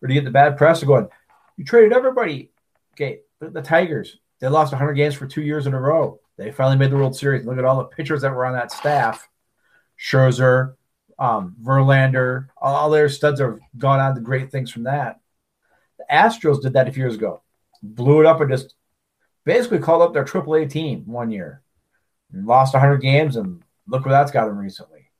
or 0.00 0.08
do 0.08 0.14
you 0.14 0.20
get 0.20 0.24
the 0.24 0.30
bad 0.30 0.56
press 0.56 0.80
and 0.80 0.88
going, 0.88 1.08
you 1.56 1.64
traded 1.64 1.92
everybody? 1.92 2.50
Okay, 2.94 3.20
the, 3.40 3.62
Tigers 3.62 4.18
they 4.40 4.48
lost 4.48 4.72
100 4.72 4.92
games 4.94 5.14
for 5.14 5.26
two 5.26 5.42
years 5.42 5.66
in 5.66 5.74
a 5.74 5.80
row. 5.80 6.20
They 6.36 6.52
finally 6.52 6.76
made 6.76 6.90
the 6.90 6.96
World 6.96 7.16
Series. 7.16 7.46
Look 7.46 7.58
at 7.58 7.64
all 7.64 7.78
the 7.78 7.84
pitchers 7.84 8.22
that 8.22 8.32
were 8.32 8.46
on 8.46 8.54
that 8.54 8.72
staff. 8.72 9.28
Scherzer, 9.98 10.74
um, 11.18 11.56
Verlander, 11.62 12.48
all 12.56 12.90
their 12.90 13.08
studs 13.08 13.40
have 13.40 13.58
gone 13.78 14.00
on 14.00 14.14
to 14.14 14.20
great 14.20 14.50
things 14.50 14.70
from 14.70 14.84
that. 14.84 15.20
The 15.98 16.04
Astros 16.12 16.60
did 16.62 16.74
that 16.74 16.88
a 16.88 16.92
few 16.92 17.04
years 17.04 17.14
ago. 17.14 17.42
Blew 17.82 18.20
it 18.20 18.26
up 18.26 18.40
and 18.40 18.50
just 18.50 18.74
basically 19.44 19.78
called 19.78 20.02
up 20.02 20.12
their 20.12 20.24
AAA 20.24 20.70
team 20.70 21.04
one 21.06 21.30
year. 21.30 21.62
And 22.32 22.46
lost 22.46 22.74
100 22.74 22.98
games, 22.98 23.36
and 23.36 23.62
look 23.86 24.04
where 24.04 24.12
that's 24.12 24.32
got 24.32 24.46
them 24.46 24.58
recently. 24.58 25.10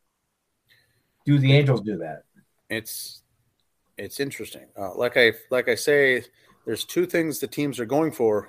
Do 1.25 1.39
the 1.39 1.53
Angels 1.53 1.81
do 1.81 1.99
that? 1.99 2.25
It's 2.69 3.23
it's 3.97 4.19
interesting. 4.19 4.67
Uh, 4.77 4.95
like 4.97 5.17
I 5.17 5.35
like 5.51 5.69
I 5.69 5.77
say, 5.77 6.25
there's 6.67 6.85
two 6.85 7.07
things 7.07 7.39
the 7.39 7.47
teams 7.47 7.79
are 7.79 7.87
going 7.87 8.11
for 8.11 8.49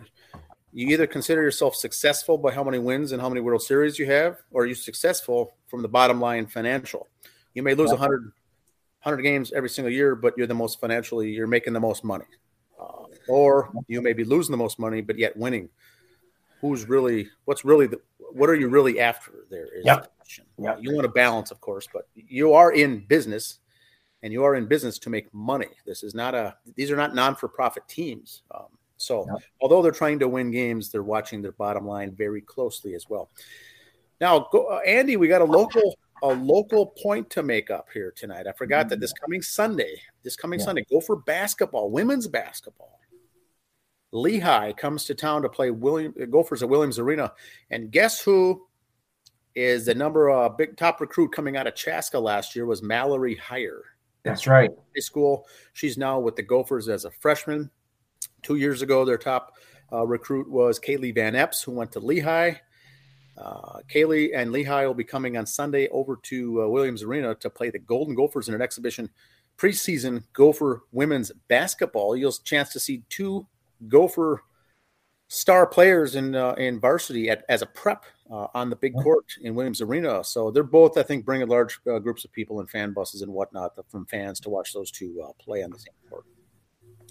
you 0.75 0.89
either 0.89 1.07
consider 1.07 1.41
yourself 1.41 1.73
successful 1.73 2.37
by 2.37 2.51
how 2.51 2.61
many 2.61 2.79
wins 2.79 3.13
and 3.13 3.21
how 3.21 3.29
many 3.29 3.39
World 3.39 3.61
Series 3.61 3.97
you 3.97 4.07
have, 4.07 4.41
or 4.51 4.63
are 4.63 4.65
you 4.65 4.75
successful 4.75 5.55
from 5.67 5.81
the 5.81 5.87
bottom 5.87 6.19
line 6.19 6.47
financial? 6.47 7.07
You 7.53 7.63
may 7.63 7.75
lose 7.75 7.91
100, 7.91 8.23
100 9.03 9.21
games 9.21 9.53
every 9.53 9.69
single 9.69 9.93
year, 9.93 10.15
but 10.15 10.33
you're 10.35 10.47
the 10.47 10.53
most 10.53 10.81
financially, 10.81 11.31
you're 11.31 11.47
making 11.47 11.71
the 11.71 11.79
most 11.79 12.03
money. 12.03 12.25
Uh, 12.79 13.05
or 13.27 13.71
you 13.87 14.01
may 14.01 14.13
be 14.13 14.23
losing 14.23 14.51
the 14.51 14.57
most 14.57 14.79
money, 14.79 15.01
but 15.01 15.17
yet 15.17 15.35
winning. 15.37 15.69
Who's 16.61 16.87
really, 16.87 17.29
what's 17.45 17.63
really, 17.63 17.87
the, 17.87 17.99
what 18.31 18.49
are 18.49 18.55
you 18.55 18.69
really 18.69 18.99
after 18.99 19.45
there 19.49 19.67
is 19.73 19.85
yep. 19.85 20.11
the. 20.25 20.43
Yep. 20.63 20.79
You 20.81 20.93
want 20.93 21.03
to 21.03 21.11
balance, 21.11 21.51
of 21.51 21.61
course, 21.61 21.87
but 21.91 22.07
you 22.15 22.53
are 22.53 22.71
in 22.71 23.05
business 23.07 23.59
and 24.23 24.33
you 24.33 24.43
are 24.43 24.55
in 24.55 24.65
business 24.65 24.97
to 24.99 25.09
make 25.09 25.31
money. 25.33 25.67
This 25.85 26.01
is 26.03 26.15
not 26.15 26.33
a, 26.33 26.55
these 26.75 26.91
are 26.91 26.95
not 26.95 27.13
non 27.13 27.35
for 27.35 27.47
profit 27.47 27.87
teams. 27.87 28.41
Um, 28.53 28.65
so, 28.97 29.25
yep. 29.27 29.43
although 29.61 29.81
they're 29.81 29.91
trying 29.91 30.19
to 30.19 30.27
win 30.27 30.51
games, 30.51 30.89
they're 30.89 31.03
watching 31.03 31.41
their 31.41 31.51
bottom 31.51 31.85
line 31.85 32.15
very 32.15 32.41
closely 32.41 32.95
as 32.95 33.07
well. 33.09 33.29
Now, 34.19 34.47
go, 34.51 34.67
uh, 34.67 34.79
Andy, 34.79 35.17
we 35.17 35.27
got 35.27 35.41
a 35.41 35.45
local 35.45 35.97
a 36.25 36.33
local 36.33 36.87
point 36.87 37.29
to 37.31 37.43
make 37.43 37.69
up 37.69 37.87
here 37.93 38.11
tonight. 38.15 38.47
I 38.47 38.51
forgot 38.53 38.89
that 38.89 38.99
this 38.99 39.13
mm. 39.13 39.21
coming 39.21 39.41
Sunday, 39.41 40.01
this 40.23 40.35
coming 40.35 40.59
yeah. 40.59 40.65
Sunday, 40.65 40.85
Gopher 40.89 41.15
basketball, 41.15 41.91
women's 41.91 42.27
basketball. 42.27 42.99
Lehigh 44.11 44.71
comes 44.71 45.05
to 45.05 45.15
town 45.15 45.41
to 45.41 45.49
play 45.49 45.71
William 45.71 46.13
Gophers 46.29 46.63
at 46.63 46.69
Williams 46.69 46.99
Arena, 46.99 47.33
and 47.69 47.91
guess 47.91 48.21
who 48.21 48.65
is 49.55 49.85
the 49.85 49.95
number 49.95 50.29
uh, 50.29 50.49
big 50.49 50.77
top 50.77 51.01
recruit 51.01 51.31
coming 51.31 51.57
out 51.57 51.67
of 51.67 51.75
Chaska 51.75 52.17
last 52.17 52.55
year 52.55 52.65
was 52.65 52.81
Mallory 52.81 53.35
Heyer. 53.35 53.79
That's 54.23 54.47
right. 54.47 54.69
High 54.69 55.01
school. 55.01 55.47
She's 55.73 55.97
now 55.97 56.19
with 56.19 56.35
the 56.35 56.43
Gophers 56.43 56.89
as 56.89 57.05
a 57.05 57.11
freshman. 57.11 57.69
Two 58.41 58.55
years 58.55 58.81
ago, 58.81 59.05
their 59.05 59.17
top 59.17 59.53
uh, 59.91 60.05
recruit 60.05 60.49
was 60.49 60.79
Kaylee 60.79 61.13
Van 61.13 61.35
Epps, 61.35 61.61
who 61.61 61.71
went 61.71 61.91
to 61.91 61.99
Lehigh. 61.99 62.55
Uh, 63.37 63.79
Kaylee 63.93 64.31
and 64.33 64.51
Lehigh 64.51 64.85
will 64.85 64.93
be 64.93 65.03
coming 65.03 65.37
on 65.37 65.45
Sunday 65.45 65.87
over 65.89 66.17
to 66.23 66.63
uh, 66.63 66.67
Williams 66.67 67.03
Arena 67.03 67.35
to 67.35 67.49
play 67.49 67.69
the 67.69 67.79
Golden 67.79 68.15
Gophers 68.15 68.47
in 68.47 68.55
an 68.55 68.61
exhibition 68.61 69.09
preseason 69.57 70.23
Gopher 70.33 70.83
women's 70.91 71.31
basketball. 71.47 72.15
You'll 72.15 72.31
chance 72.31 72.71
to 72.73 72.79
see 72.79 73.03
two 73.09 73.45
Gopher 73.87 74.43
star 75.27 75.65
players 75.67 76.15
in 76.15 76.35
uh, 76.35 76.53
in 76.53 76.79
varsity 76.79 77.29
at, 77.29 77.43
as 77.49 77.61
a 77.61 77.65
prep 77.65 78.05
uh, 78.31 78.47
on 78.53 78.69
the 78.69 78.75
big 78.75 78.93
court 78.93 79.25
in 79.41 79.55
Williams 79.55 79.81
Arena. 79.81 80.23
So 80.23 80.51
they're 80.51 80.63
both, 80.63 80.97
I 80.97 81.03
think, 81.03 81.25
bringing 81.25 81.47
large 81.47 81.79
uh, 81.89 81.99
groups 81.99 82.23
of 82.25 82.31
people 82.31 82.59
and 82.59 82.69
fan 82.69 82.93
buses 82.93 83.21
and 83.21 83.33
whatnot 83.33 83.73
from 83.89 84.05
fans 84.05 84.39
to 84.41 84.49
watch 84.49 84.73
those 84.73 84.91
two 84.91 85.21
uh, 85.27 85.33
play 85.39 85.63
on 85.63 85.71
the 85.71 85.79
same 85.79 85.93
court 86.09 86.25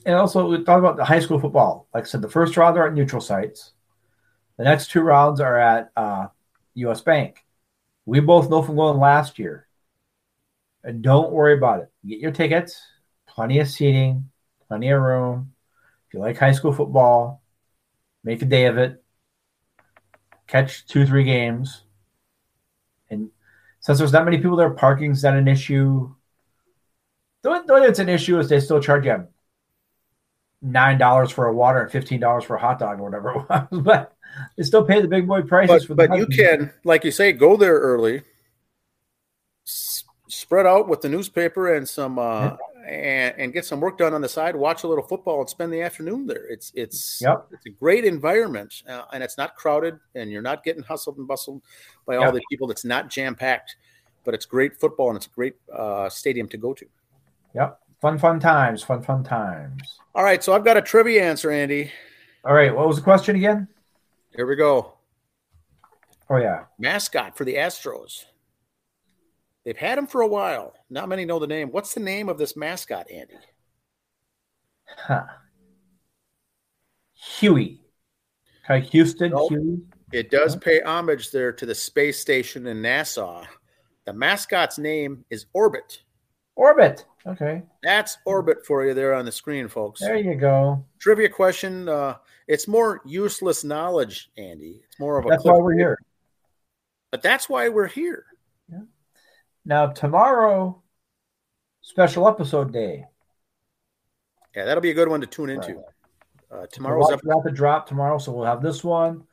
and 0.06 0.14
also 0.14 0.46
we 0.46 0.56
talked 0.58 0.78
about 0.78 0.96
the 0.96 1.04
high 1.04 1.20
school 1.20 1.38
football. 1.38 1.88
Like 1.94 2.04
I 2.04 2.06
said, 2.06 2.22
the 2.22 2.28
first 2.28 2.56
round 2.56 2.76
are 2.76 2.86
at 2.86 2.94
neutral 2.94 3.20
sites. 3.20 3.72
The 4.56 4.64
next 4.64 4.90
two 4.90 5.00
rounds 5.00 5.40
are 5.40 5.58
at 5.58 5.90
uh, 5.96 6.28
U.S. 6.74 7.00
Bank. 7.00 7.44
We 8.06 8.20
both 8.20 8.50
know 8.50 8.62
from 8.62 8.76
going 8.76 8.98
last 8.98 9.38
year. 9.38 9.66
And 10.82 11.02
don't 11.02 11.32
worry 11.32 11.56
about 11.56 11.80
it. 11.80 11.92
Get 12.06 12.18
your 12.18 12.30
tickets. 12.30 12.80
Plenty 13.26 13.58
of 13.58 13.68
seating. 13.68 14.30
Plenty 14.68 14.90
of 14.90 15.00
room. 15.00 15.54
If 16.06 16.14
you 16.14 16.20
like 16.20 16.38
high 16.38 16.52
school 16.52 16.72
football, 16.72 17.42
make 18.22 18.42
a 18.42 18.46
day 18.46 18.66
of 18.66 18.78
it. 18.78 19.02
Catch 20.46 20.86
two, 20.86 21.06
three 21.06 21.24
games. 21.24 21.82
And 23.10 23.30
since 23.80 23.98
there's 23.98 24.12
not 24.12 24.24
many 24.24 24.36
people 24.36 24.56
there, 24.56 24.70
parking's 24.70 25.24
not 25.24 25.34
an 25.36 25.48
issue. 25.48 26.14
The 27.42 27.48
only, 27.50 27.70
only 27.70 27.88
it's 27.88 27.98
an 27.98 28.08
issue 28.08 28.38
is 28.38 28.48
they 28.48 28.60
still 28.60 28.80
charge 28.80 29.06
you 29.06 29.26
nine 30.62 30.96
dollars 30.98 31.30
for 31.30 31.46
a 31.46 31.54
water 31.54 31.80
and 31.80 31.92
fifteen 31.92 32.20
dollars 32.20 32.44
for 32.44 32.56
a 32.56 32.60
hot 32.60 32.78
dog 32.78 32.98
or 32.98 33.04
whatever 33.04 33.30
it 33.30 33.48
was, 33.48 33.68
but 33.84 34.13
they 34.56 34.62
still 34.62 34.84
pay 34.84 35.00
the 35.00 35.08
big 35.08 35.26
boy 35.26 35.42
prices. 35.42 35.86
But, 35.86 35.96
but 35.96 36.18
you 36.18 36.26
can, 36.26 36.72
like 36.84 37.04
you 37.04 37.10
say, 37.10 37.32
go 37.32 37.56
there 37.56 37.78
early, 37.78 38.22
s- 39.66 40.04
spread 40.28 40.66
out 40.66 40.88
with 40.88 41.00
the 41.00 41.08
newspaper 41.08 41.74
and 41.74 41.88
some, 41.88 42.18
uh, 42.18 42.56
and, 42.86 43.34
and 43.38 43.52
get 43.52 43.64
some 43.64 43.80
work 43.80 43.98
done 43.98 44.14
on 44.14 44.20
the 44.20 44.28
side. 44.28 44.54
Watch 44.54 44.84
a 44.84 44.88
little 44.88 45.04
football 45.04 45.40
and 45.40 45.48
spend 45.48 45.72
the 45.72 45.82
afternoon 45.82 46.26
there. 46.26 46.46
It's 46.48 46.70
it's 46.74 47.20
yep. 47.22 47.46
it's 47.50 47.66
a 47.66 47.70
great 47.70 48.04
environment, 48.04 48.82
uh, 48.88 49.02
and 49.12 49.22
it's 49.22 49.38
not 49.38 49.56
crowded, 49.56 49.98
and 50.14 50.30
you're 50.30 50.42
not 50.42 50.64
getting 50.64 50.82
hustled 50.82 51.18
and 51.18 51.26
bustled 51.26 51.62
by 52.06 52.16
all 52.16 52.26
yep. 52.26 52.34
the 52.34 52.42
people. 52.50 52.66
That's 52.66 52.84
not 52.84 53.08
jam 53.08 53.34
packed, 53.34 53.76
but 54.24 54.34
it's 54.34 54.46
great 54.46 54.78
football 54.78 55.08
and 55.08 55.16
it's 55.16 55.26
a 55.26 55.30
great 55.30 55.54
uh, 55.72 56.08
stadium 56.08 56.48
to 56.48 56.56
go 56.56 56.74
to. 56.74 56.86
Yep. 57.54 57.78
Fun, 58.00 58.18
fun 58.18 58.40
times. 58.40 58.82
Fun, 58.82 59.02
fun 59.02 59.24
times. 59.24 59.98
All 60.14 60.24
right. 60.24 60.42
So 60.42 60.52
I've 60.52 60.64
got 60.64 60.76
a 60.76 60.82
trivia 60.82 61.22
answer, 61.22 61.50
Andy. 61.50 61.90
All 62.44 62.52
right. 62.52 62.74
What 62.74 62.86
was 62.86 62.96
the 62.96 63.02
question 63.02 63.36
again? 63.36 63.68
Here 64.34 64.46
we 64.46 64.56
go. 64.56 64.94
Oh, 66.28 66.36
yeah. 66.36 66.64
Mascot 66.78 67.36
for 67.36 67.44
the 67.44 67.54
Astros. 67.54 68.24
They've 69.64 69.76
had 69.76 69.98
him 69.98 70.06
for 70.06 70.20
a 70.22 70.26
while. 70.26 70.74
Not 70.90 71.08
many 71.08 71.24
know 71.24 71.38
the 71.38 71.46
name. 71.46 71.68
What's 71.70 71.94
the 71.94 72.00
name 72.00 72.28
of 72.28 72.38
this 72.38 72.56
mascot, 72.56 73.10
Andy? 73.10 73.34
Huh. 74.86 75.24
Huey. 77.14 77.80
Houston, 78.68 79.30
nope. 79.30 79.50
Huey. 79.50 79.78
It 80.12 80.30
does 80.30 80.56
pay 80.56 80.80
homage 80.82 81.30
there 81.30 81.52
to 81.52 81.66
the 81.66 81.74
space 81.74 82.20
station 82.20 82.66
in 82.66 82.82
NASA. 82.82 83.46
The 84.04 84.12
mascot's 84.12 84.78
name 84.78 85.24
is 85.30 85.46
Orbit. 85.54 86.02
Orbit. 86.56 87.04
Okay. 87.26 87.62
That's 87.82 88.18
orbit 88.26 88.66
for 88.66 88.84
you 88.84 88.92
there 88.92 89.14
on 89.14 89.24
the 89.24 89.32
screen, 89.32 89.68
folks. 89.68 90.00
There 90.00 90.16
you 90.16 90.34
go. 90.34 90.84
Trivia 90.98 91.28
question. 91.28 91.88
Uh, 91.88 92.16
it's 92.46 92.68
more 92.68 93.00
useless 93.06 93.64
knowledge, 93.64 94.30
Andy. 94.36 94.82
It's 94.84 95.00
more 95.00 95.18
of 95.18 95.24
a. 95.24 95.30
That's 95.30 95.44
why 95.44 95.56
we're 95.56 95.76
here. 95.76 95.98
But 97.10 97.22
that's 97.22 97.48
why 97.48 97.68
we're 97.68 97.86
here. 97.86 98.26
Yeah. 98.70 98.80
Now 99.64 99.86
tomorrow, 99.86 100.82
special 101.80 102.28
episode 102.28 102.72
day. 102.72 103.06
Yeah, 104.54 104.66
that'll 104.66 104.82
be 104.82 104.90
a 104.90 104.94
good 104.94 105.08
one 105.08 105.20
to 105.20 105.26
tune 105.26 105.50
into. 105.50 105.82
Uh, 106.50 106.66
tomorrow's 106.70 107.10
we 107.10 107.32
the 107.44 107.50
drop 107.50 107.88
tomorrow, 107.88 108.18
so 108.18 108.32
we'll 108.32 108.44
have 108.44 108.62
this 108.62 108.84
one 108.84 109.24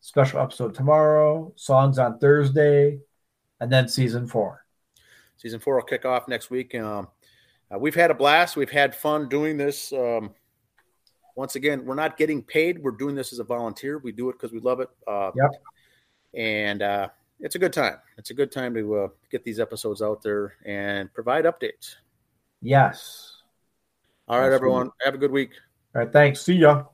special 0.00 0.40
episode 0.40 0.74
tomorrow. 0.74 1.52
Songs 1.56 1.98
on 1.98 2.18
Thursday, 2.18 3.00
and 3.60 3.72
then 3.72 3.88
season 3.88 4.26
four. 4.26 4.64
Season 5.36 5.60
four 5.60 5.76
will 5.76 5.82
kick 5.82 6.04
off 6.04 6.28
next 6.28 6.50
week. 6.50 6.74
Um, 6.74 7.08
uh, 7.72 7.78
we've 7.78 7.94
had 7.94 8.10
a 8.10 8.14
blast. 8.14 8.56
We've 8.56 8.70
had 8.70 8.94
fun 8.94 9.28
doing 9.28 9.56
this. 9.56 9.92
Um, 9.92 10.34
once 11.34 11.54
again, 11.54 11.84
we're 11.84 11.94
not 11.94 12.16
getting 12.16 12.42
paid. 12.42 12.82
We're 12.82 12.92
doing 12.92 13.14
this 13.14 13.32
as 13.32 13.38
a 13.38 13.44
volunteer. 13.44 13.98
We 13.98 14.12
do 14.12 14.30
it 14.30 14.34
because 14.34 14.52
we 14.52 14.60
love 14.60 14.80
it. 14.80 14.88
Uh, 15.06 15.30
yep. 15.34 15.50
And 16.34 16.82
uh, 16.82 17.08
it's 17.40 17.54
a 17.54 17.58
good 17.58 17.72
time. 17.72 17.96
It's 18.16 18.30
a 18.30 18.34
good 18.34 18.50
time 18.50 18.74
to 18.74 18.94
uh, 18.96 19.08
get 19.30 19.44
these 19.44 19.60
episodes 19.60 20.00
out 20.00 20.22
there 20.22 20.54
and 20.64 21.12
provide 21.12 21.44
updates. 21.44 21.96
Yes. 22.62 23.42
All 24.28 24.40
right, 24.40 24.52
everyone. 24.52 24.90
Have 25.04 25.14
a 25.14 25.18
good 25.18 25.30
week. 25.30 25.50
All 25.94 26.02
right. 26.02 26.12
Thanks. 26.12 26.40
See 26.40 26.54
ya. 26.54 26.84